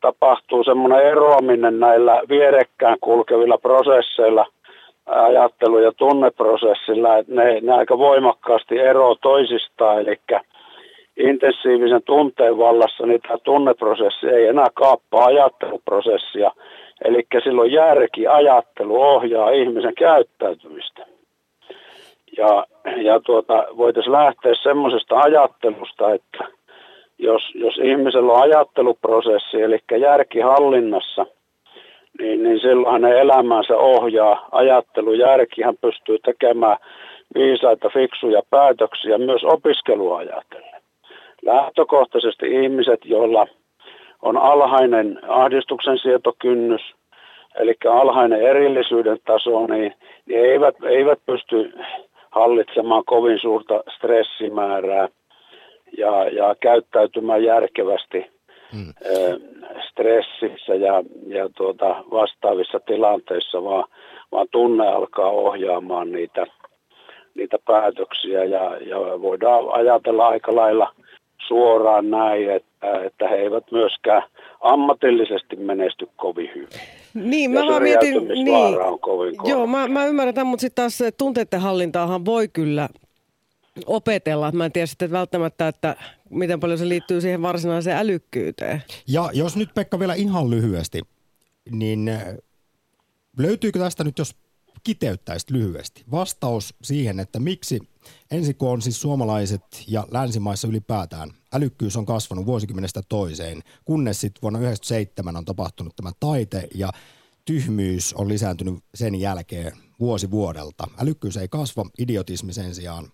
tapahtuu 0.00 0.64
semmoinen 0.64 1.06
eroaminen 1.06 1.80
näillä 1.80 2.22
vierekkään 2.28 2.96
kulkevilla 3.00 3.58
prosesseilla, 3.58 4.46
ajattelu- 5.06 5.78
ja 5.78 5.92
tunneprosessilla, 5.92 7.16
että 7.16 7.34
ne, 7.34 7.60
ne 7.60 7.72
aika 7.72 7.98
voimakkaasti 7.98 8.78
eroavat 8.78 9.20
toisistaan, 9.20 10.00
eli 10.00 10.20
intensiivisen 11.22 12.02
tunteen 12.02 12.58
vallassa 12.58 13.06
niin 13.06 13.20
tämä 13.20 13.38
tunneprosessi 13.38 14.26
ei 14.26 14.46
enää 14.46 14.68
kaappaa 14.74 15.24
ajatteluprosessia, 15.24 16.50
eli 17.04 17.26
silloin 17.44 17.72
järki 17.72 18.26
ajattelu 18.26 19.02
ohjaa 19.02 19.50
ihmisen 19.50 19.94
käyttäytymistä. 19.94 21.06
Ja, 22.36 22.66
ja 22.96 23.20
tuota, 23.20 23.66
voitaisiin 23.76 24.12
lähteä 24.12 24.54
semmoisesta 24.62 25.16
ajattelusta, 25.16 26.14
että 26.14 26.44
jos, 27.18 27.42
jos 27.54 27.78
ihmisellä 27.82 28.32
on 28.32 28.42
ajatteluprosessi, 28.42 29.62
eli 29.62 29.78
järki 30.00 30.40
hallinnassa, 30.40 31.26
niin, 32.18 32.42
niin 32.42 32.60
silloin 32.60 32.92
hänen 32.92 33.18
elämänsä 33.18 33.76
ohjaa 33.76 34.48
ajattelu. 34.52 35.12
Järkihän 35.12 35.74
pystyy 35.80 36.18
tekemään 36.18 36.76
viisaita, 37.34 37.88
fiksuja 37.88 38.42
päätöksiä 38.50 39.18
myös 39.18 39.44
opiskeluajatellen. 39.44 40.71
Lähtökohtaisesti 41.42 42.46
ihmiset, 42.62 43.00
joilla 43.04 43.46
on 44.22 44.36
alhainen 44.36 45.20
ahdistuksen 45.28 45.98
sietokynnys, 45.98 46.80
eli 47.54 47.74
alhainen 47.90 48.42
erillisyyden 48.42 49.18
taso, 49.26 49.66
niin, 49.66 49.94
niin 50.26 50.40
eivät, 50.40 50.74
eivät 50.84 51.18
pysty 51.26 51.72
hallitsemaan 52.30 53.04
kovin 53.04 53.38
suurta 53.38 53.82
stressimäärää 53.96 55.08
ja, 55.98 56.28
ja 56.28 56.54
käyttäytymään 56.60 57.44
järkevästi 57.44 58.26
hmm. 58.72 58.94
stressissä 59.90 60.74
ja, 60.74 61.02
ja 61.26 61.48
tuota, 61.56 62.04
vastaavissa 62.10 62.80
tilanteissa, 62.80 63.64
vaan, 63.64 63.84
vaan 64.32 64.46
tunne 64.50 64.88
alkaa 64.88 65.30
ohjaamaan 65.30 66.12
niitä, 66.12 66.46
niitä 67.34 67.58
päätöksiä 67.64 68.44
ja, 68.44 68.76
ja 68.76 68.98
voidaan 68.98 69.64
ajatella 69.72 70.28
aika 70.28 70.56
lailla 70.56 70.92
suoraan 71.48 72.10
näin, 72.10 72.50
että, 72.50 73.02
että 73.06 73.28
he 73.28 73.34
eivät 73.34 73.64
myöskään 73.70 74.22
ammatillisesti 74.60 75.56
menesty 75.56 76.08
kovin 76.16 76.50
hyvin. 76.54 76.68
Niin, 77.14 77.50
mä 77.50 77.66
vaan 77.66 77.82
mietin, 77.82 78.28
niin, 78.28 78.80
on 78.80 78.98
kovin 78.98 79.34
joo, 79.44 79.66
mä, 79.66 79.88
mä 79.88 80.06
ymmärrän 80.06 80.34
tämän, 80.34 80.46
mutta 80.46 80.60
sitten 80.60 80.82
taas 80.82 80.98
tunteiden 81.18 81.60
hallintaahan 81.60 82.24
voi 82.24 82.48
kyllä 82.48 82.88
opetella. 83.86 84.52
Mä 84.52 84.64
en 84.64 84.72
tiedä 84.72 84.86
sitten 84.86 85.10
välttämättä, 85.10 85.68
että 85.68 85.96
miten 86.30 86.60
paljon 86.60 86.78
se 86.78 86.88
liittyy 86.88 87.20
siihen 87.20 87.42
varsinaiseen 87.42 87.96
älykkyyteen. 87.96 88.82
Ja 89.08 89.30
jos 89.32 89.56
nyt 89.56 89.74
Pekka 89.74 89.98
vielä 89.98 90.14
ihan 90.14 90.50
lyhyesti, 90.50 91.00
niin 91.70 92.08
äh, 92.08 92.22
löytyykö 93.38 93.78
tästä 93.78 94.04
nyt, 94.04 94.18
jos 94.18 94.36
kiteyttäisit 94.84 95.50
lyhyesti, 95.50 96.04
vastaus 96.10 96.74
siihen, 96.82 97.20
että 97.20 97.40
miksi 97.40 97.80
ensin 98.30 98.56
kun 98.56 98.68
on 98.68 98.82
siis 98.82 99.00
suomalaiset 99.00 99.62
ja 99.88 100.06
länsimaissa 100.10 100.68
ylipäätään 100.68 101.30
älykkyys 101.54 101.96
on 101.96 102.06
kasvanut 102.06 102.46
vuosikymmenestä 102.46 103.00
toiseen, 103.08 103.60
kunnes 103.84 104.20
sitten 104.20 104.42
vuonna 104.42 104.58
1997 104.58 105.36
on 105.36 105.44
tapahtunut 105.44 105.96
tämä 105.96 106.10
taite 106.20 106.62
ja 106.74 106.88
tyhmyys 107.44 108.14
on 108.14 108.28
lisääntynyt 108.28 108.74
sen 108.94 109.20
jälkeen 109.20 109.72
vuosi 110.00 110.30
vuodelta. 110.30 110.84
Älykkyys 111.02 111.36
ei 111.36 111.48
kasva, 111.48 111.84
idiotismi 111.98 112.52
sen 112.52 112.74
sijaan 112.74 113.04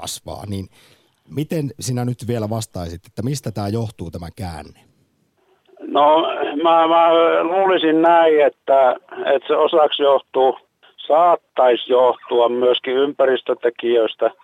kasvaa. 0.00 0.46
Niin 0.46 0.66
miten 1.34 1.70
sinä 1.80 2.04
nyt 2.04 2.18
vielä 2.26 2.50
vastaisit, 2.50 3.06
että 3.06 3.22
mistä 3.22 3.50
tämä 3.50 3.68
johtuu 3.68 4.10
tämä 4.10 4.28
käänne? 4.36 4.80
No 5.80 6.22
mä, 6.62 6.88
mä 6.88 7.14
luulisin 7.42 8.02
näin, 8.02 8.46
että, 8.46 8.96
että 9.34 9.48
se 9.48 9.56
osaksi 9.56 10.02
johtuu, 10.02 10.58
saattaisi 11.06 11.92
johtua 11.92 12.48
myöskin 12.48 12.96
ympäristötekijöistä– 12.96 14.30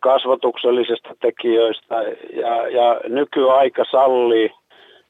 kasvatuksellisista 0.00 1.08
tekijöistä 1.20 1.94
ja, 2.32 2.68
ja 2.68 3.00
nykyaika 3.08 3.84
sallii, 3.90 4.50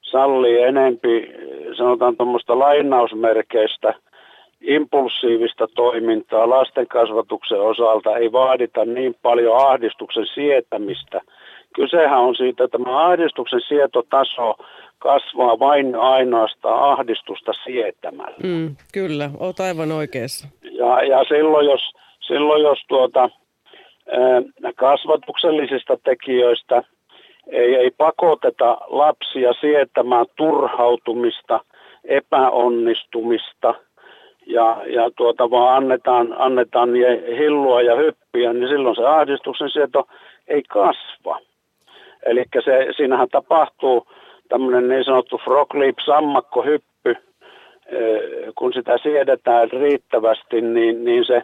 sallii 0.02 0.62
enempi, 0.62 1.32
sanotaan 1.76 2.16
tuommoista 2.16 2.58
lainausmerkeistä, 2.58 3.94
impulsiivista 4.60 5.68
toimintaa 5.74 6.50
lasten 6.50 6.86
kasvatuksen 6.86 7.60
osalta, 7.60 8.16
ei 8.16 8.32
vaadita 8.32 8.84
niin 8.84 9.14
paljon 9.22 9.56
ahdistuksen 9.56 10.26
sietämistä. 10.34 11.20
Kysehän 11.74 12.18
on 12.18 12.34
siitä, 12.34 12.64
että 12.64 12.78
tämä 12.78 13.06
ahdistuksen 13.06 13.60
sietotaso 13.68 14.54
kasvaa 14.98 15.58
vain 15.58 15.94
ainoastaan 15.94 16.92
ahdistusta 16.92 17.52
sietämällä. 17.64 18.36
Mm, 18.42 18.76
kyllä, 18.92 19.30
olet 19.38 19.60
aivan 19.60 19.92
oikeassa. 19.92 20.48
Ja, 20.62 21.02
ja 21.02 21.24
silloin 21.24 21.66
jos, 21.66 21.80
silloin 22.20 22.62
jos 22.62 22.78
tuota, 22.88 23.30
kasvatuksellisista 24.76 25.98
tekijöistä 26.04 26.82
ei, 27.46 27.74
ei 27.74 27.90
pakoteta 27.90 28.78
lapsia 28.86 29.52
sietämään 29.52 30.26
turhautumista, 30.36 31.60
epäonnistumista 32.04 33.74
ja, 34.46 34.82
ja 34.86 35.10
tuota, 35.16 35.50
vaan 35.50 35.76
annetaan, 35.76 36.34
annetaan 36.38 36.90
hillua 37.38 37.82
ja 37.82 37.96
hyppiä, 37.96 38.52
niin 38.52 38.68
silloin 38.68 38.96
se 38.96 39.06
ahdistuksen 39.06 39.70
sieto 39.70 40.08
ei 40.48 40.62
kasva. 40.62 41.40
Eli 42.26 42.44
se, 42.64 42.86
siinähän 42.96 43.28
tapahtuu 43.28 44.06
tämmöinen 44.48 44.88
niin 44.88 45.04
sanottu 45.04 45.38
frog 45.44 45.74
leap 45.74 45.96
sammakkohyppy, 46.06 47.16
kun 48.58 48.72
sitä 48.72 48.98
siedetään 49.02 49.70
riittävästi, 49.70 50.60
niin, 50.60 51.04
niin 51.04 51.24
se 51.24 51.42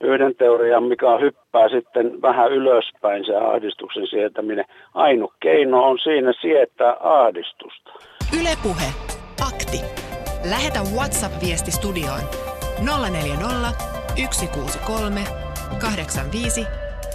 yhden 0.00 0.34
teorian, 0.34 0.82
mikä 0.82 1.18
hyppää 1.18 1.68
sitten 1.68 2.22
vähän 2.22 2.52
ylöspäin 2.52 3.26
se 3.26 3.36
ahdistuksen 3.36 4.06
sietäminen. 4.06 4.64
Ainut 4.94 5.32
keino 5.40 5.84
on 5.84 5.98
siinä 5.98 6.32
sietää 6.40 6.96
ahdistusta. 7.00 7.92
Ylepuhe 8.40 8.88
Akti. 9.48 9.80
Lähetä 10.50 10.78
WhatsApp-viesti 10.96 11.70
studioon 11.70 12.24
040 13.10 13.70
163 14.30 15.20
85 15.80 16.66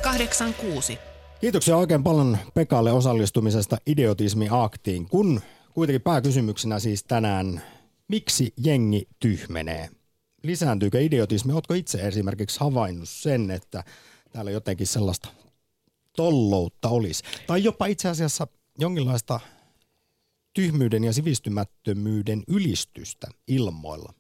86. 0.04 1.11
Kiitoksia 1.42 1.78
oikein 1.78 2.04
paljon 2.04 2.38
Pekalle 2.54 2.92
osallistumisesta 2.92 3.78
Idiotismi-aktiin. 3.86 5.10
Kun 5.10 5.42
kuitenkin 5.74 6.02
pääkysymyksenä 6.02 6.80
siis 6.80 7.04
tänään, 7.04 7.62
miksi 8.08 8.54
jengi 8.64 9.08
tyhmenee? 9.20 9.90
Lisääntyykö 10.44 11.02
idiotismi? 11.02 11.54
Oletko 11.54 11.74
itse 11.74 12.08
esimerkiksi 12.08 12.60
havainnut 12.60 13.10
sen, 13.10 13.52
että 13.52 13.84
täällä 14.32 14.52
jotenkin 14.52 14.88
sellaista 14.88 15.30
tolloutta 16.16 16.90
olisi? 16.90 17.24
Tai 17.48 17.64
jopa 17.64 17.86
itse 17.86 18.10
asiassa 18.10 18.48
jonkinlaista 18.80 19.40
tyhmyyden 20.54 21.04
ja 21.04 21.14
sivistymättömyyden 21.14 22.44
ylistystä 22.48 23.28
ilmoilla 23.48 24.14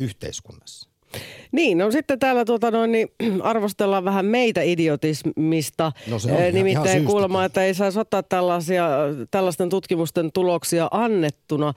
yhteiskunnassa? 0.00 0.91
Niin, 1.52 1.78
no 1.78 1.90
sitten 1.90 2.18
täällä 2.18 2.44
tuota 2.44 2.70
noin, 2.70 2.92
niin, 2.92 3.08
arvostellaan 3.42 4.04
vähän 4.04 4.26
meitä 4.26 4.62
idiotismista. 4.62 5.92
No 6.10 6.18
se 6.18 6.32
on 6.32 6.38
ihan, 6.38 6.54
Nimittäin 6.54 6.88
ihan 6.88 7.04
kuulemma, 7.04 7.44
että 7.44 7.64
ei 7.64 7.74
saisi 7.74 7.98
ottaa 7.98 8.22
tällaisia, 8.22 8.88
tällaisten 9.30 9.68
tutkimusten 9.68 10.32
tuloksia 10.32 10.88
annettuna 10.90 11.74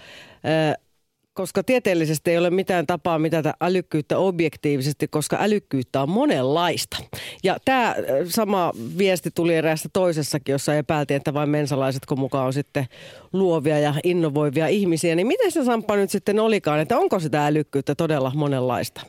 koska 1.36 1.64
tieteellisesti 1.64 2.32
ei 2.32 2.38
ole 2.38 2.50
mitään 2.50 2.88
tapaa 2.88 3.20
mitata 3.20 3.54
älykkyyttä 3.62 4.18
objektiivisesti, 4.18 5.08
koska 5.08 5.38
älykkyyttä 5.40 6.02
on 6.02 6.10
monenlaista. 6.10 6.98
Ja 7.44 7.58
tämä 7.66 7.88
äh, 7.88 7.96
sama 8.30 8.72
viesti 8.98 9.32
tuli 9.36 9.56
eräässä 9.56 9.90
toisessakin, 9.94 10.54
jossa 10.54 10.76
epäiltiin, 10.76 11.16
että 11.16 11.34
vain 11.34 11.50
mensalaisetko 11.50 12.16
mukaan 12.16 12.46
on 12.46 12.54
sitten 12.54 12.86
luovia 13.34 13.80
ja 13.80 13.94
innovoivia 14.04 14.68
ihmisiä. 14.68 15.16
Niin 15.16 15.28
miten 15.28 15.52
se 15.52 15.66
Sampa 15.66 15.96
nyt 15.96 16.10
sitten 16.10 16.40
olikaan, 16.40 16.80
että 16.80 16.98
onko 16.98 17.20
sitä 17.20 17.46
älykkyyttä 17.46 17.96
todella 17.96 18.32
monenlaista? 18.36 19.02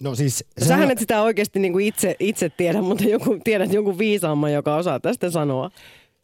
No 0.00 0.14
siis... 0.14 0.44
Sähän 0.68 0.90
et 0.90 0.98
sitä 0.98 1.22
oikeasti 1.22 1.58
niin 1.58 1.72
kuin 1.72 1.86
itse, 1.86 2.16
itse 2.18 2.48
tiedä, 2.48 2.82
mutta 2.82 3.04
joku, 3.04 3.38
tiedät 3.44 3.72
jonkun 3.72 3.98
viisaamman, 3.98 4.52
joka 4.52 4.76
osaa 4.76 5.00
tästä 5.00 5.30
sanoa. 5.30 5.70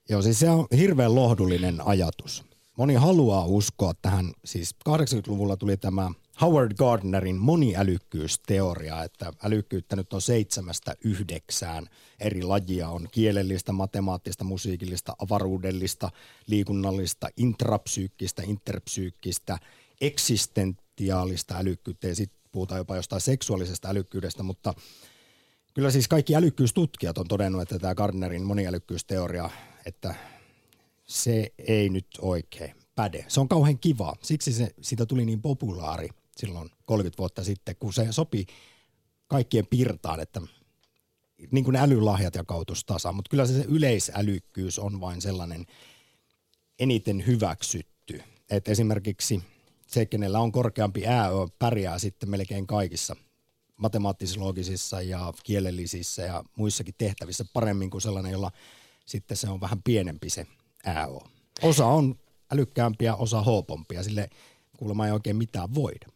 Joo, 0.08 0.22
siis 0.22 0.40
se 0.40 0.50
on 0.50 0.66
hirveän 0.76 1.14
lohdullinen 1.14 1.86
ajatus 1.86 2.44
moni 2.76 2.94
haluaa 2.94 3.44
uskoa 3.46 3.92
tähän, 4.02 4.32
siis 4.44 4.74
80-luvulla 4.88 5.56
tuli 5.56 5.76
tämä 5.76 6.10
Howard 6.40 6.74
Gardnerin 6.74 7.36
moniälykkyysteoria, 7.36 9.04
että 9.04 9.32
älykkyyttä 9.44 9.96
nyt 9.96 10.12
on 10.12 10.22
seitsemästä 10.22 10.94
yhdeksään 11.04 11.86
eri 12.20 12.42
lajia. 12.42 12.88
On 12.88 13.08
kielellistä, 13.12 13.72
matemaattista, 13.72 14.44
musiikillista, 14.44 15.12
avaruudellista, 15.18 16.10
liikunnallista, 16.46 17.28
intrapsyykkistä, 17.36 18.42
interpsyykkistä, 18.46 19.58
eksistentiaalista 20.00 21.54
älykkyyttä 21.56 22.08
ja 22.08 22.14
sitten 22.14 22.41
puhutaan 22.52 22.78
jopa 22.78 22.96
jostain 22.96 23.20
seksuaalisesta 23.20 23.88
älykkyydestä, 23.88 24.42
mutta 24.42 24.74
kyllä 25.74 25.90
siis 25.90 26.08
kaikki 26.08 26.36
älykkyystutkijat 26.36 27.18
on 27.18 27.28
todennut, 27.28 27.62
että 27.62 27.78
tämä 27.78 27.94
Gardnerin 27.94 28.42
moniälykkyysteoria, 28.42 29.50
että 29.86 30.14
se 31.04 31.52
ei 31.58 31.88
nyt 31.88 32.06
oikein 32.20 32.74
päde. 32.94 33.24
Se 33.28 33.40
on 33.40 33.48
kauhean 33.48 33.78
kiva. 33.78 34.14
Siksi 34.22 34.52
se, 34.52 34.74
siitä 34.80 35.06
tuli 35.06 35.24
niin 35.24 35.42
populaari 35.42 36.08
silloin 36.36 36.70
30 36.84 37.18
vuotta 37.18 37.44
sitten, 37.44 37.76
kun 37.76 37.92
se 37.92 38.06
sopi 38.10 38.46
kaikkien 39.26 39.66
pirtaan, 39.66 40.20
että 40.20 40.40
niin 41.50 41.64
kuin 41.64 41.76
älylahjat 41.76 42.34
jakautus 42.34 42.84
tasa, 42.84 43.12
mutta 43.12 43.28
kyllä 43.28 43.46
se, 43.46 43.52
se 43.52 43.64
yleisälykkyys 43.68 44.78
on 44.78 45.00
vain 45.00 45.20
sellainen 45.20 45.66
eniten 46.78 47.26
hyväksytty. 47.26 48.22
Että 48.50 48.70
esimerkiksi 48.70 49.42
se, 49.92 50.06
kenellä 50.06 50.40
on 50.40 50.52
korkeampi 50.52 51.06
ää, 51.06 51.30
pärjää 51.58 51.98
sitten 51.98 52.30
melkein 52.30 52.66
kaikissa 52.66 53.16
matemaattis-loogisissa 53.76 55.02
ja 55.02 55.32
kielellisissä 55.44 56.22
ja 56.22 56.44
muissakin 56.56 56.94
tehtävissä 56.98 57.44
paremmin 57.52 57.90
kuin 57.90 58.02
sellainen, 58.02 58.32
jolla 58.32 58.50
sitten 59.06 59.36
se 59.36 59.50
on 59.50 59.60
vähän 59.60 59.82
pienempi 59.82 60.30
se 60.30 60.46
ääo. 60.84 61.22
Osa 61.62 61.86
on 61.86 62.18
älykkäämpiä, 62.52 63.14
osa 63.14 63.42
hoopompia, 63.42 64.02
sille 64.02 64.30
kuulemma 64.76 65.06
ei 65.06 65.12
oikein 65.12 65.36
mitään 65.36 65.74
voida. 65.74 66.06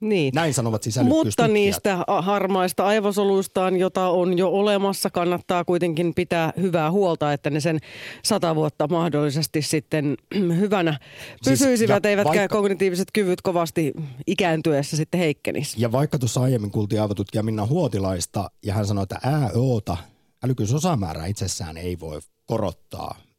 Niin. 0.00 0.32
Näin 0.34 0.54
sanovat 0.54 0.82
Mutta 1.02 1.48
niistä 1.48 2.04
harmaista 2.20 2.86
aivosoluistaan, 2.86 3.76
jota 3.76 4.08
on 4.08 4.38
jo 4.38 4.48
olemassa, 4.48 5.10
kannattaa 5.10 5.64
kuitenkin 5.64 6.14
pitää 6.14 6.52
hyvää 6.60 6.90
huolta, 6.90 7.32
että 7.32 7.50
ne 7.50 7.60
sen 7.60 7.78
sata 8.24 8.54
vuotta 8.54 8.88
mahdollisesti 8.88 9.62
sitten 9.62 10.16
hyvänä 10.60 10.98
siis 11.42 11.58
pysyisivät, 11.58 12.02
siis, 12.02 12.10
eivätkä 12.10 12.38
vaikka, 12.38 12.56
kognitiiviset 12.56 13.08
kyvyt 13.12 13.42
kovasti 13.42 13.92
ikääntyessä 14.26 14.96
sitten 14.96 15.20
heikkenisi. 15.20 15.82
Ja 15.82 15.92
vaikka 15.92 16.18
tuossa 16.18 16.40
aiemmin 16.40 16.70
kuultiin 16.70 17.02
aivotutkija 17.02 17.42
Minna 17.42 17.66
Huotilaista, 17.66 18.50
ja 18.64 18.74
hän 18.74 18.86
sanoi, 18.86 19.02
että 19.02 19.18
ääötä, 19.24 19.96
älykkyysosamäärää 20.44 21.26
itsessään 21.26 21.76
ei 21.76 22.00
voi 22.00 22.20
korottaa 22.46 23.29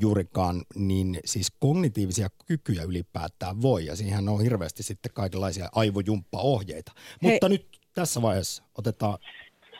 juurikaan, 0.00 0.62
niin 0.74 1.18
siis 1.24 1.50
kognitiivisia 1.60 2.28
kykyjä 2.46 2.82
ylipäätään 2.82 3.62
voi, 3.62 3.86
ja 3.86 3.96
siihen 3.96 4.28
on 4.28 4.42
hirveästi 4.42 4.82
sitten 4.82 5.12
kaikenlaisia 5.14 5.68
aivojumppaohjeita. 5.74 6.92
Hei. 7.22 7.32
Mutta 7.32 7.48
nyt 7.48 7.66
tässä 7.94 8.22
vaiheessa 8.22 8.62
otetaan 8.78 9.18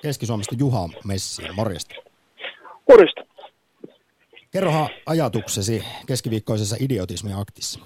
Keski-Suomesta 0.03 0.55
Juha 0.59 0.89
Messiin. 1.05 1.55
Morjesta. 1.55 1.95
Morjesta. 2.89 3.21
Kerrohan 4.51 4.89
ajatuksesi 5.07 5.85
keskiviikkoisessa 6.07 6.77
idiotismiaktissa. 6.81 7.81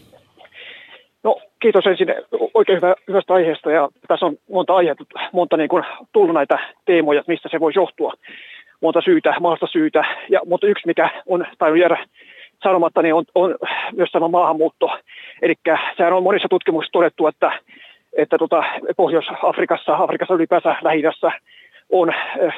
No 1.23 1.41
kiitos 1.63 1.87
ensin 1.87 2.09
oikein 2.55 2.77
hyvä, 2.77 2.95
hyvästä 3.09 3.35
aiheesta 3.35 3.71
ja 3.71 3.89
tässä 4.09 4.27
on 4.27 4.37
monta 4.51 4.75
aihetta, 4.75 5.05
monta 5.33 5.57
niin 5.57 5.69
kuin 5.69 5.85
tullut 6.13 6.35
näitä 6.35 6.75
teemoja, 6.85 7.25
mistä 7.27 7.49
se 7.53 7.61
voi 7.61 7.73
johtua 7.75 8.13
monta 8.81 9.01
syytä, 9.01 9.35
maasta 9.41 9.67
syytä, 9.67 10.05
ja, 10.29 10.41
mutta 10.47 10.67
yksi 10.67 10.87
mikä 10.87 11.11
on 11.27 11.47
tainnut 11.59 11.81
jäädä 11.81 12.07
sanomatta, 12.63 13.03
niin 13.03 13.15
on, 13.15 13.25
on 13.35 13.55
myös 13.93 14.11
tämä 14.13 14.29
maahanmuutto. 14.29 14.91
Eli 15.43 15.55
sehän 15.97 16.13
on 16.13 16.23
monissa 16.23 16.49
tutkimuksissa 16.49 16.93
todettu, 16.93 17.27
että, 17.27 17.53
että 18.17 18.39
tota, 18.39 18.65
Pohjois-Afrikassa, 18.97 19.97
Afrikassa 19.97 20.35
ylipäänsä 20.35 20.77
lähi 20.83 21.03
on 21.93 22.11
äh, 22.11 22.55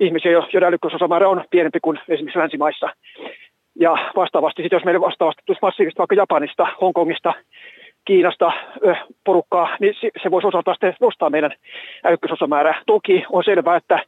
ihmisiä, 0.00 0.32
joiden 0.32 0.68
älykkyysosamäärä 0.68 1.28
on 1.28 1.44
pienempi 1.50 1.78
kuin 1.82 2.00
esimerkiksi 2.08 2.38
länsimaissa. 2.38 2.88
Ja 3.80 3.96
vastaavasti, 4.16 4.62
sit 4.62 4.72
jos 4.72 4.84
meille 4.84 5.00
vastaavasti 5.00 5.42
tulisi 5.46 5.62
massiivista 5.62 5.98
vaikka 5.98 6.14
Japanista, 6.14 6.66
Hongkongista, 6.80 7.34
Kiinasta 8.04 8.52
äh, 8.88 9.02
porukkaa, 9.24 9.76
niin 9.80 9.94
se 10.22 10.30
voisi 10.30 10.48
osaltaan 10.48 10.76
nostaa 11.00 11.30
meidän 11.30 11.54
älykkyysosamäärää. 12.04 12.82
Toki 12.86 13.24
on 13.32 13.44
selvää, 13.44 13.76
että 13.76 13.98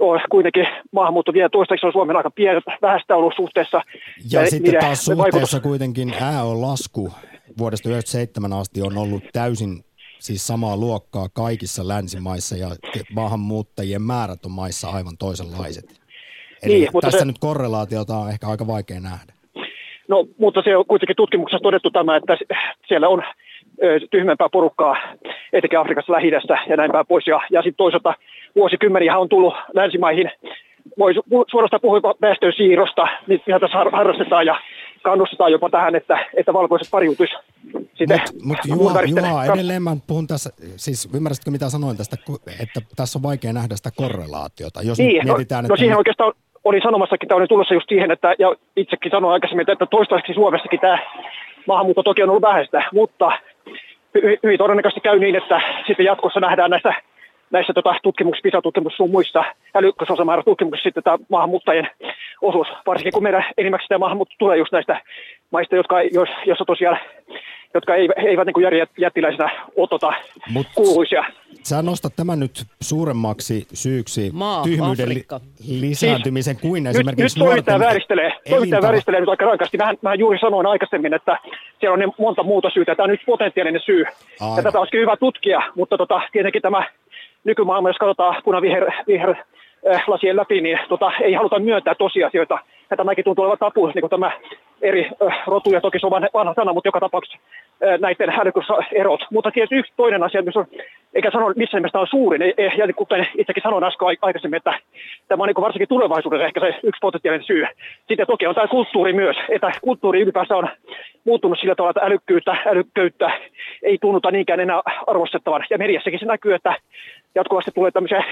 on 0.00 0.20
kuitenkin 0.30 0.66
maahanmuutto 0.92 1.32
vielä 1.32 1.48
toistaiseksi 1.48 1.86
on 1.86 1.92
Suomen 1.92 2.16
aika 2.16 2.30
pienestä, 2.30 2.78
vähäistä 2.82 3.16
ollut 3.16 3.34
suhteessa. 3.36 3.82
Ja, 4.32 4.40
ja 4.40 4.50
sitten 4.50 4.74
taas 4.80 5.04
suhteessa 5.04 5.32
vaikutus... 5.32 5.62
kuitenkin 5.62 6.14
ää 6.20 6.44
on 6.44 6.62
lasku 6.62 7.12
vuodesta 7.58 7.88
1997 7.88 8.52
asti 8.52 8.82
on 8.82 8.98
ollut 8.98 9.22
täysin 9.32 9.84
siis 10.18 10.46
samaa 10.46 10.76
luokkaa 10.76 11.28
kaikissa 11.34 11.88
länsimaissa 11.88 12.56
ja 12.56 12.68
maahanmuuttajien 13.14 14.02
määrät 14.02 14.44
on 14.44 14.52
maissa 14.52 14.90
aivan 14.90 15.16
toisenlaiset. 15.18 16.00
Eli 16.62 16.72
niin, 16.72 16.88
tässä 17.00 17.18
se... 17.18 17.24
nyt 17.24 17.38
korrelaatiota 17.40 18.16
on 18.16 18.30
ehkä 18.30 18.46
aika 18.46 18.66
vaikea 18.66 19.00
nähdä. 19.00 19.32
No, 20.08 20.26
mutta 20.38 20.62
se 20.62 20.76
on 20.76 20.86
kuitenkin 20.86 21.16
tutkimuksessa 21.16 21.62
todettu 21.62 21.90
tämä, 21.90 22.16
että 22.16 22.36
siellä 22.88 23.08
on 23.08 23.22
tyhmempää 24.10 24.48
porukkaa, 24.52 24.96
etenkin 25.52 25.78
Afrikassa 25.78 26.12
lähi 26.12 26.30
ja 26.68 26.76
näin 26.76 26.92
päin 26.92 27.06
pois. 27.06 27.26
Ja, 27.26 27.40
ja 27.50 27.62
sitten 27.62 27.76
toisaalta 27.76 28.14
vuosikymmeniä 28.56 29.18
on 29.18 29.28
tullut 29.28 29.54
länsimaihin, 29.74 30.30
voi 30.98 31.14
suorastaan 31.50 31.80
puhua 31.80 32.00
väestön 32.22 32.52
siirrosta, 32.56 33.08
mitä 33.26 33.60
tässä 33.60 33.78
harrastetaan 33.78 34.46
ja 34.46 34.60
kannustetaan 35.02 35.52
jopa 35.52 35.70
tähän, 35.70 35.94
että, 35.94 36.18
että 36.34 36.52
valkoiset 36.52 36.90
pariutuisi 36.90 37.34
sitten 37.94 38.20
Mutta 38.44 38.68
mut 38.68 38.80
Juha, 38.80 39.02
Juha, 39.02 39.44
edelleen 39.44 39.82
mä 39.82 39.96
puhun 40.06 40.26
tässä, 40.26 40.50
siis 40.76 41.08
ymmärsitkö 41.14 41.50
mitä 41.50 41.68
sanoin 41.68 41.96
tästä, 41.96 42.16
että 42.62 42.80
tässä 42.96 43.18
on 43.18 43.22
vaikea 43.22 43.52
nähdä 43.52 43.76
sitä 43.76 43.90
korrelaatiota. 43.96 44.82
Jos 44.82 44.98
niin, 44.98 45.26
no, 45.26 45.34
mietitään, 45.34 45.62
no, 45.62 45.66
että 45.66 45.72
no 45.72 45.76
siihen 45.76 45.96
oikeastaan 45.96 46.32
olin 46.64 46.82
sanomassakin, 46.82 47.26
että 47.26 47.34
olin 47.34 47.48
tulossa 47.48 47.74
just 47.74 47.88
siihen, 47.88 48.10
että 48.10 48.34
ja 48.38 48.56
itsekin 48.76 49.10
sanoin 49.10 49.32
aikaisemmin, 49.32 49.70
että 49.70 49.86
toistaiseksi 49.86 50.34
Suomessakin 50.34 50.80
tämä 50.80 50.98
maahanmuutto 51.66 52.02
toki 52.02 52.22
on 52.22 52.30
ollut 52.30 52.42
vähäistä, 52.42 52.82
mutta 52.92 53.32
hyvin 54.42 54.58
todennäköisesti 54.58 55.00
käy 55.00 55.18
niin, 55.18 55.36
että 55.36 55.60
sitten 55.86 56.06
jatkossa 56.06 56.40
nähdään 56.40 56.70
näistä 56.70 56.94
näissä 57.52 57.72
tota, 57.72 57.94
tutkimuksissa, 58.02 58.42
PISA-tutkimuksissa 58.42 59.04
sun 59.04 59.10
muissa 59.10 59.44
älykkösosamäärä 59.74 60.42
tutkimuksissa 60.42 60.86
sitten 60.86 61.02
tämä 61.02 61.18
maahanmuuttajien 61.28 61.90
osuus, 62.42 62.68
varsinkin 62.86 63.12
kun 63.12 63.22
meidän 63.22 63.44
enimmäkseen 63.58 63.88
tämä 63.88 63.98
maahanmuutto 63.98 64.34
tulee 64.38 64.58
just 64.58 64.72
näistä 64.72 65.00
maista, 65.50 65.76
jotka, 65.76 66.02
jos, 66.02 66.28
jossa 66.46 66.64
tosiaan 66.64 66.98
jotka 67.74 67.94
eivät, 67.94 68.16
eivät 68.18 68.46
niin 68.46 68.54
kuin 68.54 68.66
jättiläisenä 68.98 69.50
otota 69.76 70.12
Mut 70.52 70.66
kuuluisia. 70.74 71.24
Sä 71.62 71.82
nostat 71.82 72.12
tämän 72.16 72.40
nyt 72.40 72.64
suuremmaksi 72.80 73.66
syyksi 73.74 74.30
Maa, 74.32 74.62
tyhmyyden 74.62 75.08
li- 75.08 75.24
lisääntymisen 75.80 76.54
siis, 76.54 76.62
kuin 76.62 76.86
esimerkiksi 76.86 77.22
Nyt, 77.22 77.36
nyt 77.36 77.48
toimittaja 77.48 77.78
vääristelee, 77.78 78.32
toimittaja 78.50 78.82
vääristelee 78.82 79.20
nyt 79.20 79.28
aika 79.28 79.44
rankasti. 79.44 79.76
Mä, 79.76 79.94
mä 80.02 80.14
juuri 80.14 80.38
sanoin 80.38 80.66
aikaisemmin, 80.66 81.14
että 81.14 81.38
siellä 81.80 81.92
on 81.92 81.98
niin 81.98 82.12
monta 82.18 82.42
muuta 82.42 82.70
syytä. 82.70 82.94
Tämä 82.94 83.04
on 83.04 83.10
nyt 83.10 83.20
potentiaalinen 83.26 83.80
syy. 83.84 84.04
Aivan. 84.40 84.56
Ja 84.56 84.62
tätä 84.62 84.78
olisikin 84.78 85.00
hyvä 85.00 85.16
tutkia, 85.16 85.62
mutta 85.76 85.98
tota, 85.98 86.20
tietenkin 86.32 86.62
tämä 86.62 86.86
nykymaailma, 87.44 87.88
jos 87.88 87.98
katsotaan 87.98 88.42
punaviher 88.44 88.86
viher, 89.06 89.34
äh, 89.94 90.04
lasien 90.06 90.36
läpi, 90.36 90.60
niin 90.60 90.78
tota, 90.88 91.12
ei 91.20 91.32
haluta 91.32 91.58
myöntää 91.58 91.94
tosiasioita. 91.94 92.58
Ja 92.90 92.96
tämäkin 92.96 93.24
tuntuu 93.24 93.42
olevan 93.44 93.58
tapu, 93.58 93.86
niin 93.86 94.00
kuin 94.00 94.10
tämä 94.10 94.32
eri 94.82 95.10
äh, 95.26 95.42
rotuja, 95.46 95.80
toki 95.80 95.98
se 95.98 96.06
on 96.06 96.28
vanha 96.34 96.54
sana, 96.54 96.72
mutta 96.72 96.88
joka 96.88 97.00
tapauksessa 97.00 97.38
äh, 97.84 98.00
näiden 98.00 98.32
erot. 98.92 99.20
Mutta 99.30 99.50
tietysti 99.50 99.76
yksi 99.76 99.92
toinen 99.96 100.22
asia, 100.22 100.42
missä 100.42 100.60
on, 100.60 100.66
eikä 101.14 101.30
sano 101.30 101.52
missä 101.56 101.76
nimessä 101.76 102.00
on 102.00 102.06
suurin, 102.06 102.42
ei, 102.42 102.54
ja 102.76 102.92
kuten 102.96 103.26
itsekin 103.38 103.62
sanoin 103.62 103.84
äsken 103.84 104.08
aikaisemmin, 104.22 104.56
että 104.56 104.78
tämä 105.28 105.42
on 105.42 105.46
niin 105.46 105.64
varsinkin 105.66 105.88
tulevaisuudessa 105.88 106.46
ehkä 106.46 106.60
se 106.60 106.66
yksi 106.82 107.00
potentiaalinen 107.00 107.46
syy. 107.46 107.66
Sitten 108.08 108.26
toki 108.26 108.46
on 108.46 108.54
tämä 108.54 108.68
kulttuuri 108.68 109.12
myös, 109.12 109.36
että 109.48 109.72
kulttuuri 109.82 110.20
ylipäänsä 110.20 110.56
on 110.56 110.68
muuttunut 111.24 111.58
sillä 111.60 111.74
tavalla, 111.74 111.90
että 111.90 112.06
älykkyyttä, 112.06 112.56
älykköyttä 112.66 113.30
ei 113.82 113.98
tunnuta 114.00 114.30
niinkään 114.30 114.60
enää 114.60 114.82
arvostettavan. 115.06 115.64
Ja 115.70 115.78
mediassakin 115.78 116.18
se 116.18 116.26
näkyy, 116.26 116.54
että 116.54 116.74
jatkuvasti 117.34 117.70
tulee 117.74 117.90
tämmöisiä 117.90 118.24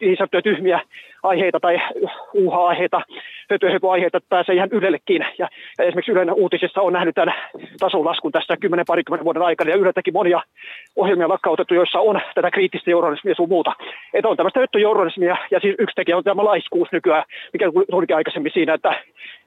niin 0.00 0.16
sanottuja 0.16 0.42
tyhmiä 0.42 0.80
aiheita 1.22 1.60
tai 1.60 1.80
uuha-aiheita, 2.34 3.00
höpö-höpö-aiheita, 3.50 4.16
että 4.16 4.28
pääsee 4.28 4.54
ihan 4.54 4.68
Ylellekin. 4.72 5.26
Ja, 5.38 5.48
ja 5.78 5.84
esimerkiksi 5.84 6.12
Ylen 6.12 6.32
uutisissa 6.32 6.80
on 6.80 6.92
nähnyt 6.92 7.14
tämän 7.14 7.34
tason 7.80 8.04
laskun 8.04 8.32
tässä 8.32 8.56
10 8.56 8.84
parikymmentä 8.88 9.24
vuoden 9.24 9.42
aikana, 9.42 9.70
ja 9.70 9.76
Yleltäkin 9.76 10.14
monia 10.14 10.40
ohjelmia 10.96 11.28
lakkautettu, 11.28 11.74
joissa 11.74 12.00
on 12.00 12.20
tätä 12.34 12.50
kriittistä 12.50 12.90
journalismia 12.90 13.30
ja 13.30 13.34
sun 13.34 13.48
muuta. 13.48 13.72
Että 14.14 14.28
on 14.28 14.36
tämmöistä 14.36 14.60
höttöjournalismia, 14.60 15.36
ja 15.50 15.60
siis 15.60 15.74
yksi 15.78 15.94
tekijä 15.94 16.16
on 16.16 16.24
tämä 16.24 16.44
laiskuus 16.44 16.88
nykyään, 16.92 17.24
mikä 17.52 17.70
tulikin 17.90 18.16
aikaisemmin 18.16 18.52
siinä, 18.52 18.74
että 18.74 18.94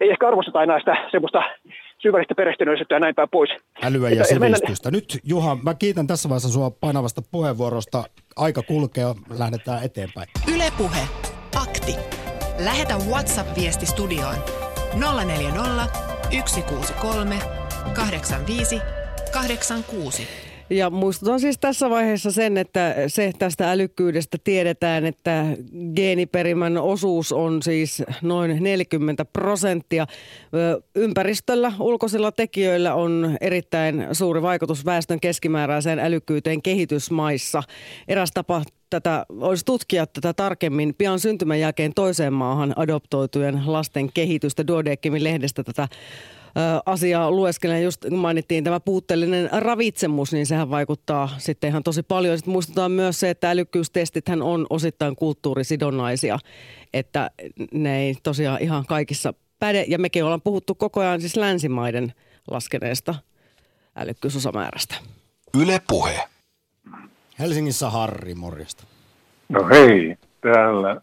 ei 0.01 0.09
ehkä 0.09 0.27
arvosteta 0.27 0.63
enää 0.63 0.79
sitä 0.79 0.97
semmoista 1.11 1.43
syvällistä 2.01 2.35
perehtyneisyyttä 2.35 2.95
ja 2.95 2.99
näin 2.99 3.15
päin 3.15 3.29
pois. 3.29 3.49
Älyä 3.83 4.09
ja 4.09 4.23
sivistystä. 4.23 4.91
Nyt 4.91 5.19
Juha, 5.23 5.57
mä 5.63 5.73
kiitän 5.73 6.07
tässä 6.07 6.29
vaiheessa 6.29 6.49
sua 6.49 6.71
painavasta 6.71 7.21
puheenvuorosta. 7.31 8.03
Aika 8.35 8.61
kulkee, 8.61 9.05
lähdetään 9.37 9.83
eteenpäin. 9.83 10.27
Ylepuhe. 10.55 11.01
Akti. 11.55 11.95
Lähetä 12.59 12.93
WhatsApp-viesti 13.09 13.85
studioon 13.85 14.35
040 15.25 15.87
163 16.45 17.35
85 17.93 18.81
86. 19.31 20.50
Ja 20.71 20.89
muistutan 20.89 21.39
siis 21.39 21.57
tässä 21.57 21.89
vaiheessa 21.89 22.31
sen, 22.31 22.57
että 22.57 22.95
se 23.07 23.31
tästä 23.39 23.71
älykkyydestä 23.71 24.37
tiedetään, 24.43 25.05
että 25.05 25.45
geeniperimän 25.95 26.77
osuus 26.77 27.31
on 27.31 27.61
siis 27.63 28.03
noin 28.21 28.63
40 28.63 29.25
prosenttia. 29.25 30.07
Ympäristöllä, 30.95 31.71
ulkoisilla 31.79 32.31
tekijöillä 32.31 32.93
on 32.95 33.37
erittäin 33.41 34.07
suuri 34.11 34.41
vaikutus 34.41 34.85
väestön 34.85 35.19
keskimääräiseen 35.19 35.99
älykkyyteen 35.99 36.61
kehitysmaissa. 36.61 37.63
Eräs 38.07 38.31
tapa 38.31 38.63
tätä, 38.89 39.25
olisi 39.29 39.65
tutkia 39.65 40.07
tätä 40.07 40.33
tarkemmin 40.33 40.95
pian 40.97 41.19
syntymän 41.19 41.59
jälkeen 41.59 41.93
toiseen 41.93 42.33
maahan 42.33 42.73
adoptoitujen 42.75 43.61
lasten 43.65 44.13
kehitystä. 44.13 44.67
Duodeckimin 44.67 45.23
lehdestä 45.23 45.63
tätä 45.63 45.87
asiaa 46.85 47.31
lueskelen. 47.31 47.83
Just 47.83 48.05
mainittiin 48.09 48.63
tämä 48.63 48.79
puutteellinen 48.79 49.49
ravitsemus, 49.51 50.33
niin 50.33 50.45
sehän 50.45 50.69
vaikuttaa 50.69 51.29
sitten 51.37 51.67
ihan 51.67 51.83
tosi 51.83 52.03
paljon. 52.03 52.37
Sitten 52.37 52.51
muistutaan 52.51 52.91
myös 52.91 53.19
se, 53.19 53.29
että 53.29 53.49
älykkyystestithän 53.49 54.41
on 54.41 54.67
osittain 54.69 55.15
kulttuurisidonnaisia, 55.15 56.39
että 56.93 57.31
ne 57.73 57.99
ei 57.99 58.15
tosiaan 58.23 58.61
ihan 58.61 58.85
kaikissa 58.85 59.33
päde. 59.59 59.85
Ja 59.87 59.99
mekin 59.99 60.23
ollaan 60.23 60.41
puhuttu 60.41 60.75
koko 60.75 60.99
ajan 60.99 61.21
siis 61.21 61.35
länsimaiden 61.35 62.13
laskeneesta 62.51 63.15
älykkyysosamäärästä. 63.95 64.95
Yle 65.61 65.81
Puhe. 65.87 66.19
Helsingissä 67.39 67.89
Harri, 67.89 68.35
morjesta. 68.35 68.83
No 69.49 69.67
hei, 69.67 70.15
täällä 70.41 71.01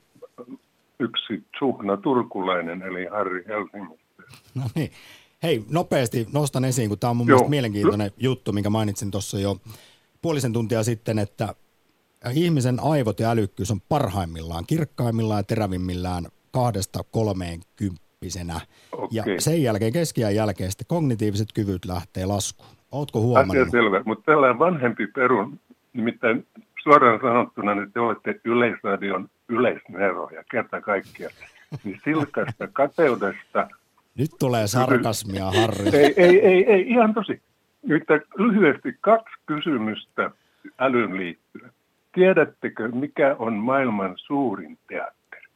yksi 0.99 1.43
suhna 1.59 1.97
turkulainen, 1.97 2.83
eli 2.83 3.07
Harri 3.07 3.45
Helsingistä. 3.49 4.23
No 4.55 4.63
niin, 4.75 4.91
Hei, 5.43 5.65
nopeasti 5.71 6.27
nostan 6.33 6.65
esiin, 6.65 6.89
kun 6.89 6.99
tämä 6.99 7.11
on 7.11 7.17
mun 7.17 7.29
Joo. 7.29 7.37
mielestä 7.37 7.51
mielenkiintoinen 7.51 8.11
juttu, 8.17 8.53
minkä 8.53 8.71
mainitsin 8.71 9.11
tuossa 9.11 9.39
jo 9.39 9.57
puolisen 10.23 10.53
tuntia 10.53 10.83
sitten, 10.83 11.19
että 11.19 11.55
ihmisen 12.33 12.81
aivot 12.83 13.21
ja 13.21 13.31
älykkyys 13.31 13.71
on 13.71 13.81
parhaimmillaan, 13.89 14.65
kirkkaimmillaan 14.67 15.39
ja 15.39 15.43
terävimmillään 15.43 16.25
kahdesta 16.51 17.05
kolmeen 17.11 17.61
kymppisenä. 17.77 18.61
Okay. 18.93 19.09
Ja 19.13 19.25
sen 19.39 19.63
jälkeen, 19.63 19.93
keskiään 19.93 20.35
jälkeen, 20.35 20.71
sitten 20.71 20.87
kognitiiviset 20.87 21.49
kyvyt 21.55 21.85
lähtee 21.85 22.27
laskuun. 22.27 22.71
Ootko 22.93 23.21
huomannut? 23.21 23.57
Asia 23.57 23.71
selvä, 23.71 24.03
mutta 24.05 24.33
tällainen 24.33 24.59
vanhempi 24.59 25.07
perun, 25.07 25.61
nimittäin 25.93 26.47
suoraan 26.83 27.21
sanottuna, 27.21 27.73
että 27.73 27.93
te 27.95 28.01
olette 28.01 28.41
Yleisradion 28.45 29.29
yleisneroja 29.49 30.45
kerta 30.51 30.81
kaikkiaan, 30.81 31.35
niin 31.85 32.01
silkasta 32.05 32.69
kateudesta– 32.73 33.69
nyt 34.19 34.31
tulee 34.39 34.67
sarkasmia, 34.67 35.45
Harri. 35.45 35.91
Ei, 35.93 36.15
ei, 36.17 36.47
ei, 36.47 36.65
ei 36.65 36.89
ihan 36.89 37.15
tosi. 37.15 37.43
Nyt 37.87 38.03
lyhyesti 38.37 38.97
kaksi 39.01 39.35
kysymystä 39.47 40.31
älyn 40.79 41.17
liittyen. 41.17 41.73
Tiedättekö, 42.13 42.89
mikä 42.89 43.37
on 43.39 43.55
maailman 43.55 44.15
suurin 44.17 44.79
teatteri? 44.89 45.47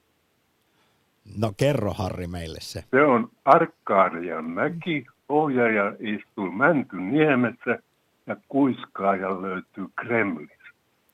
No 1.39 1.53
kerro 1.57 1.93
Harri 1.93 2.27
meille 2.27 2.59
se. 2.61 2.85
Se 2.91 3.03
on 3.03 3.31
Arkadian 3.45 4.45
mäki. 4.45 5.07
Ohjaaja 5.29 5.93
istuu 6.01 6.51
Mäntyniemessä 6.51 7.79
ja 8.27 8.37
kuiskaaja 8.49 9.43
löytyy 9.43 9.87
Kremlistä. 9.97 10.69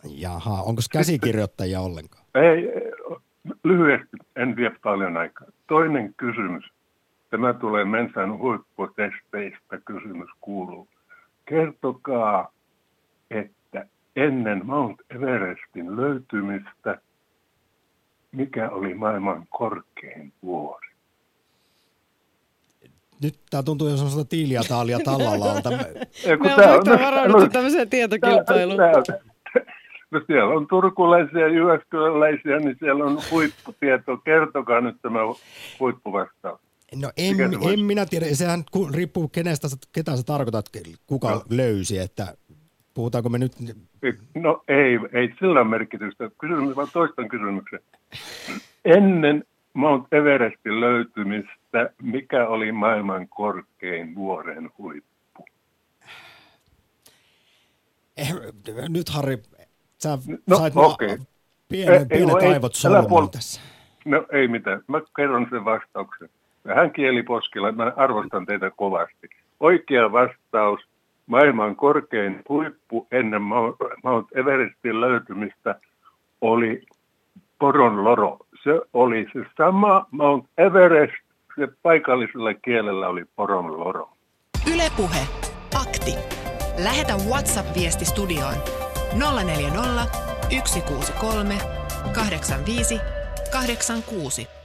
Jaha, 0.04 0.62
onko 0.62 0.82
käsikirjoittajia 0.92 1.80
ollenkaan? 1.80 2.24
Ei, 2.34 2.72
lyhyesti, 3.64 4.16
en 4.36 4.56
vie 4.56 4.70
paljon 4.82 5.16
aikaa. 5.16 5.46
Toinen 5.66 6.14
kysymys. 6.16 6.64
Tämä 7.30 7.54
tulee 7.54 7.84
Mensan 7.84 8.38
huipputesteistä. 8.38 9.78
Kysymys 9.84 10.30
kuuluu. 10.40 10.88
Kertokaa, 11.44 12.52
että 13.30 13.86
ennen 14.16 14.66
Mount 14.66 15.00
Everestin 15.10 15.96
löytymistä, 15.96 17.00
mikä 18.32 18.70
oli 18.70 18.94
maailman 18.94 19.46
korkein 19.48 20.32
vuori? 20.42 20.88
Nyt 23.22 23.34
tämä 23.50 23.62
tuntuu 23.62 23.88
jo 23.88 23.96
sellaista 23.96 24.24
tiiliä 24.24 24.60
taalia 24.68 24.98
tallalalta. 25.04 25.70
Me 25.70 25.76
on 26.72 27.00
varauduttu 27.06 27.48
tämmöiseen 27.48 27.90
tietokilpailuun. 27.90 28.78
No 30.10 30.20
siellä 30.26 30.54
on 30.54 30.66
turkulaisia 30.66 31.40
ja 31.40 31.48
jyväskyläläisiä, 31.48 32.58
niin 32.58 32.76
siellä 32.78 33.04
on 33.04 33.18
huipputieto. 33.30 34.16
Kertokaa 34.16 34.80
nyt 34.80 34.96
tämä 35.02 35.18
huippuvastaus. 35.80 36.67
No 36.96 37.12
en, 37.16 37.36
en 37.72 37.80
minä 37.80 38.06
tiedä, 38.06 38.26
sehän 38.34 38.64
riippuu 38.94 39.28
kenestä, 39.28 39.68
ketä 39.92 40.16
sä 40.16 40.22
tarkoitat, 40.22 40.66
kuka 41.06 41.30
no. 41.30 41.42
löysi, 41.50 41.98
että 41.98 42.34
puhutaanko 42.94 43.28
me 43.28 43.38
nyt... 43.38 43.52
No 44.34 44.64
ei, 44.68 44.98
ei 45.12 45.28
sillä 45.38 45.64
merkitystä. 45.64 46.30
Kysymys, 46.40 46.76
vaan 46.76 46.88
toistan 46.92 47.28
kysymyksen. 47.28 47.80
Ennen 48.84 49.44
Mount 49.74 50.12
Everestin 50.12 50.80
löytymistä, 50.80 51.90
mikä 52.02 52.46
oli 52.48 52.72
maailman 52.72 53.28
korkein 53.28 54.14
vuoren 54.14 54.70
huippu? 54.78 55.44
Eh, 58.16 58.34
nyt 58.88 59.08
Harri, 59.08 59.38
sä 59.98 60.18
No, 60.46 60.56
sait 60.56 60.76
okei. 60.76 61.12
okay. 61.12 61.24
pienen, 61.68 62.00
Ei- 62.00 62.06
pienet 62.06 62.42
ei- 62.42 62.48
aivot 62.52 62.72
puol- 63.08 63.28
tässä. 63.30 63.60
No 64.04 64.26
ei 64.32 64.48
mitään. 64.48 64.82
Mä 64.86 65.00
kerron 65.16 65.46
sen 65.50 65.64
vastauksen. 65.64 66.28
Hän 66.74 66.92
kieliposkella. 66.92 67.72
Mä 67.72 67.92
arvostan 67.96 68.46
teitä 68.46 68.70
kovasti. 68.76 69.28
Oikea 69.60 70.12
vastaus. 70.12 70.80
Maailman 71.26 71.76
korkein 71.76 72.42
huippu 72.48 73.06
ennen 73.12 73.42
Mount 74.02 74.26
Everestin 74.34 75.00
löytymistä 75.00 75.80
oli 76.40 76.82
poronloro. 77.58 78.38
Se 78.62 78.80
oli 78.92 79.26
se 79.32 79.40
sama 79.56 80.06
Mount 80.10 80.44
Everest. 80.58 81.14
Se 81.56 81.68
paikallisella 81.82 82.54
kielellä 82.54 83.08
oli 83.08 83.24
poronloro. 83.36 84.10
Ylepuhe 84.74 85.20
Akti. 85.80 86.14
Lähetä 86.84 87.12
WhatsApp-viesti 87.12 88.04
studioon 88.04 88.54
040 89.44 90.04
163 90.64 91.54
85 92.14 93.00
86. 93.52 94.57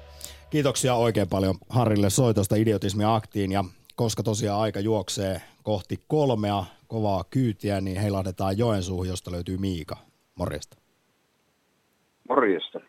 Kiitoksia 0.54 0.96
oikein 0.96 1.30
paljon 1.30 1.56
Harrille 1.70 2.10
soitosta 2.10 2.56
Idiotismia 2.56 3.16
aktiin 3.16 3.52
ja 3.52 3.66
koska 3.96 4.24
tosiaan 4.24 4.62
aika 4.62 4.80
juoksee 4.80 5.42
kohti 5.64 6.00
kolmea 6.08 6.66
kovaa 6.88 7.24
kyytiä, 7.30 7.82
niin 7.82 8.02
heilahdetaan 8.02 8.58
Joensuuhun, 8.58 9.08
josta 9.08 9.32
löytyy 9.32 9.58
Miika. 9.58 9.98
Morjesta. 10.36 10.78
Morjesta. 12.30 12.80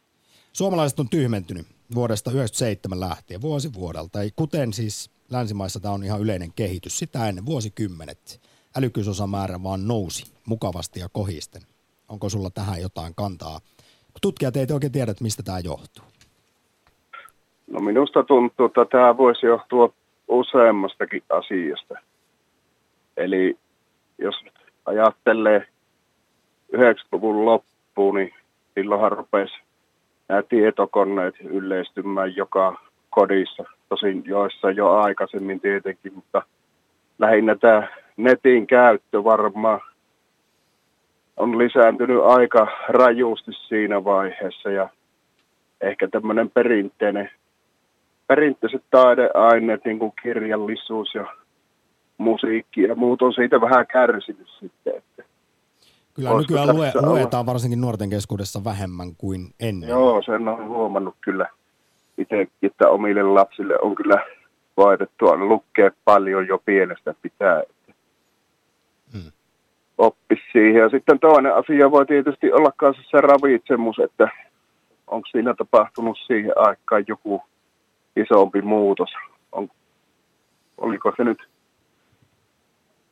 Suomalaiset 0.52 1.00
on 1.00 1.08
tyhmentynyt 1.08 1.66
vuodesta 1.94 2.30
1997 2.30 3.00
lähtien, 3.00 3.42
vuosi 3.42 3.74
vuodelta. 3.74 4.22
Ei, 4.22 4.30
kuten 4.36 4.72
siis 4.72 5.10
länsimaissa 5.30 5.80
tämä 5.80 5.94
on 5.94 6.04
ihan 6.04 6.20
yleinen 6.20 6.52
kehitys. 6.52 6.98
Sitä 6.98 7.28
ennen 7.28 7.46
vuosikymmenet 7.46 8.40
älykkyysosamäärä 8.76 9.62
vaan 9.62 9.88
nousi 9.88 10.24
mukavasti 10.46 11.00
ja 11.00 11.08
kohisten. 11.08 11.62
Onko 12.08 12.28
sulla 12.28 12.50
tähän 12.50 12.82
jotain 12.82 13.14
kantaa? 13.14 13.60
Tutkijat 14.22 14.56
ei 14.56 14.66
oikein 14.72 14.92
tiedä, 14.92 15.14
mistä 15.20 15.42
tämä 15.42 15.58
johtuu. 15.58 16.04
No 17.74 17.80
minusta 17.80 18.22
tuntuu, 18.22 18.66
että 18.66 18.84
tämä 18.84 19.16
voisi 19.16 19.46
johtua 19.46 19.92
useammastakin 20.28 21.22
asiasta. 21.28 21.94
Eli 23.16 23.58
jos 24.18 24.34
ajattelee 24.86 25.66
90-luvun 26.76 27.44
loppuun, 27.44 28.14
niin 28.14 28.34
silloinhan 28.74 29.12
rupesi 29.12 29.54
nämä 30.28 30.42
tietokoneet 30.42 31.34
yleistymään 31.40 32.36
joka 32.36 32.80
kodissa. 33.10 33.64
Tosin 33.88 34.22
joissa 34.26 34.70
jo 34.70 34.90
aikaisemmin 34.90 35.60
tietenkin, 35.60 36.14
mutta 36.14 36.42
lähinnä 37.18 37.54
tämä 37.54 37.88
netin 38.16 38.66
käyttö 38.66 39.24
varmaan 39.24 39.80
on 41.36 41.58
lisääntynyt 41.58 42.22
aika 42.22 42.66
rajusti 42.88 43.52
siinä 43.52 44.04
vaiheessa 44.04 44.70
ja 44.70 44.88
ehkä 45.80 46.08
tämmöinen 46.08 46.50
perinteinen, 46.50 47.30
perinteiset 48.26 48.82
taideaineet, 48.90 49.84
niin 49.84 49.98
kuin 49.98 50.12
kirjallisuus 50.22 51.14
ja 51.14 51.26
musiikki 52.18 52.82
ja 52.82 52.94
muut 52.94 53.22
on 53.22 53.32
siitä 53.32 53.60
vähän 53.60 53.86
kärsinyt 53.86 54.48
sitten. 54.60 54.96
Että 54.96 55.24
Kyllä 56.14 56.30
nykyään 56.38 56.76
lue, 56.76 56.92
olla- 56.94 57.08
luetaan 57.08 57.46
varsinkin 57.46 57.80
nuorten 57.80 58.10
keskuudessa 58.10 58.64
vähemmän 58.64 59.08
kuin 59.18 59.40
ennen. 59.60 59.88
Joo, 59.88 60.22
sen 60.22 60.48
on 60.48 60.68
huomannut 60.68 61.14
kyllä 61.20 61.46
itsekin, 62.18 62.52
että 62.62 62.88
omille 62.88 63.22
lapsille 63.22 63.74
on 63.82 63.94
kyllä 63.94 64.26
vaihdettu 64.76 65.28
aina 65.28 65.44
lukea 65.44 65.90
paljon 66.04 66.46
jo 66.46 66.58
pienestä 66.64 67.14
pitää. 67.22 67.62
Hmm. 69.12 69.32
Oppi 69.98 70.36
siihen. 70.52 70.80
Ja 70.80 70.88
sitten 70.88 71.18
toinen 71.18 71.54
asia 71.54 71.90
voi 71.90 72.06
tietysti 72.06 72.52
olla 72.52 72.72
kanssa 72.76 73.02
se 73.10 73.20
ravitsemus, 73.20 73.98
että 73.98 74.28
onko 75.06 75.28
siinä 75.30 75.54
tapahtunut 75.54 76.18
siihen 76.26 76.52
aikaan 76.56 77.04
joku 77.08 77.42
isompi 78.16 78.62
muutos. 78.62 79.10
On, 79.52 79.68
oliko 80.78 81.12
se 81.16 81.24
nyt 81.24 81.38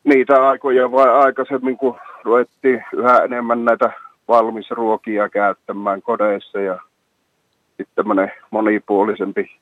niitä 0.04 0.48
aikoja 0.48 0.92
vai 0.92 1.08
aikaisemmin, 1.08 1.76
kun 1.76 1.98
ruvettiin 2.24 2.84
yhä 2.92 3.18
enemmän 3.18 3.64
näitä 3.64 3.92
valmisruokia 4.28 5.28
käyttämään 5.28 6.02
kodeissa 6.02 6.60
ja 6.60 6.78
sitten 7.66 7.94
tämmöinen 7.94 8.32
monipuolisempi, 8.50 9.56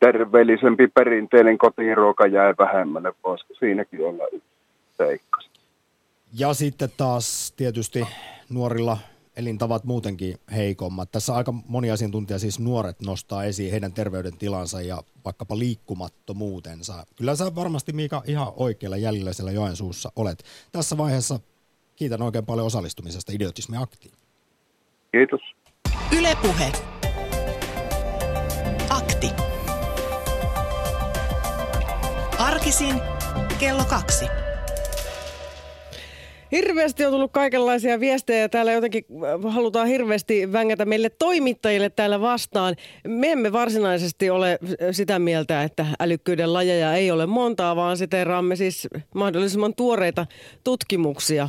terveellisempi, 0.00 0.88
perinteinen 0.88 1.58
kotiruoka 1.58 2.26
jäi 2.26 2.54
vähemmälle. 2.58 3.12
Voisiko 3.24 3.54
siinäkin 3.54 4.06
olla 4.06 4.24
yksi 4.32 4.48
seikka? 4.96 5.40
Ja 6.38 6.54
sitten 6.54 6.88
taas 6.96 7.52
tietysti 7.56 8.06
nuorilla 8.50 8.98
elintavat 9.36 9.84
muutenkin 9.84 10.38
heikommat. 10.52 11.10
Tässä 11.10 11.34
aika 11.34 11.52
moni 11.52 11.90
asiantuntija, 11.90 12.38
siis 12.38 12.58
nuoret, 12.58 13.00
nostaa 13.00 13.44
esiin 13.44 13.70
heidän 13.70 13.92
terveydentilansa 13.92 14.82
ja 14.82 15.02
vaikkapa 15.24 15.58
liikkumattomuutensa. 15.58 17.06
Kyllä 17.16 17.36
sä 17.36 17.54
varmasti 17.54 17.92
Miika 17.92 18.22
ihan 18.26 18.52
oikealla 18.56 18.96
jäljellä 18.96 19.32
siellä 19.32 19.52
Joensuussa 19.52 20.12
olet. 20.16 20.44
Tässä 20.72 20.96
vaiheessa 20.96 21.40
kiitän 21.96 22.22
oikein 22.22 22.46
paljon 22.46 22.66
osallistumisesta 22.66 23.32
Idiotismi 23.32 23.76
Aktiin. 23.76 24.14
Kiitos. 25.12 25.40
Ylepuhe 26.18 26.72
Akti. 28.90 29.30
Arkisin 32.38 33.00
kello 33.58 33.84
kaksi. 33.84 34.41
Hirveästi 36.52 37.04
on 37.04 37.12
tullut 37.12 37.32
kaikenlaisia 37.32 38.00
viestejä 38.00 38.48
täällä 38.48 38.72
jotenkin 38.72 39.04
äh, 39.46 39.52
halutaan 39.54 39.86
hirveästi 39.86 40.52
vängätä 40.52 40.84
meille 40.84 41.10
toimittajille 41.10 41.90
täällä 41.90 42.20
vastaan. 42.20 42.76
Me 43.06 43.32
emme 43.32 43.52
varsinaisesti 43.52 44.30
ole 44.30 44.58
sitä 44.90 45.18
mieltä, 45.18 45.62
että 45.62 45.86
älykkyyden 46.00 46.52
lajeja 46.52 46.94
ei 46.94 47.10
ole 47.10 47.26
montaa, 47.26 47.76
vaan 47.76 47.96
siteeraamme 47.96 48.56
siis 48.56 48.88
mahdollisimman 49.14 49.74
tuoreita 49.74 50.26
tutkimuksia 50.64 51.48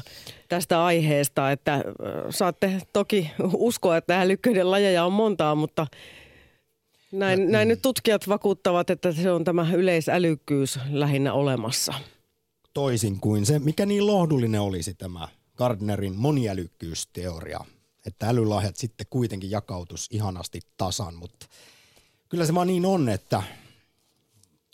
tästä 0.49 0.85
aiheesta, 0.85 1.51
että 1.51 1.73
äh, 1.73 1.81
saatte 2.29 2.71
toki 2.93 3.31
uskoa, 3.53 3.97
että 3.97 4.21
älykkyyden 4.21 4.71
lajeja 4.71 5.05
on 5.05 5.13
montaa, 5.13 5.55
mutta 5.55 5.87
näin, 7.11 7.51
näin 7.51 7.67
nyt 7.67 7.81
tutkijat 7.81 8.27
vakuuttavat, 8.27 8.89
että 8.89 9.11
se 9.11 9.31
on 9.31 9.43
tämä 9.43 9.67
yleisälykkyys 9.73 10.79
lähinnä 10.91 11.33
olemassa. 11.33 11.93
Toisin 12.73 13.19
kuin 13.19 13.45
se, 13.45 13.59
mikä 13.59 13.85
niin 13.85 14.07
lohdullinen 14.07 14.61
olisi 14.61 14.93
tämä 14.93 15.27
Gardnerin 15.57 16.15
moniälykkyysteoria, 16.15 17.59
että 18.05 18.29
älylahjat 18.29 18.75
sitten 18.75 19.07
kuitenkin 19.09 19.51
jakautus 19.51 20.07
ihanasti 20.11 20.59
tasan, 20.77 21.15
mutta 21.15 21.45
kyllä 22.29 22.45
se 22.45 22.55
vaan 22.55 22.67
niin 22.67 22.85
on, 22.85 23.09
että 23.09 23.43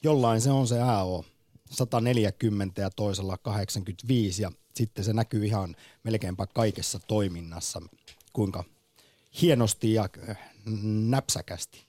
jollain 0.04 0.42
se 0.42 0.52
on 0.52 0.68
se 0.68 0.82
AO 0.82 1.26
140 1.72 2.82
ja 2.82 2.90
toisella 2.90 3.38
85 3.38 4.42
ja 4.42 4.52
sitten 4.76 5.06
se 5.06 5.14
näkyy 5.14 5.46
ihan 5.46 5.76
melkeinpä 6.04 6.48
kaikessa 6.48 7.00
toiminnassa, 7.00 7.82
kuinka 8.34 8.64
hienosti 9.42 9.94
ja 9.94 10.10
äh, 10.30 10.38
näpsäkästi 10.84 11.89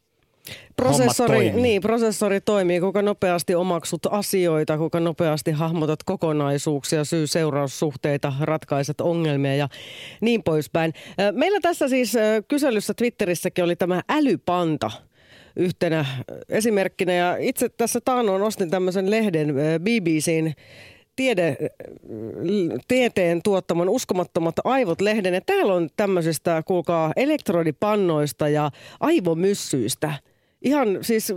Prosessori, 0.76 1.36
toimii. 1.36 1.62
niin, 1.62 1.82
prosessori 1.82 2.40
toimii, 2.40 2.80
kuinka 2.80 3.02
nopeasti 3.02 3.54
omaksut 3.54 4.06
asioita, 4.10 4.78
kuinka 4.78 5.00
nopeasti 5.00 5.50
hahmotat 5.50 6.02
kokonaisuuksia, 6.02 7.04
syy-seuraussuhteita, 7.04 8.32
ratkaiset 8.40 9.00
ongelmia 9.00 9.54
ja 9.54 9.68
niin 10.20 10.42
poispäin. 10.42 10.92
Meillä 11.32 11.60
tässä 11.60 11.88
siis 11.88 12.12
kyselyssä 12.48 12.94
Twitterissäkin 12.94 13.64
oli 13.64 13.76
tämä 13.76 14.02
älypanta 14.08 14.90
yhtenä 15.56 16.04
esimerkkinä 16.48 17.12
ja 17.12 17.36
itse 17.36 17.68
tässä 17.68 18.00
taannoin 18.04 18.42
ostin 18.42 18.70
tämmöisen 18.70 19.10
lehden 19.10 19.50
ö, 19.50 19.80
BBCn 19.80 20.52
tiede, 21.16 21.56
tieteen 22.88 23.42
tuottaman 23.42 23.88
Uskomattomat 23.88 24.54
aivot-lehden. 24.64 25.34
Ja 25.34 25.40
täällä 25.40 25.74
on 25.74 25.88
tämmöisistä, 25.96 26.62
kuulkaa, 26.66 27.12
elektrodipannoista 27.16 28.48
ja 28.48 28.70
aivomyssyistä. 29.00 30.14
Ihan 30.62 30.98
siis 31.00 31.32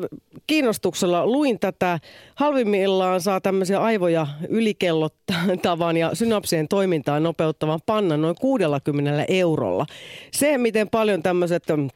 kiinnostuksella 0.47 1.25
luin 1.25 1.59
tätä. 1.59 1.99
Halvimmillaan 2.35 3.21
saa 3.21 3.41
tämmöisiä 3.41 3.79
aivoja 3.79 4.27
ylikellottavan 4.49 5.97
ja 5.97 6.15
synapsien 6.15 6.67
toimintaa 6.67 7.19
nopeuttavan 7.19 7.79
pannan 7.85 8.21
noin 8.21 8.35
60 8.41 9.25
eurolla. 9.27 9.85
Se, 10.31 10.57
miten 10.57 10.89
paljon 10.89 11.23
tämmöiset 11.23 11.63
mm, 11.77 11.89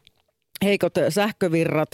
heikot 0.63 0.93
sähkövirrat 1.09 1.89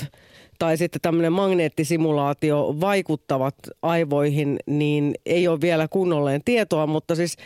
tai 0.59 0.77
sitten 0.77 1.01
tämmöinen 1.01 1.33
magneettisimulaatio 1.33 2.75
vaikuttavat 2.81 3.55
aivoihin, 3.81 4.59
niin 4.65 5.15
ei 5.25 5.47
ole 5.47 5.61
vielä 5.61 5.87
kunnolleen 5.87 6.41
tietoa, 6.45 6.87
mutta 6.87 7.15
siis 7.15 7.37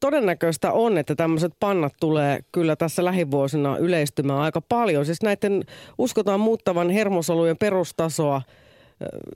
todennäköistä 0.00 0.72
on, 0.72 0.98
että 0.98 1.14
tämmöiset 1.14 1.52
pannat 1.60 1.94
tulee 2.00 2.40
kyllä 2.52 2.76
tässä 2.76 3.04
lähivuosina 3.04 3.76
yleistymään 3.76 4.38
aika 4.38 4.60
paljon. 4.60 5.06
Siis 5.06 5.22
näiden 5.22 5.64
uskotaan 5.98 6.40
muuttavan 6.40 6.90
hermosolujen 6.90 7.56
perustasoa 7.56 8.42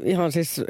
ihan 0.04 0.32
siis 0.32 0.60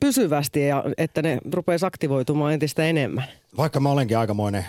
pysyvästi 0.00 0.66
ja 0.66 0.84
että 0.98 1.22
ne 1.22 1.38
rupeaisi 1.52 1.86
aktivoitumaan 1.86 2.52
entistä 2.52 2.84
enemmän. 2.84 3.24
Vaikka 3.56 3.80
mä 3.80 3.90
olenkin 3.90 4.18
aikamoinen 4.18 4.66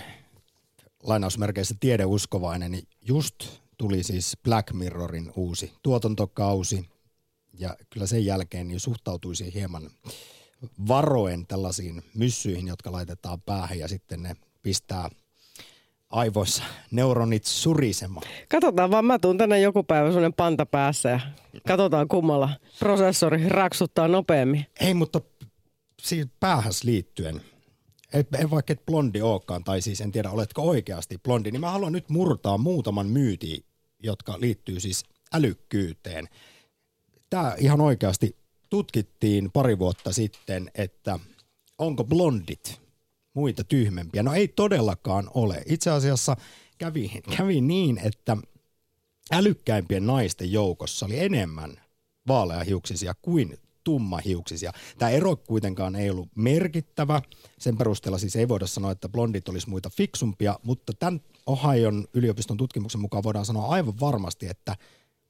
lainausmerkeissä 1.03 1.75
tiedeuskovainen, 1.79 2.71
niin 2.71 2.87
just 3.01 3.35
tuli 3.77 4.03
siis 4.03 4.37
Black 4.43 4.73
Mirrorin 4.73 5.31
uusi 5.35 5.73
tuotantokausi 5.83 6.89
ja 7.59 7.75
kyllä 7.89 8.07
sen 8.07 8.25
jälkeen 8.25 8.67
niin 8.67 8.79
suhtautuisi 8.79 9.53
hieman 9.53 9.89
varoen 10.87 11.47
tällaisiin 11.47 12.03
myssyihin, 12.13 12.67
jotka 12.67 12.91
laitetaan 12.91 13.41
päähän 13.41 13.79
ja 13.79 13.87
sitten 13.87 14.23
ne 14.23 14.35
pistää 14.61 15.09
aivoissa 16.09 16.63
neuronit 16.91 17.45
surisemaan. 17.45 18.27
Katsotaan 18.49 18.91
vaan, 18.91 19.05
mä 19.05 19.19
tuun 19.19 19.37
tänne 19.37 19.59
joku 19.59 19.83
päivä 19.83 20.07
sellainen 20.07 20.33
panta 20.33 20.65
päässä 20.65 21.09
ja 21.09 21.19
katsotaan 21.67 22.07
kummalla 22.07 22.49
prosessori 22.79 23.49
raksuttaa 23.49 24.07
nopeammin. 24.07 24.65
Ei, 24.79 24.93
mutta 24.93 25.21
siis 26.01 26.27
päähäs 26.39 26.83
liittyen, 26.83 27.41
ei, 28.13 28.23
ei 28.39 28.49
vaikka 28.51 28.73
et 28.73 28.85
blondi 28.85 29.21
olekaan, 29.21 29.63
tai 29.63 29.81
siis 29.81 30.01
en 30.01 30.11
tiedä 30.11 30.29
oletko 30.29 30.61
oikeasti 30.61 31.17
blondi, 31.17 31.51
niin 31.51 31.61
mä 31.61 31.71
haluan 31.71 31.91
nyt 31.91 32.09
murtaa 32.09 32.57
muutaman 32.57 33.07
myyti, 33.07 33.65
jotka 34.03 34.39
liittyy 34.39 34.79
siis 34.79 35.03
älykkyyteen. 35.33 36.29
Tämä 37.29 37.55
ihan 37.57 37.81
oikeasti 37.81 38.42
tutkittiin 38.73 39.51
pari 39.51 39.79
vuotta 39.79 40.13
sitten, 40.13 40.71
että 40.75 41.19
onko 41.77 42.03
blondit 42.03 42.81
muita 43.33 43.63
tyhmempiä. 43.63 44.23
No 44.23 44.33
ei 44.33 44.47
todellakaan 44.47 45.29
ole. 45.33 45.63
Itse 45.65 45.91
asiassa 45.91 46.37
kävi, 46.77 47.21
kävi 47.37 47.61
niin, 47.61 47.97
että 47.97 48.37
älykkäimpien 49.31 50.07
naisten 50.07 50.51
joukossa 50.51 51.05
oli 51.05 51.19
enemmän 51.19 51.81
vaaleahiuksisia 52.27 53.13
kuin 53.21 53.57
tummahiuksisia. 53.83 54.71
Tämä 54.97 55.09
ero 55.09 55.35
kuitenkaan 55.35 55.95
ei 55.95 56.09
ollut 56.09 56.29
merkittävä. 56.35 57.21
Sen 57.59 57.77
perusteella 57.77 58.17
siis 58.17 58.35
ei 58.35 58.47
voida 58.47 58.67
sanoa, 58.67 58.91
että 58.91 59.09
blondit 59.09 59.49
olisi 59.49 59.69
muita 59.69 59.89
fiksumpia, 59.89 60.59
mutta 60.63 60.93
tämän 60.93 61.21
Ohion 61.45 62.07
yliopiston 62.13 62.57
tutkimuksen 62.57 63.01
mukaan 63.01 63.23
voidaan 63.23 63.45
sanoa 63.45 63.67
aivan 63.67 63.99
varmasti, 63.99 64.47
että 64.47 64.75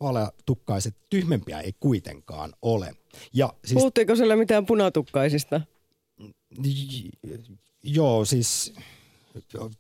vaaleatukkaiset 0.03 0.95
tyhmempiä 1.09 1.59
ei 1.59 1.73
kuitenkaan 1.79 2.53
ole. 2.61 2.95
Ja 3.33 3.53
siis, 3.65 3.73
Puhuttiinko 3.73 4.15
siellä 4.15 4.35
mitään 4.35 4.65
punatukkaisista? 4.65 5.61
Joo, 7.83 8.25
siis 8.25 8.73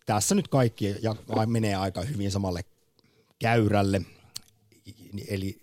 tässä 0.05 0.35
nyt 0.35 0.47
kaikki 0.47 0.95
ja 1.01 1.15
menee 1.45 1.75
aika 1.75 2.01
hyvin 2.01 2.31
samalle 2.31 2.61
käyrälle. 3.39 4.01
Eli 5.27 5.61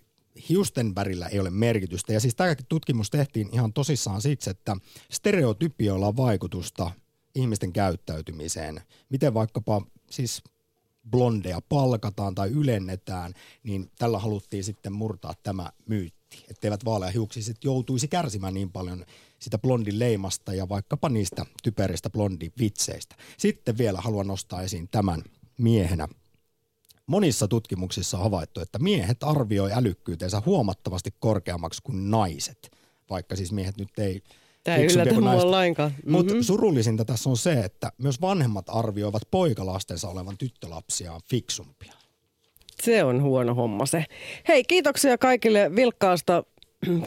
hiusten 0.49 0.95
värillä 0.95 1.27
ei 1.27 1.39
ole 1.39 1.49
merkitystä. 1.49 2.13
Ja 2.13 2.19
siis 2.19 2.35
tämäkin 2.35 2.65
tutkimus 2.69 3.09
tehtiin 3.09 3.49
ihan 3.51 3.73
tosissaan 3.73 4.21
siksi, 4.21 4.49
että 4.49 4.77
stereotypioilla 5.11 6.07
on 6.07 6.17
vaikutusta 6.17 6.91
ihmisten 7.35 7.73
käyttäytymiseen. 7.73 8.81
Miten 9.09 9.33
vaikkapa 9.33 9.81
siis 10.09 10.43
blondeja 11.09 11.61
palkataan 11.69 12.35
tai 12.35 12.49
ylennetään, 12.49 13.33
niin 13.63 13.91
tällä 13.99 14.19
haluttiin 14.19 14.63
sitten 14.63 14.93
murtaa 14.93 15.33
tämä 15.43 15.71
myytti, 15.85 16.45
etteivät 16.49 16.85
vaaleahiuksiset 16.85 17.63
joutuisi 17.63 18.07
kärsimään 18.07 18.53
niin 18.53 18.71
paljon 18.71 19.05
sitä 19.39 19.57
blondin 19.57 19.99
leimasta 19.99 20.53
ja 20.53 20.69
vaikkapa 20.69 21.09
niistä 21.09 21.45
typeristä 21.63 22.09
blondivitseistä. 22.09 23.15
Sitten 23.37 23.77
vielä 23.77 24.01
haluan 24.01 24.27
nostaa 24.27 24.61
esiin 24.61 24.87
tämän 24.91 25.23
miehenä. 25.57 26.07
Monissa 27.07 27.47
tutkimuksissa 27.47 28.17
on 28.17 28.23
havaittu, 28.23 28.59
että 28.59 28.79
miehet 28.79 29.23
arvioi 29.23 29.73
älykkyytensä 29.73 30.41
huomattavasti 30.45 31.13
korkeammaksi 31.19 31.81
kuin 31.83 32.11
naiset, 32.11 32.71
vaikka 33.09 33.35
siis 33.35 33.51
miehet 33.51 33.77
nyt 33.77 33.99
ei 33.99 34.23
Tämä 34.63 34.77
ei 34.77 34.85
yllätä 34.85 35.19
mua 35.19 35.51
lainkaan. 35.51 35.91
Mm-hmm. 35.91 36.11
Mutta 36.11 36.33
surullisinta 36.41 37.05
tässä 37.05 37.29
on 37.29 37.37
se, 37.37 37.53
että 37.53 37.91
myös 37.97 38.21
vanhemmat 38.21 38.65
arvioivat 38.67 39.21
poikalastensa 39.31 40.09
olevan 40.09 40.37
tyttölapsiaan 40.37 41.21
fiksumpia. 41.29 41.93
Se 42.83 43.03
on 43.03 43.21
huono 43.21 43.53
homma 43.55 43.85
se. 43.85 44.05
Hei, 44.47 44.63
kiitoksia 44.63 45.17
kaikille 45.17 45.75
vilkkaasta 45.75 46.43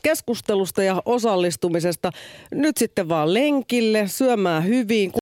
keskustelusta 0.03 0.83
ja 0.83 1.03
osallistumisesta. 1.05 2.11
Nyt 2.55 2.77
sitten 2.77 3.09
vaan 3.09 3.35
lenkille, 3.35 4.09
syömään 4.09 4.65
hyvin. 4.65 5.13